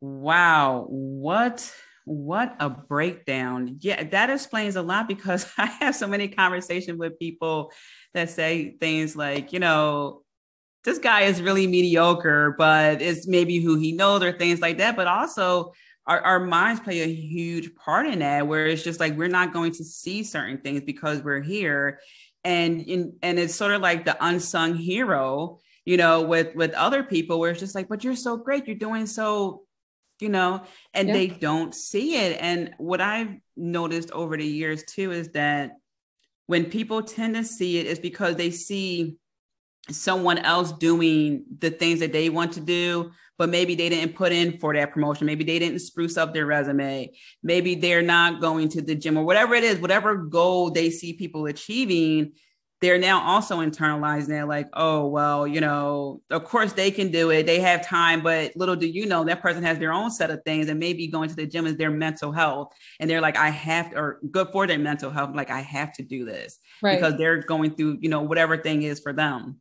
Wow. 0.00 0.86
What 0.88 1.72
What 2.06 2.56
a 2.58 2.70
breakdown. 2.70 3.76
Yeah, 3.80 4.02
that 4.02 4.30
explains 4.30 4.76
a 4.76 4.82
lot 4.82 5.06
because 5.06 5.46
I 5.58 5.66
have 5.66 5.94
so 5.94 6.08
many 6.08 6.28
conversations 6.28 6.98
with 6.98 7.18
people 7.18 7.70
that 8.14 8.30
say 8.30 8.76
things 8.80 9.14
like, 9.14 9.52
you 9.52 9.60
know, 9.60 10.22
this 10.84 10.98
guy 10.98 11.22
is 11.22 11.42
really 11.42 11.66
mediocre, 11.66 12.54
but 12.56 13.02
it's 13.02 13.26
maybe 13.26 13.58
who 13.58 13.76
he 13.76 13.92
knows 13.92 14.22
or 14.22 14.32
things 14.32 14.60
like 14.60 14.78
that. 14.78 14.96
But 14.96 15.06
also, 15.06 15.72
our, 16.06 16.20
our 16.20 16.40
minds 16.40 16.80
play 16.80 17.00
a 17.00 17.06
huge 17.06 17.74
part 17.74 18.06
in 18.06 18.20
that, 18.20 18.46
where 18.46 18.66
it's 18.66 18.82
just 18.82 19.00
like 19.00 19.16
we're 19.16 19.28
not 19.28 19.52
going 19.52 19.72
to 19.72 19.84
see 19.84 20.22
certain 20.22 20.58
things 20.58 20.82
because 20.82 21.22
we're 21.22 21.42
here. 21.42 22.00
And 22.44 22.80
in, 22.80 23.16
and 23.22 23.38
it's 23.38 23.54
sort 23.54 23.72
of 23.72 23.82
like 23.82 24.04
the 24.04 24.16
unsung 24.24 24.74
hero, 24.74 25.58
you 25.84 25.96
know, 25.96 26.22
with 26.22 26.54
with 26.54 26.72
other 26.72 27.02
people, 27.02 27.38
where 27.38 27.50
it's 27.50 27.60
just 27.60 27.74
like, 27.74 27.88
but 27.88 28.04
you're 28.04 28.16
so 28.16 28.36
great, 28.36 28.66
you're 28.66 28.76
doing 28.76 29.06
so 29.06 29.64
you 30.20 30.28
know, 30.28 30.62
and 30.94 31.08
they 31.08 31.28
don't 31.28 31.74
see 31.74 32.16
it. 32.16 32.38
And 32.40 32.74
what 32.78 33.00
I've 33.00 33.36
noticed 33.56 34.10
over 34.10 34.36
the 34.36 34.44
years 34.44 34.82
too 34.84 35.12
is 35.12 35.30
that 35.30 35.76
when 36.46 36.66
people 36.66 37.02
tend 37.02 37.34
to 37.36 37.44
see 37.44 37.78
it, 37.78 37.86
is 37.86 37.98
because 37.98 38.36
they 38.36 38.50
see 38.50 39.16
someone 39.90 40.38
else 40.38 40.72
doing 40.72 41.44
the 41.58 41.70
things 41.70 42.00
that 42.00 42.12
they 42.12 42.28
want 42.28 42.52
to 42.52 42.60
do, 42.60 43.10
but 43.36 43.48
maybe 43.48 43.74
they 43.74 43.88
didn't 43.88 44.14
put 44.14 44.32
in 44.32 44.58
for 44.58 44.74
that 44.74 44.92
promotion. 44.92 45.26
Maybe 45.26 45.44
they 45.44 45.58
didn't 45.58 45.78
spruce 45.80 46.16
up 46.16 46.34
their 46.34 46.46
resume. 46.46 47.12
Maybe 47.42 47.74
they're 47.74 48.02
not 48.02 48.40
going 48.40 48.68
to 48.70 48.82
the 48.82 48.94
gym 48.94 49.16
or 49.16 49.24
whatever 49.24 49.54
it 49.54 49.64
is, 49.64 49.78
whatever 49.78 50.16
goal 50.16 50.70
they 50.70 50.90
see 50.90 51.12
people 51.12 51.46
achieving, 51.46 52.32
they're 52.80 52.98
now 52.98 53.22
also 53.22 53.58
internalizing 53.58 54.40
it 54.40 54.46
like, 54.46 54.68
oh, 54.72 55.06
well, 55.06 55.46
you 55.46 55.60
know, 55.60 56.22
of 56.30 56.44
course 56.44 56.72
they 56.72 56.90
can 56.92 57.10
do 57.10 57.30
it. 57.30 57.44
They 57.44 57.60
have 57.60 57.84
time, 57.84 58.22
but 58.22 58.54
little 58.54 58.76
do 58.76 58.86
you 58.86 59.06
know 59.06 59.24
that 59.24 59.42
person 59.42 59.64
has 59.64 59.78
their 59.78 59.92
own 59.92 60.10
set 60.12 60.30
of 60.30 60.42
things. 60.44 60.68
And 60.68 60.78
maybe 60.78 61.08
going 61.08 61.28
to 61.28 61.34
the 61.34 61.46
gym 61.46 61.66
is 61.66 61.76
their 61.76 61.90
mental 61.90 62.30
health. 62.30 62.72
And 63.00 63.10
they're 63.10 63.20
like, 63.20 63.36
I 63.36 63.50
have 63.50 63.90
to, 63.90 63.98
or 63.98 64.20
good 64.30 64.48
for 64.52 64.66
their 64.66 64.78
mental 64.78 65.10
health. 65.10 65.34
Like, 65.34 65.50
I 65.50 65.60
have 65.60 65.92
to 65.94 66.04
do 66.04 66.24
this 66.24 66.58
right. 66.80 66.96
because 66.96 67.18
they're 67.18 67.42
going 67.42 67.74
through, 67.74 67.98
you 68.00 68.08
know, 68.08 68.22
whatever 68.22 68.56
thing 68.56 68.82
is 68.82 69.00
for 69.00 69.12
them. 69.12 69.60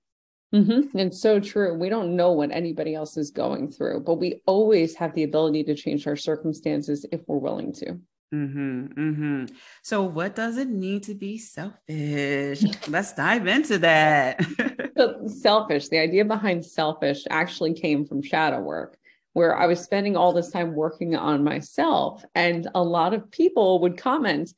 Mm-hmm. 0.54 0.98
It's 0.98 1.22
so 1.22 1.40
true. 1.40 1.74
We 1.74 1.90
don't 1.90 2.16
know 2.16 2.32
what 2.32 2.52
anybody 2.52 2.96
else 2.96 3.18
is 3.18 3.32
going 3.32 3.70
through, 3.72 4.02
but 4.02 4.16
we 4.16 4.42
always 4.46 4.96
have 4.96 5.14
the 5.14 5.24
ability 5.24 5.64
to 5.66 5.76
change 5.76 6.08
our 6.08 6.16
circumstances 6.16 7.06
if 7.12 7.22
we're 7.28 7.38
willing 7.38 7.74
to. 7.74 8.00
Mm-hmm, 8.34 8.86
mm-hmm. 8.88 9.46
So, 9.84 10.04
what 10.04 10.36
does 10.36 10.58
it 10.58 10.68
mean 10.70 11.00
to 11.02 11.14
be 11.14 11.38
selfish? 11.38 12.62
Let's 12.88 13.14
dive 13.14 13.48
into 13.48 13.78
that. 13.80 14.46
so 14.98 15.28
selfish, 15.28 15.88
the 15.88 16.00
idea 16.00 16.26
behind 16.26 16.66
selfish 16.66 17.24
actually 17.30 17.74
came 17.74 18.06
from 18.06 18.22
shadow 18.22 18.60
work, 18.60 18.98
where 19.32 19.56
I 19.56 19.66
was 19.66 19.80
spending 19.80 20.18
all 20.18 20.34
this 20.34 20.52
time 20.52 20.74
working 20.74 21.16
on 21.16 21.44
myself. 21.44 22.24
And 22.36 22.68
a 22.76 22.84
lot 22.84 23.14
of 23.14 23.32
people 23.32 23.80
would 23.80 23.98
comment, 23.98 24.54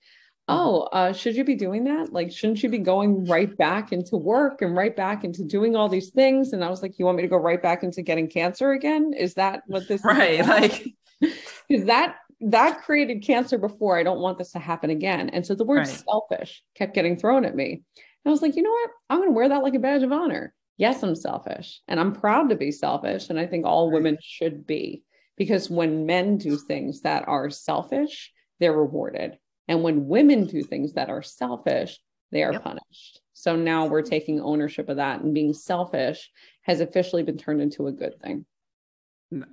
Oh, 0.49 0.81
uh, 0.91 1.13
should 1.13 1.35
you 1.35 1.43
be 1.43 1.55
doing 1.55 1.83
that? 1.85 2.11
Like, 2.11 2.31
shouldn't 2.31 2.63
you 2.63 2.69
be 2.69 2.79
going 2.79 3.25
right 3.25 3.55
back 3.55 3.91
into 3.91 4.17
work 4.17 4.61
and 4.61 4.75
right 4.75 4.95
back 4.95 5.23
into 5.23 5.43
doing 5.43 5.75
all 5.75 5.87
these 5.87 6.09
things? 6.09 6.53
And 6.53 6.63
I 6.63 6.69
was 6.69 6.81
like, 6.81 6.97
You 6.97 7.05
want 7.05 7.17
me 7.17 7.23
to 7.23 7.29
go 7.29 7.37
right 7.37 7.61
back 7.61 7.83
into 7.83 8.01
getting 8.01 8.27
cancer 8.27 8.71
again? 8.71 9.13
Is 9.17 9.35
that 9.35 9.61
what 9.67 9.87
this 9.87 10.03
right? 10.03 10.39
Is 10.39 10.47
like, 10.47 10.87
is 11.69 11.85
that 11.85 12.15
that 12.41 12.81
created 12.83 13.21
cancer 13.21 13.57
before. 13.57 13.97
I 13.97 14.03
don't 14.03 14.21
want 14.21 14.37
this 14.37 14.51
to 14.53 14.59
happen 14.59 14.89
again. 14.89 15.29
And 15.29 15.45
so 15.45 15.55
the 15.55 15.65
word 15.65 15.79
right. 15.79 15.87
selfish 15.87 16.63
kept 16.75 16.95
getting 16.95 17.17
thrown 17.17 17.45
at 17.45 17.55
me. 17.55 17.71
And 17.73 17.81
I 18.25 18.29
was 18.29 18.41
like, 18.41 18.55
you 18.55 18.63
know 18.63 18.71
what? 18.71 18.89
I'm 19.09 19.17
going 19.19 19.29
to 19.29 19.33
wear 19.33 19.49
that 19.49 19.63
like 19.63 19.75
a 19.75 19.79
badge 19.79 20.03
of 20.03 20.11
honor. 20.11 20.53
Yes, 20.77 21.03
I'm 21.03 21.15
selfish 21.15 21.81
and 21.87 21.99
I'm 21.99 22.13
proud 22.13 22.49
to 22.49 22.55
be 22.55 22.71
selfish. 22.71 23.29
And 23.29 23.39
I 23.39 23.45
think 23.45 23.65
all 23.65 23.91
women 23.91 24.17
should 24.21 24.65
be 24.65 25.03
because 25.35 25.69
when 25.69 26.05
men 26.05 26.37
do 26.37 26.57
things 26.57 27.01
that 27.01 27.27
are 27.27 27.49
selfish, 27.49 28.31
they're 28.59 28.73
rewarded. 28.73 29.37
And 29.69 29.83
when 29.83 30.07
women 30.07 30.45
do 30.45 30.61
things 30.63 30.93
that 30.93 31.09
are 31.09 31.21
selfish, 31.21 31.97
they 32.31 32.43
are 32.43 32.51
yep. 32.51 32.63
punished. 32.63 33.21
So 33.31 33.55
now 33.55 33.85
we're 33.85 34.01
taking 34.01 34.41
ownership 34.41 34.89
of 34.89 34.97
that 34.97 35.21
and 35.21 35.33
being 35.33 35.53
selfish 35.53 36.29
has 36.63 36.81
officially 36.81 37.23
been 37.23 37.37
turned 37.37 37.61
into 37.61 37.87
a 37.87 37.91
good 37.93 38.19
thing. 38.21 38.45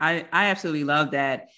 I, 0.00 0.26
I 0.32 0.46
absolutely 0.46 0.82
love 0.82 1.12
that 1.12 1.48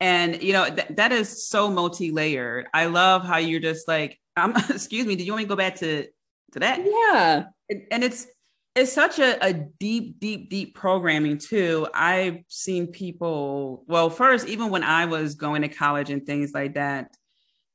and 0.00 0.42
you 0.42 0.52
know 0.52 0.68
th- 0.68 0.88
that 0.90 1.12
is 1.12 1.48
so 1.48 1.70
multi-layered 1.70 2.66
i 2.72 2.86
love 2.86 3.24
how 3.24 3.38
you're 3.38 3.60
just 3.60 3.88
like 3.88 4.18
um, 4.36 4.54
excuse 4.68 5.06
me 5.06 5.16
did 5.16 5.26
you 5.26 5.32
want 5.32 5.40
me 5.40 5.44
to 5.44 5.48
go 5.48 5.56
back 5.56 5.76
to 5.76 6.06
to 6.52 6.58
that 6.60 6.80
yeah 6.84 7.44
and 7.90 8.04
it's 8.04 8.26
it's 8.74 8.92
such 8.92 9.18
a, 9.18 9.44
a 9.44 9.52
deep 9.52 10.20
deep 10.20 10.50
deep 10.50 10.74
programming 10.74 11.38
too 11.38 11.86
i've 11.94 12.38
seen 12.48 12.86
people 12.86 13.84
well 13.88 14.08
first 14.10 14.46
even 14.46 14.70
when 14.70 14.84
i 14.84 15.04
was 15.04 15.34
going 15.34 15.62
to 15.62 15.68
college 15.68 16.10
and 16.10 16.24
things 16.24 16.52
like 16.54 16.74
that 16.74 17.10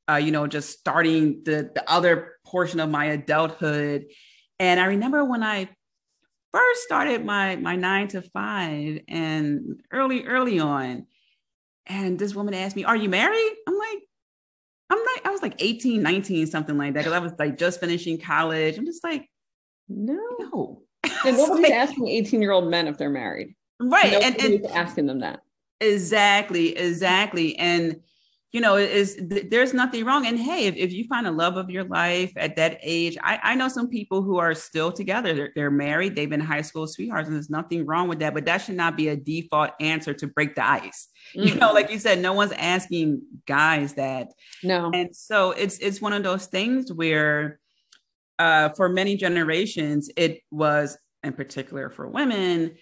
uh, 0.10 0.16
you 0.16 0.32
know 0.32 0.48
just 0.48 0.78
starting 0.78 1.42
the 1.44 1.72
the 1.74 1.84
other 1.90 2.34
portion 2.46 2.80
of 2.80 2.90
my 2.90 3.06
adulthood 3.06 4.06
and 4.60 4.80
i 4.80 4.86
remember 4.86 5.24
when 5.24 5.44
i 5.44 5.70
first 6.54 6.82
started 6.84 7.26
my 7.26 7.56
my 7.56 7.76
nine 7.76 8.08
to 8.08 8.22
five 8.22 9.00
and 9.08 9.82
early 9.92 10.26
early 10.26 10.60
on 10.60 11.06
and 11.86 12.18
this 12.18 12.34
woman 12.34 12.54
asked 12.54 12.76
me, 12.76 12.84
Are 12.84 12.96
you 12.96 13.10
married? 13.10 13.54
I'm 13.68 13.78
like, 13.78 14.00
I'm 14.90 15.00
like, 15.00 15.26
I 15.26 15.32
was 15.32 15.42
like 15.42 15.56
18, 15.60 16.02
19, 16.02 16.48
something 16.48 16.78
like 16.78 16.94
that. 16.94 17.02
Because 17.02 17.14
I 17.14 17.20
was 17.20 17.34
like 17.40 17.58
just 17.58 17.80
finishing 17.80 18.20
college. 18.20 18.78
I'm 18.78 18.86
just 18.86 19.04
like, 19.04 19.30
no. 19.90 20.20
No. 20.40 20.82
And 21.26 21.38
nobody's 21.38 21.64
like, 21.64 21.72
asking 21.72 22.08
18 22.08 22.42
year 22.42 22.52
old 22.52 22.70
men 22.70 22.88
if 22.88 22.98
they're 22.98 23.10
married. 23.10 23.56
Right. 23.80 24.14
Nobody's 24.14 24.44
and, 24.44 24.54
and 24.64 24.66
asking 24.68 25.08
them 25.08 25.20
that. 25.20 25.42
Exactly. 25.82 26.78
Exactly. 26.78 27.58
And 27.58 28.02
you 28.54 28.62
know, 28.62 28.76
is 28.78 29.20
there's 29.20 29.74
nothing 29.74 30.06
wrong. 30.06 30.28
And 30.28 30.40
hey, 30.40 30.68
if, 30.68 30.76
if 30.76 30.94
you 30.94 31.06
find 31.06 31.26
a 31.26 31.32
love 31.32 31.58
of 31.58 31.72
your 31.72 31.86
life 31.86 32.32
at 32.38 32.56
that 32.58 32.78
age, 32.84 33.18
I, 33.24 33.40
I 33.42 33.56
know 33.56 33.68
some 33.68 33.90
people 33.90 34.22
who 34.22 34.38
are 34.38 34.54
still 34.54 34.92
together. 34.92 35.34
They're, 35.34 35.52
they're 35.56 35.72
married, 35.72 36.16
they've 36.16 36.30
been 36.30 36.40
high 36.40 36.62
school 36.62 36.86
sweethearts, 36.86 37.28
and 37.28 37.36
there's 37.36 37.50
nothing 37.50 37.84
wrong 37.84 38.08
with 38.08 38.20
that. 38.20 38.36
But 38.36 38.46
that 38.46 38.60
should 38.60 38.76
not 38.76 38.96
be 38.96 39.08
a 39.08 39.16
default 39.16 39.72
answer 39.80 40.14
to 40.14 40.28
break 40.28 40.54
the 40.54 40.64
ice. 40.64 41.10
Mm-hmm. 41.36 41.48
You 41.48 41.56
know, 41.56 41.74
like 41.74 41.90
you 41.90 41.98
said, 41.98 42.20
no 42.20 42.34
one's 42.34 42.52
asking 42.52 43.24
guys 43.48 43.96
that. 43.96 44.28
No. 44.62 44.92
And 44.94 45.16
so 45.16 45.52
it's 45.52 45.80
it's 45.80 46.00
one 46.00 46.14
of 46.14 46.22
those 46.22 46.46
things 46.46 46.94
where 46.94 47.60
uh 48.38 48.70
for 48.70 48.88
many 48.88 49.18
generations, 49.18 50.12
it 50.16 50.42
was 50.52 50.96
in 51.24 51.34
particular 51.34 51.90
for 51.90 52.08
women, 52.08 52.76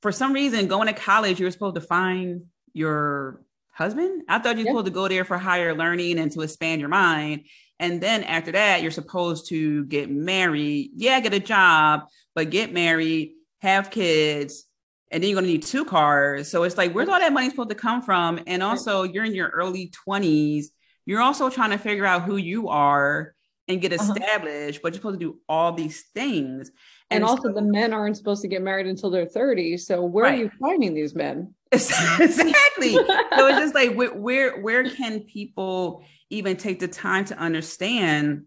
for 0.00 0.12
some 0.12 0.32
reason, 0.32 0.68
going 0.68 0.86
to 0.86 0.92
college, 0.92 1.40
you 1.40 1.46
were 1.46 1.50
supposed 1.50 1.74
to 1.74 1.80
find 1.80 2.42
your 2.72 3.42
husband. 3.76 4.22
I 4.28 4.38
thought 4.38 4.56
you 4.56 4.64
were 4.64 4.70
supposed 4.70 4.86
to 4.86 4.92
go 4.92 5.06
there 5.06 5.24
for 5.24 5.36
higher 5.36 5.74
learning 5.74 6.18
and 6.18 6.32
to 6.32 6.40
expand 6.40 6.80
your 6.80 6.88
mind. 6.88 7.44
And 7.78 8.00
then 8.00 8.24
after 8.24 8.52
that, 8.52 8.80
you're 8.80 8.90
supposed 8.90 9.48
to 9.50 9.84
get 9.84 10.10
married. 10.10 10.92
Yeah, 10.96 11.20
get 11.20 11.34
a 11.34 11.40
job, 11.40 12.04
but 12.34 12.50
get 12.50 12.72
married, 12.72 13.32
have 13.60 13.90
kids, 13.90 14.64
and 15.10 15.22
then 15.22 15.28
you're 15.28 15.40
going 15.40 15.46
to 15.46 15.52
need 15.52 15.62
two 15.62 15.84
cars. 15.84 16.50
So 16.50 16.62
it's 16.62 16.78
like, 16.78 16.92
where's 16.92 17.08
all 17.08 17.20
that 17.20 17.32
money 17.32 17.50
supposed 17.50 17.68
to 17.68 17.74
come 17.74 18.00
from? 18.00 18.40
And 18.46 18.62
also, 18.62 19.02
you're 19.02 19.24
in 19.24 19.34
your 19.34 19.48
early 19.48 19.92
20s. 20.08 20.66
You're 21.04 21.20
also 21.20 21.50
trying 21.50 21.70
to 21.70 21.78
figure 21.78 22.06
out 22.06 22.22
who 22.22 22.36
you 22.36 22.68
are 22.68 23.34
and 23.68 23.80
get 23.80 23.92
uh-huh. 23.92 24.12
established, 24.12 24.78
uh-huh. 24.78 24.80
but 24.82 24.92
you're 24.94 25.00
supposed 25.00 25.20
to 25.20 25.26
do 25.26 25.38
all 25.48 25.72
these 25.72 26.02
things. 26.14 26.70
And, 27.10 27.22
and 27.22 27.24
also, 27.24 27.48
so, 27.48 27.52
the 27.52 27.62
men 27.62 27.92
aren't 27.92 28.16
supposed 28.16 28.42
to 28.42 28.48
get 28.48 28.62
married 28.62 28.86
until 28.86 29.10
they're 29.10 29.26
30. 29.26 29.76
So 29.76 30.02
where 30.02 30.24
right. 30.24 30.34
are 30.34 30.42
you 30.44 30.50
finding 30.60 30.94
these 30.94 31.14
men? 31.14 31.54
exactly. 31.72 32.52
So 32.82 33.46
it's 33.48 33.58
just 33.58 33.74
like 33.74 33.94
where, 33.94 34.14
where 34.14 34.60
where 34.60 34.88
can 34.90 35.20
people 35.20 36.04
even 36.30 36.56
take 36.56 36.80
the 36.80 36.88
time 36.88 37.24
to 37.26 37.38
understand 37.38 38.46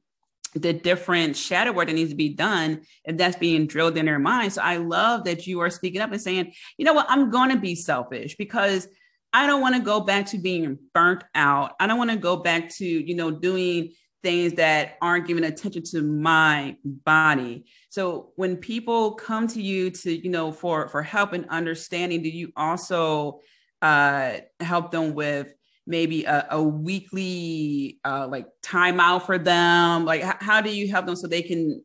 the 0.55 0.73
different 0.73 1.35
shadow 1.35 1.71
work 1.71 1.87
that 1.87 1.93
needs 1.93 2.09
to 2.09 2.15
be 2.15 2.29
done 2.29 2.81
if 3.05 3.17
that's 3.17 3.37
being 3.37 3.67
drilled 3.67 3.97
in 3.97 4.05
their 4.05 4.19
mind. 4.19 4.51
So 4.51 4.61
I 4.61 4.77
love 4.77 5.25
that 5.25 5.45
you 5.45 5.59
are 5.59 5.69
speaking 5.69 6.01
up 6.01 6.11
and 6.11 6.21
saying, 6.21 6.53
you 6.77 6.85
know 6.85 6.93
what, 6.93 7.05
I'm 7.07 7.29
going 7.29 7.51
to 7.51 7.57
be 7.57 7.75
selfish 7.75 8.35
because 8.35 8.87
I 9.31 9.45
don't 9.45 9.61
want 9.61 9.75
to 9.75 9.81
go 9.81 9.99
back 9.99 10.25
to 10.27 10.39
being 10.39 10.79
burnt 10.93 11.23
out. 11.35 11.73
I 11.79 11.85
don't 11.85 11.99
want 11.99 12.09
to 12.09 12.17
go 12.17 12.37
back 12.37 12.69
to, 12.77 12.85
you 12.85 13.15
know, 13.15 13.29
doing 13.29 13.93
things 14.23 14.53
that 14.53 14.97
aren't 15.01 15.27
giving 15.27 15.43
attention 15.43 15.83
to 15.83 16.01
my 16.01 16.75
body. 16.83 17.65
So 17.89 18.31
when 18.35 18.57
people 18.57 19.13
come 19.13 19.47
to 19.49 19.61
you 19.61 19.91
to, 19.91 20.11
you 20.11 20.29
know, 20.29 20.51
for 20.51 20.87
for 20.89 21.03
help 21.03 21.33
and 21.33 21.47
understanding, 21.49 22.23
do 22.23 22.29
you 22.29 22.51
also 22.57 23.39
uh 23.81 24.37
help 24.59 24.91
them 24.91 25.13
with 25.13 25.53
maybe 25.87 26.25
a, 26.25 26.47
a 26.51 26.61
weekly 26.61 27.99
uh 28.05 28.27
like 28.29 28.47
timeout 28.63 29.25
for 29.25 29.37
them? 29.37 30.05
Like 30.05 30.23
h- 30.23 30.35
how 30.39 30.61
do 30.61 30.75
you 30.75 30.89
help 30.89 31.05
them 31.05 31.15
so 31.15 31.27
they 31.27 31.41
can 31.41 31.83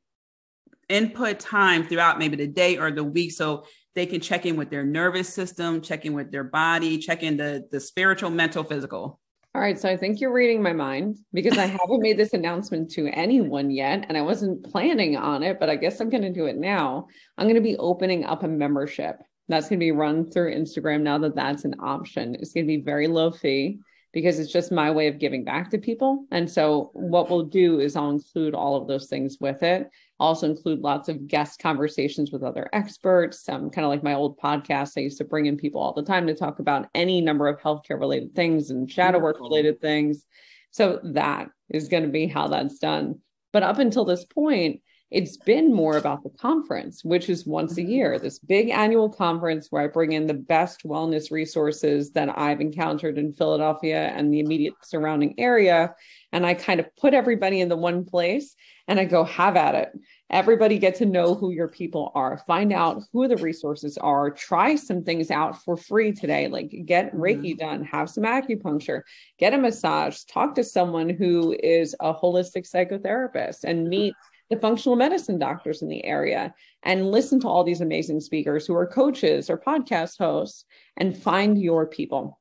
input 0.89 1.41
time 1.41 1.85
throughout 1.87 2.19
maybe 2.19 2.37
the 2.37 2.47
day 2.47 2.77
or 2.77 2.91
the 2.91 3.05
week 3.05 3.33
so 3.33 3.65
they 3.95 4.07
can 4.07 4.21
check 4.21 4.45
in 4.45 4.57
with 4.57 4.71
their 4.71 4.85
nervous 4.85 5.33
system, 5.33 5.81
check 5.81 6.05
in 6.05 6.13
with 6.13 6.31
their 6.31 6.45
body, 6.45 6.99
check 6.99 7.23
in 7.23 7.37
the 7.37 7.67
the 7.71 7.81
spiritual, 7.81 8.31
mental, 8.31 8.65
physical. 8.65 9.21
All 9.55 9.61
right, 9.61 9.79
so 9.79 9.89
I 9.89 9.97
think 9.97 10.21
you're 10.21 10.33
reading 10.33 10.61
my 10.61 10.73
mind 10.73 11.19
because 11.33 11.57
I 11.57 11.67
haven't 11.67 12.01
made 12.01 12.19
this 12.19 12.33
announcement 12.33 12.91
to 12.93 13.07
anyone 13.07 13.71
yet, 13.71 14.07
and 14.09 14.19
I 14.19 14.21
wasn't 14.21 14.65
planning 14.65 15.17
on 15.17 15.45
it, 15.45 15.61
but 15.61 15.71
I 15.71 15.77
guess 15.77 16.01
I'm 16.01 16.11
going 16.11 16.25
to 16.25 16.33
do 16.33 16.47
it 16.47 16.57
now. 16.57 17.07
I'm 17.39 17.47
going 17.47 17.55
to 17.55 17.61
be 17.61 17.77
opening 17.77 18.25
up 18.25 18.43
a 18.43 18.49
membership 18.49 19.17
that's 19.49 19.69
going 19.69 19.79
to 19.79 19.85
be 19.85 19.93
run 19.93 20.31
through 20.31 20.55
Instagram 20.55 21.03
now 21.03 21.19
that 21.19 21.35
that's 21.35 21.65
an 21.65 21.75
option. 21.81 22.35
It's 22.35 22.53
going 22.53 22.67
to 22.67 22.77
be 22.77 22.83
very 22.83 23.07
low 23.09 23.31
fee. 23.31 23.79
because 24.15 24.39
it's 24.39 24.53
just 24.53 24.71
my 24.71 24.91
way 24.93 25.09
of 25.09 25.19
giving 25.19 25.43
back 25.45 25.69
to 25.71 25.77
people. 25.77 26.25
And 26.31 26.49
so 26.49 26.91
what 26.95 27.29
we'll 27.29 27.43
do 27.47 27.81
is 27.81 27.97
I'll 27.97 28.11
include 28.11 28.55
all 28.55 28.77
of 28.77 28.87
those 28.87 29.09
things 29.09 29.39
with 29.41 29.63
it. 29.65 29.91
also 30.21 30.49
include 30.49 30.79
lots 30.79 31.09
of 31.09 31.27
guest 31.27 31.59
conversations 31.59 32.31
with 32.31 32.45
other 32.45 32.71
experts. 32.73 33.49
Um, 33.49 33.71
kind 33.71 33.85
of 33.85 33.91
like 33.91 34.05
my 34.05 34.15
old 34.15 34.39
podcast. 34.39 34.93
I 34.97 35.01
used 35.01 35.19
to 35.19 35.25
bring 35.25 35.47
in 35.47 35.57
people 35.57 35.81
all 35.81 35.93
the 35.93 36.05
time 36.05 36.29
to 36.29 36.35
talk 36.35 36.61
about 36.61 36.87
any 36.95 37.21
number 37.21 37.49
of 37.49 37.61
healthcare 37.61 37.99
related 37.99 38.35
things 38.37 38.71
and 38.71 38.89
shadow 38.91 39.19
work 39.19 39.41
related 39.41 39.81
things. 39.81 40.25
So 40.71 41.01
that 41.03 41.49
is 41.69 41.89
going 41.89 42.05
to 42.05 42.09
be 42.09 42.29
how 42.29 42.47
that's 42.47 42.79
done. 42.79 43.21
But 43.53 43.65
up 43.65 43.81
until 43.81 44.05
this 44.05 44.25
point, 44.25 44.81
it's 45.11 45.37
been 45.37 45.73
more 45.73 45.97
about 45.97 46.23
the 46.23 46.31
conference, 46.31 47.05
which 47.05 47.29
is 47.29 47.47
once 47.47 47.77
a 47.77 47.83
year, 47.83 48.19
this 48.19 48.39
big 48.39 48.71
annual 48.71 49.09
conference 49.09 49.69
where 49.71 49.83
I 49.83 49.87
bring 49.87 50.13
in 50.13 50.27
the 50.27 50.35
best 50.35 50.83
wellness 50.85 51.31
resources 51.31 52.11
that 52.13 52.37
I've 52.37 52.61
encountered 52.61 53.19
in 53.19 53.33
Philadelphia 53.33 54.09
and 54.09 54.33
the 54.33 54.41
immediate 54.41 54.75
surrounding 54.83 55.35
area. 55.39 55.95
And 56.33 56.45
I 56.45 56.55
kind 56.55 56.81
of 56.81 56.87
put 56.97 57.15
everybody 57.15 57.61
in 57.61 57.69
the 57.69 57.77
one 57.77 58.05
place 58.05 58.57
and 58.89 58.99
I 58.99 59.05
go, 59.05 59.25
have 59.25 59.57
at 59.57 59.75
it. 59.75 59.93
Everybody 60.31 60.79
get 60.79 60.97
to 60.97 61.07
know 61.07 61.35
who 61.35 61.53
your 61.53 61.69
people 61.69 62.11
are, 62.15 62.43
find 62.47 62.73
out 62.73 63.03
who 63.13 63.29
the 63.29 63.37
resources 63.37 63.97
are, 63.99 64.31
try 64.31 64.75
some 64.75 65.05
things 65.05 65.31
out 65.31 65.63
for 65.63 65.77
free 65.77 66.13
today, 66.13 66.49
like 66.49 66.75
get 66.87 67.15
mm-hmm. 67.15 67.21
Reiki 67.21 67.57
done, 67.57 67.85
have 67.85 68.11
some 68.11 68.25
acupuncture, 68.25 69.03
get 69.39 69.55
a 69.55 69.59
massage, 69.59 70.25
talk 70.25 70.55
to 70.57 70.65
someone 70.65 71.09
who 71.09 71.57
is 71.63 71.95
a 72.01 72.13
holistic 72.13 72.69
psychotherapist 72.69 73.65
and 73.65 73.89
meet 73.89 74.15
the 74.55 74.61
functional 74.61 74.97
medicine 74.97 75.39
doctors 75.39 75.83
in 75.83 75.89
the 75.89 76.05
area 76.05 76.55
and 76.83 77.11
listen 77.11 77.41
to 77.41 77.49
all 77.49 77.65
these 77.65 77.81
amazing 77.81 78.21
speakers 78.21 78.67
who 78.67 78.75
are 78.75 78.87
coaches 78.87 79.51
or 79.51 79.59
podcast 79.59 80.19
hosts 80.19 80.65
and 80.97 81.17
find 81.17 81.61
your 81.61 81.87
people. 81.87 82.39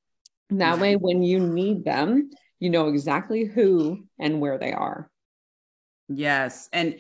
That 0.52 0.80
way, 0.80 0.96
when 0.96 1.24
you 1.24 1.40
need 1.40 1.84
them, 1.84 2.30
you 2.60 2.70
know 2.70 2.90
exactly 2.90 3.46
who 3.46 4.04
and 4.20 4.40
where 4.40 4.60
they 4.60 4.72
are. 4.72 5.10
Yes. 6.08 6.70
And 6.72 7.00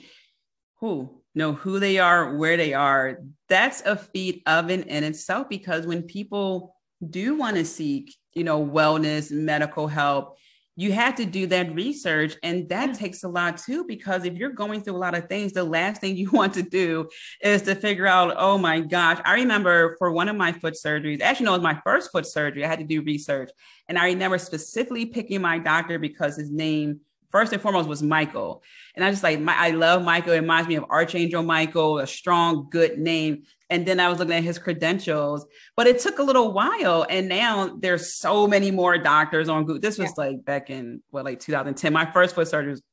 who 0.79 1.21
know 1.35 1.53
who 1.53 1.79
they 1.79 1.99
are, 1.99 2.35
where 2.35 2.57
they 2.57 2.73
are. 2.73 3.19
That's 3.49 3.81
a 3.85 3.95
feat 3.95 4.41
of 4.47 4.71
it 4.71 4.87
in 4.87 5.03
itself 5.03 5.49
because 5.49 5.85
when 5.85 6.03
people 6.03 6.75
do 7.07 7.35
want 7.35 7.57
to 7.57 7.65
seek, 7.65 8.15
you 8.33 8.43
know, 8.43 8.65
wellness, 8.65 9.31
medical 9.31 9.87
help, 9.87 10.37
you 10.75 10.91
have 10.91 11.15
to 11.15 11.25
do 11.25 11.45
that 11.47 11.73
research 11.75 12.35
and 12.41 12.67
that 12.69 12.89
yeah. 12.89 12.93
takes 12.93 13.23
a 13.23 13.27
lot 13.27 13.57
too 13.57 13.85
because 13.85 14.25
if 14.25 14.33
you're 14.33 14.49
going 14.49 14.81
through 14.81 14.95
a 14.95 14.97
lot 14.97 15.15
of 15.15 15.27
things 15.27 15.53
the 15.53 15.63
last 15.63 16.01
thing 16.01 16.15
you 16.17 16.29
want 16.31 16.53
to 16.53 16.63
do 16.63 17.07
is 17.41 17.61
to 17.63 17.75
figure 17.75 18.07
out 18.07 18.33
oh 18.37 18.57
my 18.57 18.79
gosh 18.79 19.19
i 19.25 19.33
remember 19.35 19.95
for 19.97 20.11
one 20.11 20.29
of 20.29 20.35
my 20.35 20.51
foot 20.51 20.73
surgeries 20.73 21.21
actually 21.21 21.45
no 21.45 21.53
it 21.53 21.57
was 21.57 21.63
my 21.63 21.79
first 21.83 22.11
foot 22.11 22.25
surgery 22.25 22.65
i 22.65 22.67
had 22.67 22.79
to 22.79 22.85
do 22.85 23.01
research 23.01 23.51
and 23.87 23.97
i 23.97 24.05
remember 24.05 24.37
specifically 24.37 25.05
picking 25.05 25.41
my 25.41 25.57
doctor 25.57 25.99
because 25.99 26.35
his 26.35 26.51
name 26.51 26.99
first 27.33 27.51
and 27.51 27.61
foremost 27.61 27.89
was 27.89 28.03
Michael. 28.03 28.61
And 28.95 29.03
I 29.03 29.09
just 29.09 29.23
like, 29.23 29.39
my, 29.39 29.55
I 29.57 29.71
love 29.71 30.03
Michael. 30.03 30.33
It 30.33 30.41
reminds 30.41 30.69
me 30.69 30.75
of 30.75 30.85
Archangel 30.87 31.41
Michael, 31.41 31.97
a 31.97 32.05
strong, 32.05 32.67
good 32.69 32.99
name. 32.99 33.45
And 33.73 33.87
then 33.87 33.99
I 33.99 34.07
was 34.07 34.19
looking 34.19 34.35
at 34.35 34.43
his 34.43 34.59
credentials, 34.59 35.47
but 35.75 35.87
it 35.87 35.97
took 35.97 36.19
a 36.19 36.23
little 36.23 36.53
while. 36.53 37.07
And 37.09 37.27
now 37.27 37.75
there's 37.75 38.13
so 38.13 38.45
many 38.45 38.69
more 38.69 38.99
doctors 38.99 39.49
on 39.49 39.65
Google. 39.65 39.79
This 39.81 39.97
was 39.97 40.13
yeah. 40.15 40.25
like 40.25 40.45
back 40.45 40.69
in 40.69 41.01
what, 41.09 41.25
like 41.25 41.39
2010. 41.39 41.91
My 41.91 42.05
first 42.05 42.35
foot 42.35 42.47
surgery 42.47 42.73
was, 42.73 42.83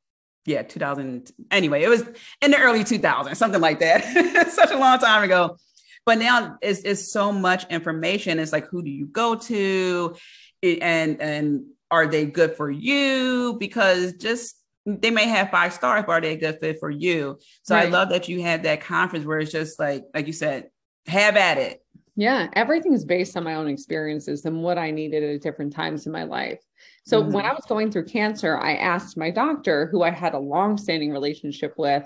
yeah, 0.47 0.63
2000. 0.63 1.31
Anyway, 1.51 1.83
it 1.83 1.91
was 1.91 2.03
in 2.41 2.51
the 2.51 2.59
early 2.59 2.83
2000s, 2.83 3.37
something 3.37 3.61
like 3.61 3.81
that. 3.81 4.49
Such 4.53 4.71
a 4.71 4.79
long 4.79 4.99
time 4.99 5.23
ago. 5.23 5.59
But 6.07 6.17
now 6.17 6.57
it's, 6.63 6.81
it's 6.81 7.13
so 7.13 7.31
much 7.31 7.71
information. 7.71 8.39
It's 8.39 8.51
like, 8.51 8.69
who 8.69 8.83
do 8.83 8.89
you 8.89 9.05
go 9.05 9.35
to? 9.35 10.17
And, 10.63 11.21
and 11.21 11.65
are 11.91 12.07
they 12.07 12.25
good 12.25 12.57
for 12.57 12.71
you? 12.71 13.55
Because 13.61 14.15
just 14.15 14.57
they 14.99 15.11
may 15.11 15.27
have 15.29 15.51
five 15.51 15.73
stars, 15.73 16.05
but 16.07 16.13
are 16.13 16.21
they 16.21 16.33
a 16.33 16.37
good 16.37 16.59
fit 16.61 16.79
for 16.81 16.91
you? 16.91 17.39
So 17.63 17.75
right. 17.75 17.87
I 17.87 17.91
love 17.91 18.09
that 18.11 18.29
you 18.29 18.43
had 18.43 18.63
that 18.65 18.81
conference 18.81 19.25
where 19.25 19.39
it's 19.39 19.53
just 19.53 19.79
like, 19.79 20.05
like 20.15 20.27
you 20.27 20.33
said, 20.33 20.71
have 21.07 21.37
at 21.37 21.59
it. 21.59 21.85
Yeah, 22.17 22.49
everything's 22.53 23.05
based 23.05 23.37
on 23.37 23.45
my 23.45 23.55
own 23.55 23.69
experiences 23.69 24.45
and 24.45 24.63
what 24.63 24.79
I 24.79 24.91
needed 24.91 25.23
at 25.23 25.41
different 25.41 25.73
times 25.73 26.07
in 26.07 26.13
my 26.13 26.25
life. 26.25 26.61
So 27.07 27.23
mm-hmm. 27.23 27.33
when 27.33 27.47
I 27.47 27.53
was 27.53 27.65
going 27.67 27.91
through 27.91 28.07
cancer, 28.07 28.59
I 28.59 28.77
asked 28.77 29.17
my 29.17 29.31
doctor, 29.31 29.87
who 29.87 30.03
I 30.03 30.11
had 30.11 30.35
a 30.35 30.39
long-standing 30.39 31.13
relationship 31.13 31.75
with, 31.79 32.05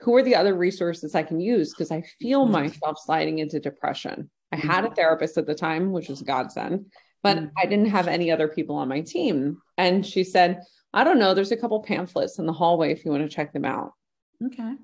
who 0.00 0.14
are 0.16 0.22
the 0.22 0.34
other 0.34 0.54
resources 0.54 1.14
I 1.14 1.22
can 1.22 1.40
use 1.40 1.70
because 1.70 1.90
I 1.90 2.02
feel 2.20 2.42
mm-hmm. 2.42 2.52
myself 2.52 2.98
sliding 3.02 3.38
into 3.38 3.58
depression. 3.60 4.30
I 4.52 4.56
had 4.56 4.84
a 4.84 4.88
mm-hmm. 4.88 4.96
therapist 4.96 5.38
at 5.38 5.46
the 5.46 5.54
time, 5.54 5.92
which 5.92 6.08
was 6.08 6.20
a 6.20 6.24
godsend 6.24 6.86
but 7.24 7.38
mm-hmm. 7.38 7.46
I 7.56 7.64
didn't 7.64 7.88
have 7.88 8.06
any 8.06 8.30
other 8.30 8.46
people 8.46 8.76
on 8.76 8.86
my 8.86 9.00
team. 9.00 9.56
And 9.78 10.06
she 10.06 10.22
said, 10.22 10.60
I 10.92 11.02
don't 11.02 11.18
know, 11.18 11.34
there's 11.34 11.50
a 11.50 11.56
couple 11.56 11.82
pamphlets 11.82 12.38
in 12.38 12.46
the 12.46 12.52
hallway 12.52 12.92
if 12.92 13.04
you 13.04 13.10
want 13.10 13.24
to 13.24 13.34
check 13.34 13.52
them 13.52 13.64
out. 13.64 13.94
Okay. 14.44 14.76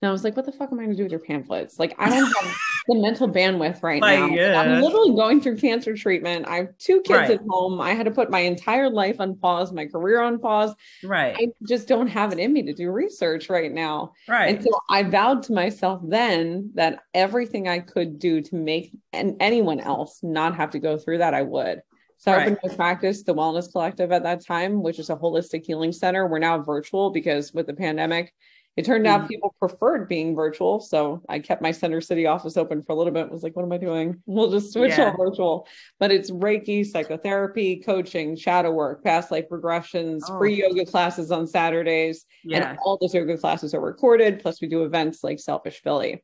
And 0.00 0.08
I 0.08 0.12
was 0.12 0.22
like, 0.22 0.36
what 0.36 0.46
the 0.46 0.52
fuck 0.52 0.70
am 0.70 0.78
I 0.78 0.84
going 0.84 0.90
to 0.90 0.96
do 0.96 1.02
with 1.02 1.10
your 1.10 1.20
pamphlets? 1.20 1.80
Like, 1.80 1.96
I 1.98 2.08
don't 2.08 2.32
have 2.32 2.56
the 2.86 2.94
mental 2.94 3.28
bandwidth 3.28 3.82
right 3.82 4.00
now. 4.00 4.26
Yeah. 4.26 4.60
I'm 4.60 4.80
literally 4.80 5.12
going 5.16 5.40
through 5.40 5.56
cancer 5.56 5.96
treatment. 5.96 6.46
I 6.46 6.56
have 6.56 6.78
two 6.78 7.00
kids 7.00 7.18
right. 7.18 7.30
at 7.32 7.40
home. 7.48 7.80
I 7.80 7.94
had 7.94 8.04
to 8.04 8.12
put 8.12 8.30
my 8.30 8.38
entire 8.38 8.90
life 8.90 9.16
on 9.18 9.34
pause, 9.34 9.72
my 9.72 9.86
career 9.86 10.22
on 10.22 10.38
pause. 10.38 10.72
Right. 11.02 11.34
I 11.36 11.48
just 11.66 11.88
don't 11.88 12.06
have 12.06 12.32
it 12.32 12.38
in 12.38 12.52
me 12.52 12.62
to 12.62 12.72
do 12.72 12.92
research 12.92 13.50
right 13.50 13.72
now. 13.72 14.12
Right. 14.28 14.54
And 14.54 14.62
so 14.62 14.70
I 14.88 15.02
vowed 15.02 15.42
to 15.44 15.52
myself 15.52 16.00
then 16.06 16.70
that 16.74 17.00
everything 17.12 17.66
I 17.66 17.80
could 17.80 18.20
do 18.20 18.40
to 18.40 18.54
make 18.54 18.92
and 19.12 19.36
anyone 19.40 19.80
else 19.80 20.20
not 20.22 20.54
have 20.54 20.70
to 20.70 20.78
go 20.78 20.96
through 20.96 21.18
that, 21.18 21.34
I 21.34 21.42
would. 21.42 21.82
So 22.18 22.32
right. 22.32 22.48
I 22.48 22.50
opened 22.50 22.58
my 22.64 22.74
practice, 22.74 23.22
the 23.22 23.34
Wellness 23.34 23.70
Collective 23.70 24.10
at 24.10 24.24
that 24.24 24.44
time, 24.44 24.82
which 24.82 24.98
is 24.98 25.08
a 25.08 25.16
holistic 25.16 25.64
healing 25.64 25.92
center. 25.92 26.26
We're 26.26 26.40
now 26.40 26.60
virtual 26.60 27.10
because 27.10 27.54
with 27.54 27.68
the 27.68 27.74
pandemic, 27.74 28.34
it 28.76 28.84
turned 28.84 29.06
mm-hmm. 29.06 29.22
out 29.22 29.28
people 29.28 29.54
preferred 29.60 30.08
being 30.08 30.34
virtual. 30.34 30.80
So 30.80 31.22
I 31.28 31.38
kept 31.38 31.62
my 31.62 31.70
Center 31.70 32.00
City 32.00 32.26
office 32.26 32.56
open 32.56 32.82
for 32.82 32.92
a 32.92 32.94
little 32.96 33.12
bit. 33.12 33.28
I 33.28 33.32
was 33.32 33.42
like, 33.42 33.54
what 33.56 33.64
am 33.64 33.72
I 33.72 33.78
doing? 33.78 34.22
We'll 34.26 34.50
just 34.50 34.72
switch 34.72 34.98
yeah. 34.98 35.10
all 35.10 35.16
virtual. 35.16 35.68
But 35.98 36.10
it's 36.10 36.30
Reiki, 36.30 36.84
psychotherapy, 36.84 37.82
coaching, 37.84 38.36
shadow 38.36 38.72
work, 38.72 39.02
past 39.02 39.30
life 39.30 39.48
regressions, 39.50 40.20
oh. 40.28 40.38
free 40.38 40.54
yoga 40.54 40.86
classes 40.86 41.30
on 41.30 41.46
Saturdays. 41.46 42.24
Yeah. 42.44 42.70
And 42.70 42.78
all 42.84 42.98
those 43.00 43.14
yoga 43.14 43.36
classes 43.36 43.74
are 43.74 43.80
recorded. 43.80 44.40
Plus, 44.40 44.60
we 44.60 44.68
do 44.68 44.84
events 44.84 45.24
like 45.24 45.40
Selfish 45.40 45.80
Philly 45.82 46.22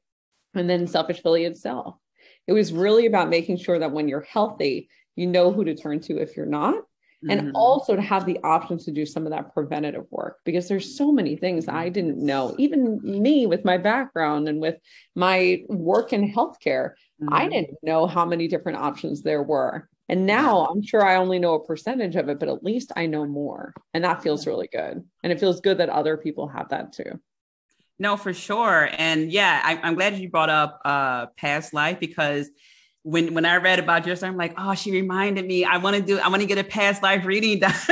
and 0.54 0.68
then 0.68 0.86
Selfish 0.86 1.22
Philly 1.22 1.44
itself. 1.44 1.96
It 2.46 2.52
was 2.52 2.72
really 2.72 3.06
about 3.06 3.30
making 3.30 3.58
sure 3.58 3.78
that 3.78 3.92
when 3.92 4.06
you're 4.06 4.20
healthy, 4.20 4.88
you 5.16 5.26
know 5.26 5.52
who 5.52 5.64
to 5.64 5.74
turn 5.74 6.00
to 6.00 6.18
if 6.18 6.36
you're 6.36 6.46
not 6.46 6.76
and 7.28 7.40
mm-hmm. 7.40 7.56
also 7.56 7.96
to 7.96 8.02
have 8.02 8.26
the 8.26 8.38
options 8.42 8.84
to 8.84 8.90
do 8.90 9.06
some 9.06 9.24
of 9.24 9.30
that 9.30 9.54
preventative 9.54 10.06
work 10.10 10.38
because 10.44 10.68
there's 10.68 10.96
so 10.96 11.10
many 11.10 11.36
things 11.36 11.68
I 11.68 11.88
didn't 11.88 12.18
know. 12.18 12.54
Even 12.58 13.00
me 13.02 13.46
with 13.46 13.64
my 13.64 13.78
background 13.78 14.48
and 14.48 14.60
with 14.60 14.76
my 15.14 15.62
work 15.68 16.12
in 16.12 16.30
healthcare, 16.30 16.90
mm-hmm. 17.22 17.32
I 17.32 17.48
didn't 17.48 17.78
know 17.82 18.06
how 18.06 18.24
many 18.26 18.48
different 18.48 18.78
options 18.78 19.22
there 19.22 19.42
were. 19.42 19.88
And 20.08 20.26
now 20.26 20.66
I'm 20.66 20.82
sure 20.82 21.04
I 21.04 21.16
only 21.16 21.38
know 21.38 21.54
a 21.54 21.64
percentage 21.64 22.16
of 22.16 22.28
it, 22.28 22.38
but 22.38 22.50
at 22.50 22.62
least 22.62 22.92
I 22.94 23.06
know 23.06 23.24
more. 23.26 23.72
And 23.94 24.04
that 24.04 24.22
feels 24.22 24.46
really 24.46 24.68
good. 24.70 25.02
And 25.22 25.32
it 25.32 25.40
feels 25.40 25.62
good 25.62 25.78
that 25.78 25.88
other 25.88 26.18
people 26.18 26.48
have 26.48 26.68
that 26.70 26.92
too. 26.92 27.20
No, 27.98 28.16
for 28.16 28.34
sure. 28.34 28.90
And 28.98 29.32
yeah, 29.32 29.62
I, 29.64 29.88
am 29.88 29.94
glad 29.94 30.18
you 30.18 30.28
brought 30.28 30.50
up 30.50 30.80
uh, 30.84 31.26
past 31.38 31.72
life 31.72 32.00
because 32.00 32.50
when 33.04 33.34
when 33.34 33.44
I 33.44 33.56
read 33.56 33.78
about 33.78 34.06
your 34.06 34.16
story, 34.16 34.30
I'm 34.30 34.38
like, 34.38 34.54
oh, 34.56 34.74
she 34.74 34.90
reminded 34.90 35.46
me. 35.46 35.64
I 35.64 35.76
want 35.76 35.94
to 35.94 36.02
do. 36.02 36.18
I 36.18 36.28
want 36.28 36.40
to 36.40 36.46
get 36.48 36.58
a 36.58 36.64
past 36.64 37.02
life 37.02 37.24
reading 37.26 37.60
done. 37.60 37.74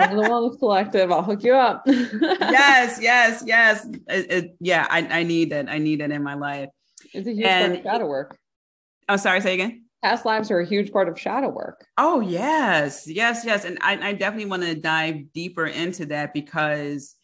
I'm 0.00 0.16
the 0.16 0.22
Wellness 0.22 0.58
Collective. 0.58 1.12
I'll 1.12 1.22
hook 1.22 1.42
you 1.42 1.54
up. 1.54 1.82
yes, 1.86 2.98
yes, 3.00 3.42
yes. 3.46 3.86
It, 4.08 4.32
it, 4.32 4.56
yeah, 4.58 4.86
I, 4.88 5.20
I 5.20 5.22
need 5.22 5.52
that. 5.52 5.68
I 5.68 5.78
need 5.78 6.00
it 6.00 6.10
in 6.10 6.22
my 6.22 6.34
life. 6.34 6.70
It's 7.12 7.28
a 7.28 7.32
huge 7.32 7.46
and, 7.46 7.74
part 7.74 7.78
of 7.78 7.92
shadow 7.92 8.06
work. 8.06 8.38
I'm 9.06 9.14
oh, 9.14 9.16
sorry. 9.18 9.40
Say 9.42 9.54
again. 9.54 9.84
Past 10.02 10.24
lives 10.24 10.50
are 10.50 10.60
a 10.60 10.66
huge 10.66 10.92
part 10.92 11.08
of 11.08 11.20
shadow 11.20 11.50
work. 11.50 11.84
Oh 11.98 12.20
yes, 12.20 13.06
yes, 13.06 13.44
yes, 13.44 13.64
and 13.64 13.78
I, 13.82 13.98
I 14.08 14.12
definitely 14.12 14.48
want 14.48 14.62
to 14.62 14.74
dive 14.76 15.32
deeper 15.34 15.66
into 15.66 16.06
that 16.06 16.32
because, 16.32 17.16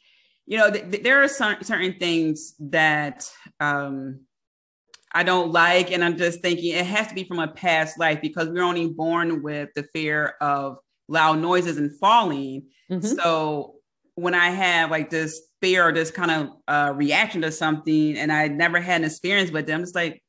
you 0.44 0.58
know, 0.58 0.70
th- 0.70 0.90
th- 0.90 1.02
there 1.04 1.22
are 1.22 1.28
certain 1.28 1.98
things 2.00 2.54
that 2.58 3.30
um, 3.60 4.22
I 5.14 5.22
don't 5.22 5.52
like. 5.52 5.92
And 5.92 6.04
I'm 6.04 6.16
just 6.16 6.40
thinking 6.40 6.74
it 6.74 6.84
has 6.86 7.06
to 7.06 7.14
be 7.14 7.24
from 7.24 7.38
a 7.38 7.48
past 7.48 7.98
life 7.98 8.20
because 8.20 8.48
we're 8.48 8.62
only 8.64 8.88
born 8.88 9.42
with 9.42 9.70
the 9.74 9.84
fear 9.94 10.34
of 10.40 10.78
loud 11.08 11.38
noises 11.38 11.78
and 11.78 11.96
falling. 11.98 12.66
Mm-hmm. 12.90 13.06
So 13.06 13.76
when 14.16 14.34
I 14.34 14.50
have 14.50 14.90
like 14.90 15.10
this 15.10 15.40
fear 15.60 15.88
or 15.88 15.92
this 15.92 16.10
kind 16.10 16.30
of 16.30 16.48
uh, 16.66 16.92
reaction 16.94 17.42
to 17.42 17.52
something 17.52 18.16
and 18.16 18.32
I 18.32 18.48
never 18.48 18.80
had 18.80 19.00
an 19.00 19.06
experience 19.06 19.50
with 19.50 19.66
them, 19.66 19.82
it's 19.82 19.94
like, 19.94 20.20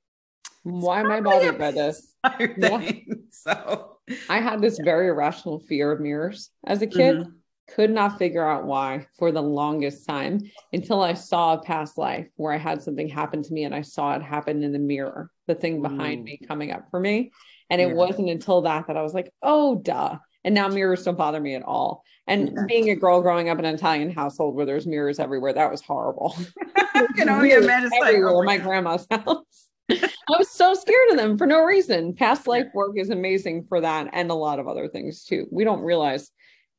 why 0.63 0.99
am 0.99 1.11
I 1.11 1.21
bothered 1.21 1.57
by 1.57 1.71
this? 1.71 2.13
Yeah. 2.57 2.91
So 3.31 3.97
I 4.27 4.39
had 4.39 4.61
this 4.61 4.79
yeah. 4.79 4.86
very 4.86 5.09
irrational 5.09 5.59
fear 5.59 5.91
of 5.91 5.99
mirrors 5.99 6.49
as 6.65 6.81
a 6.81 6.88
kid. 6.88 7.17
Mm-hmm 7.17 7.31
could 7.68 7.89
not 7.89 8.18
figure 8.18 8.47
out 8.47 8.66
why 8.66 9.07
for 9.18 9.32
the 9.32 9.41
longest 9.41 10.05
time 10.05 10.39
until 10.72 11.01
I 11.01 11.13
saw 11.13 11.53
a 11.53 11.61
past 11.61 11.97
life 11.97 12.28
where 12.36 12.53
I 12.53 12.57
had 12.57 12.82
something 12.82 13.07
happen 13.07 13.41
to 13.43 13.53
me 13.53 13.63
and 13.63 13.74
I 13.74 13.82
saw 13.82 14.16
it 14.16 14.22
happen 14.22 14.63
in 14.63 14.72
the 14.72 14.80
mirror, 14.80 15.30
the 15.47 15.55
thing 15.55 15.82
behind 15.82 16.22
mm. 16.22 16.26
me 16.26 16.39
coming 16.47 16.72
up 16.72 16.89
for 16.91 16.99
me. 16.99 17.32
And 17.70 17.82
it 17.82 17.89
yeah. 17.89 17.93
wasn't 17.95 18.30
until 18.30 18.61
that 18.61 18.88
that 18.88 18.97
I 18.97 19.01
was 19.01 19.13
like, 19.13 19.32
oh, 19.41 19.76
duh. 19.76 20.18
And 20.43 20.53
now 20.53 20.68
mirrors 20.68 21.03
don't 21.03 21.18
bother 21.18 21.41
me 21.41 21.55
at 21.55 21.63
all. 21.63 22.03
And 22.28 22.49
yeah. 22.49 22.63
being 22.68 22.89
a 22.89 22.95
girl 22.95 23.22
growing 23.22 23.49
up 23.49 23.57
in 23.57 23.66
an 23.66 23.76
Italian 23.76 24.11
household 24.11 24.55
where 24.55 24.66
there's 24.66 24.86
mirrors 24.86 25.20
everywhere, 25.20 25.53
that 25.53 25.72
was 25.72 25.82
horrible. 25.82 26.38
Can 27.16 27.30
only 27.30 27.51
imagine 27.51 27.91
everywhere 27.99 28.43
my 28.43 28.57
grandma's 28.57 29.07
house. 29.11 29.70
I 29.89 30.38
was 30.38 30.49
so 30.49 30.74
scared 30.74 31.11
of 31.11 31.18
them 31.18 31.38
for 31.38 31.45
no 31.45 31.63
reason. 31.63 32.13
Past 32.13 32.47
life 32.47 32.68
work 32.74 32.97
is 32.97 33.09
amazing 33.09 33.66
for 33.70 33.82
that 33.82 34.09
and 34.13 34.32
a 34.32 34.36
lot 34.36 34.59
of 34.59 34.68
other 34.68 34.88
things 34.88 35.24
too. 35.24 35.47
We 35.51 35.63
don't 35.63 35.82
realize 35.82 36.32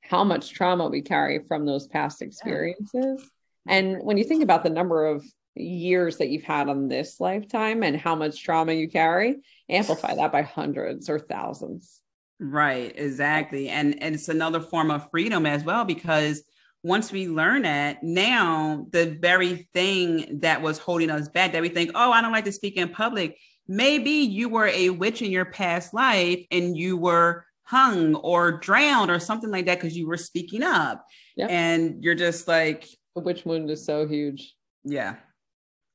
how 0.09 0.25
much 0.25 0.53
trauma 0.53 0.89
we 0.89 1.03
carry 1.03 1.41
from 1.47 1.67
those 1.67 1.87
past 1.87 2.23
experiences. 2.23 3.29
And 3.69 4.03
when 4.03 4.17
you 4.17 4.25
think 4.25 4.43
about 4.43 4.63
the 4.63 4.71
number 4.71 5.07
of 5.07 5.25
years 5.55 6.19
that 6.19 6.29
you've 6.29 6.45
had 6.45 6.69
on 6.69 6.89
this 6.89 7.19
lifetime 7.19 7.83
and 7.83 7.97
how 7.97 8.15
much 8.15 8.43
trauma 8.43 8.73
you 8.73 8.89
carry, 8.89 9.37
amplify 9.69 10.15
that 10.15 10.33
by 10.33 10.43
hundreds 10.43 11.09
or 11.09 11.19
thousands. 11.19 12.01
Right, 12.39 12.93
exactly. 12.95 13.69
And, 13.69 14.01
and 14.03 14.15
it's 14.15 14.29
another 14.29 14.61
form 14.61 14.91
of 14.91 15.11
freedom 15.11 15.47
as 15.47 15.65
well 15.65 15.85
because 15.85 16.43
once 16.83 17.11
we 17.11 17.27
learn 17.29 17.63
that, 17.63 18.03
now 18.03 18.87
the 18.91 19.07
very 19.21 19.69
thing 19.73 20.41
that 20.41 20.63
was 20.63 20.79
holding 20.79 21.11
us 21.11 21.29
back, 21.29 21.53
that 21.53 21.63
we 21.63 21.71
think, 21.71 21.93
oh, 21.95 22.13
I 22.13 22.21
don't 22.21 22.33
like 22.33 22.45
to 22.45 22.53
speak 22.53 22.77
in 22.77 22.91
public, 22.91 23.39
maybe 23.67 24.11
you 24.11 24.49
were 24.49 24.69
a 24.69 24.91
witch 24.91 25.23
in 25.23 25.31
your 25.31 25.47
past 25.47 25.95
life 25.95 26.45
and 26.51 26.77
you 26.77 26.97
were 26.97 27.45
hung 27.67 28.15
or 28.15 28.53
drowned 28.53 29.11
or 29.11 29.19
something 29.19 29.51
like 29.51 29.67
that 29.67 29.81
because 29.81 29.97
you 29.97 30.07
were 30.07 30.17
speaking 30.17 30.63
up. 30.63 31.05
And 31.39 32.03
you're 32.03 32.15
just 32.15 32.49
like, 32.49 32.89
the 33.15 33.21
witch 33.21 33.45
wound 33.45 33.71
is 33.71 33.85
so 33.85 34.07
huge. 34.07 34.55
Yeah. 34.85 35.17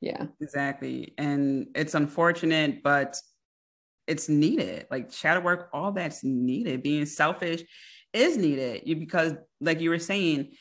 Yeah. 0.02 0.26
Exactly. 0.40 1.14
And 1.18 1.68
it's 1.76 1.96
unfortunate, 1.96 2.84
but 2.84 3.18
it's 4.08 4.28
needed. 4.30 4.88
Like 4.92 5.14
shadow 5.14 5.40
work, 5.40 5.70
all 5.74 5.92
that's 5.92 6.24
needed. 6.24 6.84
Being 6.84 7.06
selfish 7.06 7.64
is 8.14 8.38
needed. 8.38 8.84
You 8.86 8.98
because, 8.98 9.34
like 9.60 9.80
you 9.80 9.90
were 9.90 10.00
saying, 10.00 10.54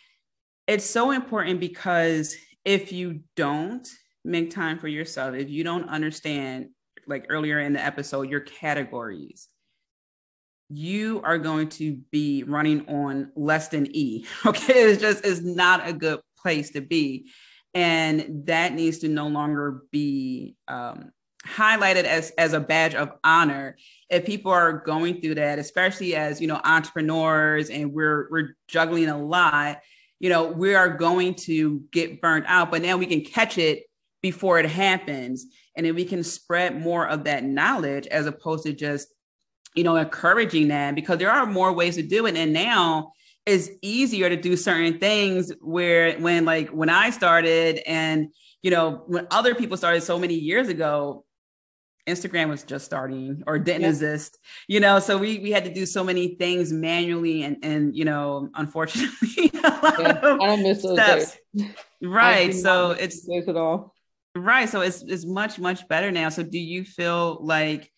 it's 0.67 0.85
so 0.85 1.11
important 1.11 1.59
because 1.59 2.37
if 2.65 2.93
you 2.93 3.21
don't 3.35 3.89
make 4.25 4.51
time 4.51 4.79
for 4.79 4.89
yourself, 4.89 5.35
if 5.35 5.51
you 5.51 5.65
don't 5.65 5.89
understand, 5.89 6.69
like 7.07 7.27
earlier 7.29 7.59
in 7.59 7.73
the 7.73 7.85
episode, 7.85 8.31
your 8.31 8.41
categories, 8.41 9.49
you 10.71 11.21
are 11.25 11.37
going 11.37 11.69
to 11.69 11.97
be 12.13 12.45
running 12.45 12.89
on 12.89 13.33
less 13.35 13.69
than 13.69 13.87
E. 13.95 14.25
Okay. 14.47 14.85
It's 14.85 15.01
just, 15.01 15.25
it's 15.25 15.43
not 15.43 15.87
a 15.87 15.93
good 15.93 16.21
place 16.41 16.71
to 16.71 16.81
be. 16.81 17.31
And 17.75 18.47
that 18.47 18.73
needs 18.73 18.99
to 18.99 19.09
no 19.09 19.29
longer 19.29 19.83
be 19.91 20.57
um, 20.69 21.13
highlighted 21.47 22.05
as, 22.05 22.31
as 22.39 22.53
a 22.53 22.61
badge 22.61 22.95
of 22.95 23.13
honor. 23.23 23.77
If 24.09 24.25
people 24.25 24.53
are 24.53 24.73
going 24.73 25.21
through 25.21 25.37
that, 25.37 25.59
especially 25.59 26.15
as, 26.15 26.41
you 26.41 26.47
know, 26.47 26.61
entrepreneurs 26.65 27.71
and 27.71 27.93
we're, 27.93 28.29
we're 28.31 28.57
juggling 28.69 29.09
a 29.09 29.19
lot, 29.19 29.81
you 30.21 30.29
know, 30.29 30.47
we 30.47 30.75
are 30.75 30.89
going 30.89 31.35
to 31.35 31.83
get 31.93 32.21
burnt 32.21 32.45
out, 32.47 32.71
but 32.71 32.83
now 32.83 32.97
we 32.97 33.07
can 33.07 33.23
catch 33.23 33.59
it 33.59 33.85
before 34.23 34.59
it 34.59 34.67
happens. 34.67 35.47
And 35.77 35.87
then 35.87 35.95
we 35.95 36.05
can 36.05 36.23
spread 36.23 36.81
more 36.81 37.09
of 37.09 37.25
that 37.25 37.45
knowledge 37.45 38.07
as 38.09 38.27
opposed 38.27 38.65
to 38.65 38.73
just 38.73 39.09
you 39.75 39.85
know, 39.85 39.97
encouraging 39.97 40.69
that 40.69 40.95
because 40.95 41.19
there 41.19 41.31
are 41.31 41.47
more 41.47 41.73
ways 41.73 41.97
to 41.97 42.03
do 42.03 42.27
it. 42.27 42.37
And 42.37 42.53
now 42.53 43.13
it's 43.47 43.71
easier 43.83 44.29
to 44.29 44.37
do 44.37 44.57
certain 44.57 44.99
things 44.99 45.53
where 45.61 46.19
when 46.19 46.45
like 46.45 46.69
when 46.71 46.91
I 46.91 47.11
started 47.11 47.81
and 47.87 48.29
you 48.63 48.71
know, 48.71 49.05
when 49.07 49.27
other 49.31 49.55
people 49.55 49.77
started 49.77 50.03
so 50.03 50.19
many 50.19 50.35
years 50.35 50.69
ago, 50.69 51.25
Instagram 52.07 52.49
was 52.49 52.63
just 52.63 52.85
starting 52.85 53.43
or 53.47 53.59
didn't 53.59 53.83
yeah. 53.83 53.89
exist, 53.89 54.39
you 54.69 54.81
know. 54.81 54.99
So 54.99 55.17
we 55.17 55.39
we 55.39 55.51
had 55.51 55.65
to 55.65 55.73
do 55.73 55.87
so 55.87 56.03
many 56.03 56.35
things 56.35 56.73
manually 56.73 57.43
and 57.43 57.57
and 57.63 57.97
you 57.97 58.05
know, 58.05 58.51
unfortunately, 58.55 59.51
yeah, 59.55 60.37
I 60.41 60.57
miss 60.57 60.83
those 60.83 60.95
steps. 60.95 61.39
days. 61.55 61.71
Right. 62.03 62.55
So 62.55 62.91
it's 62.91 63.27
days 63.27 63.49
at 63.49 63.57
all. 63.57 63.95
Right. 64.35 64.69
So 64.69 64.81
it's 64.81 65.03
it's 65.03 65.25
much, 65.25 65.59
much 65.59 65.87
better 65.89 66.11
now. 66.11 66.29
So 66.29 66.43
do 66.43 66.59
you 66.59 66.85
feel 66.85 67.39
like 67.45 67.91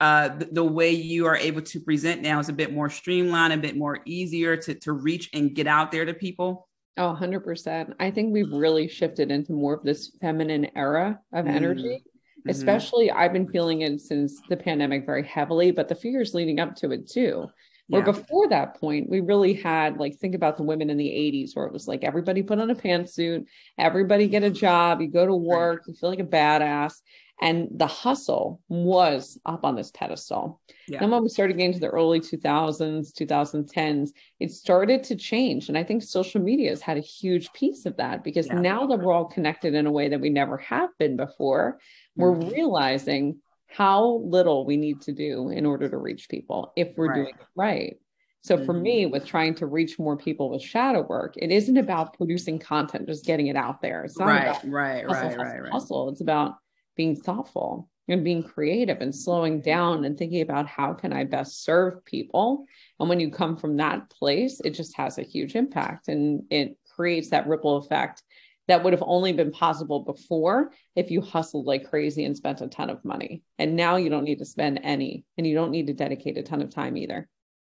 uh, 0.00 0.28
the, 0.28 0.44
the, 0.46 0.64
way 0.64 0.90
you 0.90 1.26
are 1.26 1.36
able 1.36 1.62
to 1.62 1.80
present 1.80 2.20
now 2.20 2.38
is 2.38 2.48
a 2.48 2.52
bit 2.52 2.72
more 2.72 2.90
streamlined, 2.90 3.52
a 3.52 3.56
bit 3.56 3.76
more 3.76 4.00
easier 4.04 4.56
to, 4.56 4.74
to 4.74 4.92
reach 4.92 5.30
and 5.32 5.54
get 5.54 5.66
out 5.66 5.90
there 5.90 6.04
to 6.04 6.12
people? 6.12 6.68
Oh, 6.98 7.16
100%. 7.18 7.94
I 7.98 8.10
think 8.10 8.32
we've 8.32 8.52
really 8.52 8.88
shifted 8.88 9.30
into 9.30 9.52
more 9.52 9.74
of 9.74 9.82
this 9.82 10.12
feminine 10.20 10.68
era 10.76 11.20
of 11.32 11.46
mm. 11.46 11.50
energy. 11.54 12.02
Mm-hmm. 12.04 12.50
Especially, 12.50 13.10
I've 13.10 13.32
been 13.32 13.48
feeling 13.48 13.82
it 13.82 14.00
since 14.00 14.40
the 14.48 14.56
pandemic 14.56 15.06
very 15.06 15.24
heavily, 15.24 15.70
but 15.70 15.88
the 15.88 15.94
few 15.94 16.10
years 16.10 16.34
leading 16.34 16.60
up 16.60 16.76
to 16.76 16.92
it 16.92 17.08
too. 17.08 17.46
Where 17.88 18.00
yeah. 18.00 18.12
before 18.12 18.48
that 18.48 18.80
point, 18.80 19.08
we 19.08 19.20
really 19.20 19.52
had 19.52 19.98
like 19.98 20.16
think 20.16 20.34
about 20.34 20.56
the 20.56 20.64
women 20.64 20.90
in 20.90 20.96
the 20.96 21.08
80s 21.08 21.54
where 21.54 21.66
it 21.66 21.72
was 21.72 21.86
like 21.86 22.02
everybody 22.02 22.42
put 22.42 22.58
on 22.58 22.70
a 22.70 22.74
pantsuit, 22.74 23.46
everybody 23.78 24.26
get 24.26 24.42
a 24.42 24.50
job, 24.50 25.00
you 25.00 25.06
go 25.06 25.24
to 25.24 25.34
work, 25.34 25.84
you 25.86 25.94
feel 25.94 26.10
like 26.10 26.18
a 26.18 26.24
badass 26.24 26.94
and 27.40 27.68
the 27.70 27.86
hustle 27.86 28.60
was 28.68 29.38
up 29.44 29.64
on 29.64 29.76
this 29.76 29.90
pedestal. 29.90 30.60
Yeah. 30.88 31.02
And 31.02 31.12
when 31.12 31.22
we 31.22 31.28
started 31.28 31.56
getting 31.58 31.74
to 31.74 31.80
the 31.80 31.88
early 31.88 32.20
2000s, 32.20 33.12
2010s, 33.12 34.10
it 34.40 34.50
started 34.50 35.04
to 35.04 35.16
change. 35.16 35.68
And 35.68 35.76
I 35.76 35.84
think 35.84 36.02
social 36.02 36.40
media 36.40 36.70
has 36.70 36.80
had 36.80 36.96
a 36.96 37.00
huge 37.00 37.52
piece 37.52 37.84
of 37.84 37.96
that 37.98 38.24
because 38.24 38.46
yeah. 38.46 38.60
now 38.60 38.86
that 38.86 39.00
we're 39.00 39.12
all 39.12 39.26
connected 39.26 39.74
in 39.74 39.86
a 39.86 39.92
way 39.92 40.08
that 40.08 40.20
we 40.20 40.30
never 40.30 40.56
have 40.58 40.90
been 40.98 41.16
before, 41.16 41.78
we're 42.16 42.32
mm-hmm. 42.32 42.48
realizing 42.48 43.38
how 43.68 44.22
little 44.24 44.64
we 44.64 44.78
need 44.78 45.02
to 45.02 45.12
do 45.12 45.50
in 45.50 45.66
order 45.66 45.88
to 45.88 45.98
reach 45.98 46.30
people 46.30 46.72
if 46.76 46.96
we're 46.96 47.08
right. 47.08 47.14
doing 47.14 47.28
it 47.28 47.46
right. 47.54 47.96
So 48.42 48.64
for 48.64 48.72
me, 48.72 49.02
mm-hmm. 49.02 49.12
with 49.12 49.26
trying 49.26 49.56
to 49.56 49.66
reach 49.66 49.98
more 49.98 50.16
people 50.16 50.50
with 50.50 50.62
shadow 50.62 51.02
work, 51.02 51.34
it 51.36 51.50
isn't 51.50 51.76
about 51.76 52.16
producing 52.16 52.60
content, 52.60 53.08
just 53.08 53.24
getting 53.24 53.48
it 53.48 53.56
out 53.56 53.82
there. 53.82 54.04
It's 54.04 54.16
not 54.16 54.28
right, 54.28 54.42
about 54.42 54.68
right, 54.68 55.04
hustle, 55.04 55.08
right, 55.08 55.24
hustle, 55.24 55.44
right, 55.44 55.62
right. 55.62 55.72
hustle. 55.72 56.08
It's 56.10 56.20
about 56.20 56.54
being 56.96 57.16
thoughtful 57.16 57.88
and 58.08 58.24
being 58.24 58.42
creative 58.42 59.00
and 59.00 59.14
slowing 59.14 59.60
down 59.60 60.04
and 60.04 60.16
thinking 60.16 60.40
about 60.40 60.66
how 60.66 60.92
can 60.92 61.12
I 61.12 61.24
best 61.24 61.64
serve 61.64 62.04
people. 62.04 62.66
And 63.00 63.08
when 63.08 63.20
you 63.20 63.30
come 63.30 63.56
from 63.56 63.76
that 63.76 64.10
place, 64.10 64.60
it 64.64 64.70
just 64.70 64.96
has 64.96 65.18
a 65.18 65.22
huge 65.22 65.56
impact 65.56 66.08
and 66.08 66.44
it 66.50 66.76
creates 66.94 67.30
that 67.30 67.48
ripple 67.48 67.76
effect 67.78 68.22
that 68.68 68.82
would 68.82 68.92
have 68.92 69.02
only 69.06 69.32
been 69.32 69.52
possible 69.52 70.00
before 70.00 70.72
if 70.96 71.10
you 71.10 71.20
hustled 71.20 71.66
like 71.66 71.88
crazy 71.88 72.24
and 72.24 72.36
spent 72.36 72.60
a 72.60 72.66
ton 72.66 72.90
of 72.90 73.04
money. 73.04 73.42
And 73.58 73.76
now 73.76 73.96
you 73.96 74.10
don't 74.10 74.24
need 74.24 74.38
to 74.38 74.44
spend 74.44 74.80
any 74.82 75.24
and 75.36 75.46
you 75.46 75.54
don't 75.54 75.70
need 75.70 75.86
to 75.88 75.92
dedicate 75.92 76.38
a 76.38 76.42
ton 76.42 76.62
of 76.62 76.70
time 76.70 76.96
either. 76.96 77.28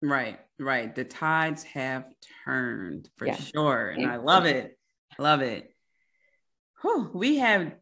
Right, 0.02 0.40
right. 0.60 0.94
The 0.94 1.04
tides 1.04 1.64
have 1.64 2.06
turned 2.46 3.10
for 3.18 3.28
yeah. 3.28 3.36
sure. 3.36 3.90
And 3.90 4.06
I 4.06 4.18
love 4.18 4.46
it. 4.46 4.78
Love 5.18 5.42
it. 5.42 5.74
Whew, 6.82 7.10
we 7.14 7.38
have 7.38 7.74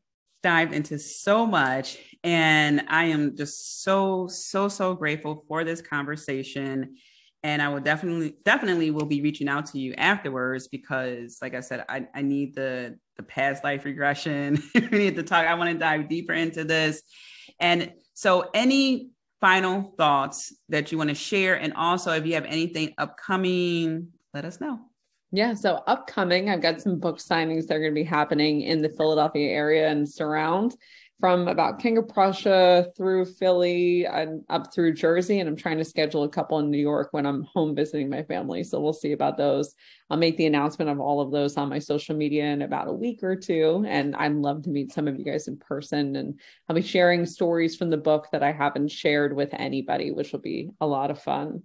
dived 0.46 0.76
into 0.76 1.00
so 1.00 1.43
much. 1.43 1.98
And 2.24 2.86
I 2.88 3.06
am 3.06 3.36
just 3.36 3.82
so, 3.82 4.28
so, 4.28 4.68
so 4.68 4.93
grateful 4.93 5.43
for 5.48 5.64
this 5.64 5.82
conversation. 5.82 6.98
And 7.41 7.64
I 7.64 7.70
will 7.70 7.80
definitely, 7.80 8.36
definitely 8.46 8.91
will 8.91 9.08
be 9.08 9.24
reaching 9.24 9.48
out 9.48 9.66
to 9.68 9.80
you 9.80 9.96
afterwards 9.96 10.68
because, 10.68 11.39
like 11.41 11.56
I 11.56 11.62
said, 11.62 11.84
I, 11.89 12.08
I 12.14 12.22
need 12.22 12.54
the 12.54 13.00
the 13.18 13.24
past 13.24 13.64
life 13.64 13.86
regression. 13.86 14.62
we 14.76 14.98
need 14.98 15.16
to 15.16 15.24
talk. 15.24 15.48
I 15.48 15.56
want 15.56 15.72
to 15.72 15.80
dive 15.80 16.10
deeper 16.10 16.34
into 16.34 16.64
this. 16.64 17.02
And 17.60 17.93
so 18.14 18.50
any 18.54 19.10
final 19.41 19.96
thoughts 19.98 20.54
that 20.70 20.91
you 20.91 20.98
want 21.00 21.10
to 21.10 21.16
share? 21.16 21.56
And 21.56 21.74
also 21.74 22.12
if 22.12 22.26
you 22.26 22.36
have 22.36 22.46
anything 22.46 22.93
upcoming, 22.98 24.10
let 24.34 24.46
us 24.46 24.60
know. 24.60 24.80
Yeah. 25.36 25.54
So 25.54 25.84
upcoming, 25.86 26.50
I've 26.50 26.62
got 26.62 26.80
some 26.80 26.98
book 26.98 27.18
signings 27.18 27.68
that 27.68 27.76
are 27.76 27.82
going 27.82 27.92
to 27.92 28.02
be 28.02 28.06
happening 28.06 28.62
in 28.62 28.82
the 28.82 28.88
Philadelphia 28.88 29.50
area 29.50 29.90
and 29.90 30.08
surround 30.08 30.78
from 31.20 31.50
about 31.50 31.80
King 31.80 31.98
of 31.98 32.08
Prussia 32.08 32.88
through 32.96 33.26
Philly 33.26 34.06
and 34.06 34.44
up 34.48 34.74
through 34.74 34.94
Jersey. 34.94 35.42
And 35.42 35.50
I'm 35.50 35.58
trying 35.58 35.78
to 35.78 35.84
schedule 35.84 36.24
a 36.24 36.30
couple 36.30 36.60
in 36.60 36.72
New 36.72 36.78
York 36.78 37.10
when 37.12 37.26
I'm 37.26 37.44
home 37.54 37.76
visiting 37.76 38.10
my 38.10 38.24
family. 38.24 38.64
So 38.64 38.80
we'll 38.80 38.94
see 38.94 39.12
about 39.12 39.36
those. 39.36 39.76
I'll 40.10 40.16
make 40.16 40.38
the 40.38 40.46
announcement 40.46 40.90
of 40.90 41.02
all 41.02 41.20
of 41.20 41.32
those 41.34 41.58
on 41.58 41.68
my 41.68 41.80
social 41.80 42.16
media 42.16 42.46
in 42.46 42.62
about 42.62 42.88
a 42.88 42.94
week 42.94 43.22
or 43.22 43.36
two. 43.36 43.84
And 43.86 44.16
I'd 44.16 44.36
love 44.36 44.64
to 44.64 44.70
meet 44.70 44.94
some 44.94 45.06
of 45.06 45.20
you 45.20 45.26
guys 45.26 45.50
in 45.50 45.58
person. 45.58 46.16
And 46.16 46.40
I'll 46.70 46.78
be 46.78 46.82
sharing 46.82 47.26
stories 47.26 47.76
from 47.76 47.90
the 47.90 47.98
book 47.98 48.30
that 48.32 48.42
I 48.42 48.54
haven't 48.54 48.90
shared 48.90 49.36
with 49.36 49.50
anybody, 49.52 50.14
which 50.14 50.32
will 50.32 50.40
be 50.40 50.70
a 50.80 50.88
lot 50.88 51.12
of 51.12 51.22
fun. 51.22 51.64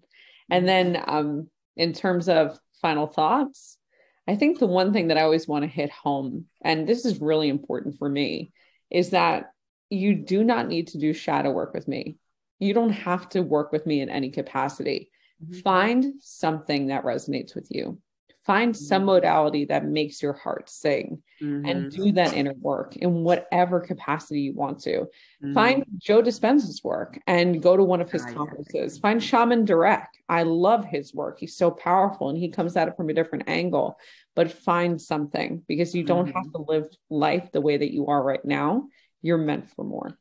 And 0.51 0.67
then 0.67 1.01
um, 1.07 1.49
in 1.77 1.93
terms 1.93 2.29
of 2.29 2.59
final 2.81 3.07
thoughts, 3.07 3.79
I 4.27 4.37
think 4.37 4.59
the 4.59 4.67
one 4.67 4.93
thing 4.93 5.09
that 5.09 5.19
I 5.19 5.23
always 5.23 5.49
want 5.49 5.65
to 5.65 5.69
hit 5.69 5.91
home, 5.91 6.47
and 6.63 6.87
this 6.87 7.05
is 7.05 7.21
really 7.21 7.49
important 7.49 7.99
for 7.99 8.09
me, 8.09 8.53
is 8.91 9.11
that 9.11 9.53
you 9.89 10.15
do 10.15 10.45
not 10.45 10.69
need 10.69 10.89
to 10.89 10.99
do 10.99 11.13
shadow 11.13 11.51
work 11.51 11.75
with 11.75 11.89
me. 11.89 12.17
You 12.59 12.75
don't 12.75 12.91
have 12.91 13.29
to 13.31 13.43
work 13.43 13.73
with 13.73 13.87
me 13.87 14.01
in 14.01 14.09
any 14.09 14.31
capacity. 14.31 15.11
Mm-hmm. 15.43 15.61
Find 15.61 16.15
something 16.21 16.89
that 16.89 17.05
resonates 17.05 17.55
with 17.55 17.69
you. 17.71 17.99
Find 18.47 18.75
some 18.75 19.01
mm-hmm. 19.01 19.07
modality 19.07 19.65
that 19.67 19.85
makes 19.85 20.23
your 20.23 20.33
heart 20.33 20.71
sing 20.71 21.23
mm-hmm. 21.43 21.67
and 21.67 21.91
do 21.91 22.11
that 22.13 22.33
inner 22.33 22.55
work 22.55 22.97
in 22.97 23.23
whatever 23.23 23.81
capacity 23.81 24.41
you 24.41 24.55
want 24.55 24.81
to. 24.81 25.01
Mm-hmm. 25.01 25.53
Find 25.53 25.85
Joe 25.99 26.23
Dispenza's 26.23 26.83
work 26.83 27.21
and 27.27 27.63
go 27.63 27.77
to 27.77 27.85
one 27.85 28.01
of 28.01 28.11
his 28.11 28.25
conferences. 28.25 28.99
Find 28.99 29.23
Shaman 29.23 29.67
Durek. 29.67 30.07
I 30.29 30.45
love 30.45 30.87
his 30.87 31.13
work. 31.13 31.39
He's 31.39 31.57
so 31.57 31.71
powerful 31.71 32.31
and 32.31 32.39
he 32.39 32.49
comes 32.49 32.77
at 32.77 32.89
it 32.89 32.97
from 32.97 33.11
a 33.11 33.15
different 33.15 33.45
angle. 33.47 33.99
But 34.35 34.51
find 34.51 35.01
something 35.01 35.63
because 35.69 35.95
you 35.95 36.03
don't 36.03 36.27
have 36.27 36.47
mm-hmm. 36.47 36.65
to 36.65 36.71
live 36.71 36.89
life 37.11 37.53
the 37.53 37.61
way 37.61 37.77
that 37.77 37.93
you 37.93 38.07
are 38.07 38.23
right 38.23 38.45
now. 38.45 38.89
You're 39.21 39.39
meant 39.39 39.71
for 39.71 39.85
more. 39.85 40.17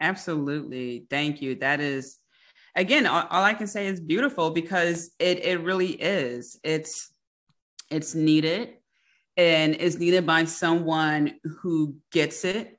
Absolutely. 0.00 1.06
Thank 1.10 1.42
you. 1.42 1.56
That 1.56 1.80
is 1.80 2.18
again, 2.74 3.06
all, 3.06 3.26
all 3.30 3.42
I 3.42 3.54
can 3.54 3.66
say 3.66 3.86
is 3.86 4.00
beautiful 4.00 4.50
because 4.50 5.10
it 5.18 5.44
it 5.44 5.60
really 5.60 5.92
is. 5.92 6.58
It's 6.62 7.10
it's 7.90 8.14
needed 8.14 8.74
and 9.36 9.74
is 9.74 9.98
needed 9.98 10.26
by 10.26 10.44
someone 10.44 11.34
who 11.60 11.96
gets 12.10 12.44
it 12.44 12.78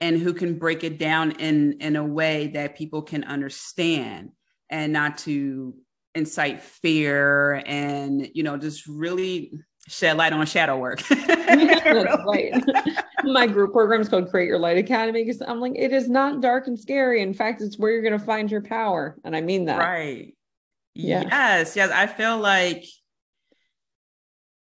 and 0.00 0.18
who 0.18 0.34
can 0.34 0.58
break 0.58 0.84
it 0.84 0.98
down 0.98 1.32
in 1.32 1.74
in 1.80 1.96
a 1.96 2.04
way 2.04 2.48
that 2.48 2.76
people 2.76 3.02
can 3.02 3.24
understand 3.24 4.30
and 4.70 4.92
not 4.92 5.18
to 5.18 5.74
incite 6.14 6.62
fear 6.62 7.62
and 7.66 8.28
you 8.34 8.42
know 8.42 8.56
just 8.56 8.86
really 8.86 9.52
shed 9.88 10.16
light 10.16 10.32
on 10.32 10.46
shadow 10.46 10.78
work. 10.78 11.02
That's 11.08 12.24
right. 12.26 12.52
My 13.24 13.46
group 13.46 13.72
program 13.72 14.00
is 14.00 14.08
called 14.08 14.30
Create 14.30 14.46
Your 14.46 14.58
Light 14.58 14.78
Academy 14.78 15.24
because 15.24 15.42
I'm 15.42 15.60
like, 15.60 15.72
it 15.76 15.92
is 15.92 16.08
not 16.08 16.40
dark 16.40 16.66
and 16.66 16.78
scary. 16.78 17.22
In 17.22 17.34
fact, 17.34 17.60
it's 17.60 17.78
where 17.78 17.90
you're 17.90 18.02
going 18.02 18.18
to 18.18 18.24
find 18.24 18.50
your 18.50 18.62
power. 18.62 19.16
And 19.24 19.34
I 19.34 19.40
mean 19.40 19.66
that. 19.66 19.78
Right. 19.78 20.34
Yeah. 20.94 21.22
Yes. 21.22 21.76
Yes. 21.76 21.90
I 21.90 22.06
feel 22.06 22.38
like 22.38 22.84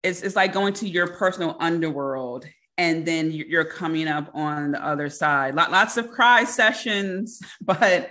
it's, 0.02 0.22
it's 0.22 0.36
like 0.36 0.52
going 0.52 0.74
to 0.74 0.88
your 0.88 1.06
personal 1.06 1.56
underworld 1.60 2.46
and 2.76 3.06
then 3.06 3.30
you're 3.30 3.64
coming 3.64 4.08
up 4.08 4.30
on 4.34 4.72
the 4.72 4.84
other 4.84 5.08
side. 5.08 5.54
Lots 5.54 5.96
of 5.96 6.10
cry 6.10 6.44
sessions, 6.44 7.40
but 7.60 8.10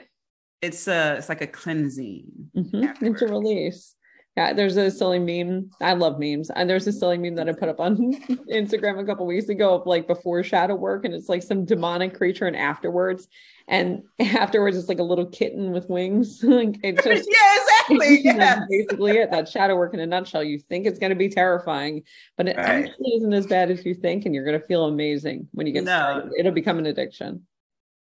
it's 0.61 0.87
a, 0.87 1.15
it's 1.17 1.29
like 1.29 1.41
a 1.41 1.47
cleansing. 1.47 2.25
Mm-hmm. 2.55 3.05
It's 3.05 3.21
a 3.21 3.27
release. 3.27 3.95
Yeah, 4.35 4.53
there's 4.53 4.77
a 4.77 4.89
silly 4.89 5.19
meme. 5.19 5.69
I 5.79 5.93
love 5.93 6.19
memes. 6.19 6.49
And 6.49 6.67
there's 6.67 6.87
a 6.87 6.91
silly 6.91 7.19
meme 7.19 7.35
that 7.35 7.47
I 7.47 7.51
put 7.51 7.69
up 7.69 7.79
on 7.79 7.97
Instagram 8.51 8.99
a 8.99 9.05
couple 9.05 9.27
weeks 9.27 9.47
ago 9.47 9.75
of 9.75 9.85
like 9.85 10.07
before 10.07 10.43
shadow 10.43 10.73
work, 10.73 11.05
and 11.05 11.13
it's 11.13 11.29
like 11.29 11.43
some 11.43 11.65
demonic 11.65 12.15
creature, 12.15 12.47
and 12.47 12.55
afterwards, 12.55 13.27
and 13.67 14.01
afterwards 14.19 14.75
it's 14.75 14.89
like 14.89 14.97
a 14.97 15.03
little 15.03 15.27
kitten 15.27 15.71
with 15.71 15.87
wings. 15.87 16.43
like 16.43 16.79
it's 16.83 17.03
just 17.03 17.29
yeah, 17.31 17.57
exactly. 17.61 18.21
Yeah, 18.23 18.59
basically 18.67 19.17
it. 19.17 19.29
That 19.29 19.47
shadow 19.47 19.75
work 19.75 19.93
in 19.93 19.99
a 19.99 20.05
nutshell. 20.07 20.43
You 20.43 20.57
think 20.57 20.87
it's 20.87 20.97
going 20.97 21.11
to 21.11 21.15
be 21.15 21.29
terrifying, 21.29 22.01
but 22.35 22.47
it 22.47 22.57
right. 22.57 22.85
actually 22.85 23.11
isn't 23.17 23.33
as 23.33 23.45
bad 23.45 23.69
as 23.69 23.85
you 23.85 23.93
think, 23.93 24.25
and 24.25 24.33
you're 24.33 24.45
going 24.45 24.59
to 24.59 24.65
feel 24.65 24.85
amazing 24.85 25.47
when 25.51 25.67
you 25.67 25.73
get 25.73 25.83
no. 25.83 25.91
started. 25.91 26.31
It'll 26.39 26.51
become 26.51 26.79
an 26.79 26.87
addiction. 26.87 27.45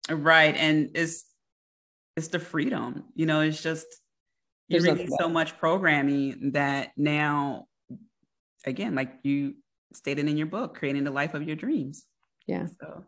Right, 0.08 0.56
and 0.56 0.90
it's 0.94 1.26
it's 2.16 2.28
the 2.28 2.38
freedom. 2.38 3.04
You 3.14 3.26
know, 3.26 3.40
it's 3.40 3.62
just 3.62 3.86
you 4.68 4.80
release 4.80 5.12
so 5.18 5.28
much 5.28 5.58
programming 5.58 6.52
that 6.52 6.90
now 6.96 7.66
again 8.64 8.94
like 8.94 9.12
you 9.22 9.54
stated 9.92 10.28
in 10.28 10.36
your 10.36 10.46
book 10.46 10.74
creating 10.74 11.04
the 11.04 11.10
life 11.10 11.34
of 11.34 11.42
your 11.42 11.56
dreams. 11.56 12.04
Yeah. 12.46 12.66
So 12.80 13.04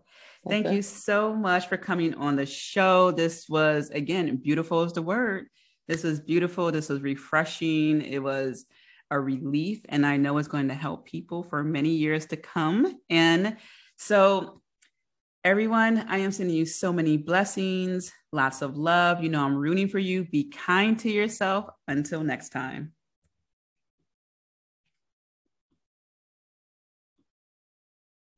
thank 0.49 0.71
you 0.71 0.83
so 0.83 1.35
much 1.35 1.69
for 1.69 1.77
coming 1.77 2.15
on 2.15 2.37
the 2.37 2.47
show. 2.47 3.11
This 3.11 3.49
was 3.49 3.91
again 3.91 4.37
beautiful 4.37 4.83
is 4.83 4.93
the 4.93 5.03
word. 5.03 5.49
This 5.89 6.03
was 6.03 6.21
beautiful. 6.21 6.73
This 6.73 6.89
was 6.89 7.01
refreshing. 7.01 8.03
It 8.03 8.23
was 8.23 8.67
a 9.13 9.21
relief 9.21 9.83
and 9.89 10.05
i 10.05 10.17
know 10.17 10.37
it's 10.37 10.49
going 10.49 10.67
to 10.67 10.75
help 10.75 11.07
people 11.07 11.45
for 11.45 11.63
many 11.63 11.91
years 11.91 12.27
to 12.27 12.37
come. 12.37 12.99
And 13.09 13.57
so 13.97 14.61
Everyone, 15.47 16.05
I 16.09 16.19
am 16.19 16.33
sending 16.33 16.57
you 16.57 16.67
so 16.67 16.93
many 16.93 17.17
blessings, 17.17 18.11
lots 18.37 18.63
of 18.63 18.77
love. 18.77 19.23
You 19.23 19.31
know, 19.31 19.45
I'm 19.45 19.57
rooting 19.57 19.89
for 19.89 19.99
you. 19.99 20.25
Be 20.25 20.45
kind 20.45 20.99
to 21.01 21.11
yourself. 21.11 21.67
Until 21.89 22.23
next 22.23 22.51
time. 22.51 22.93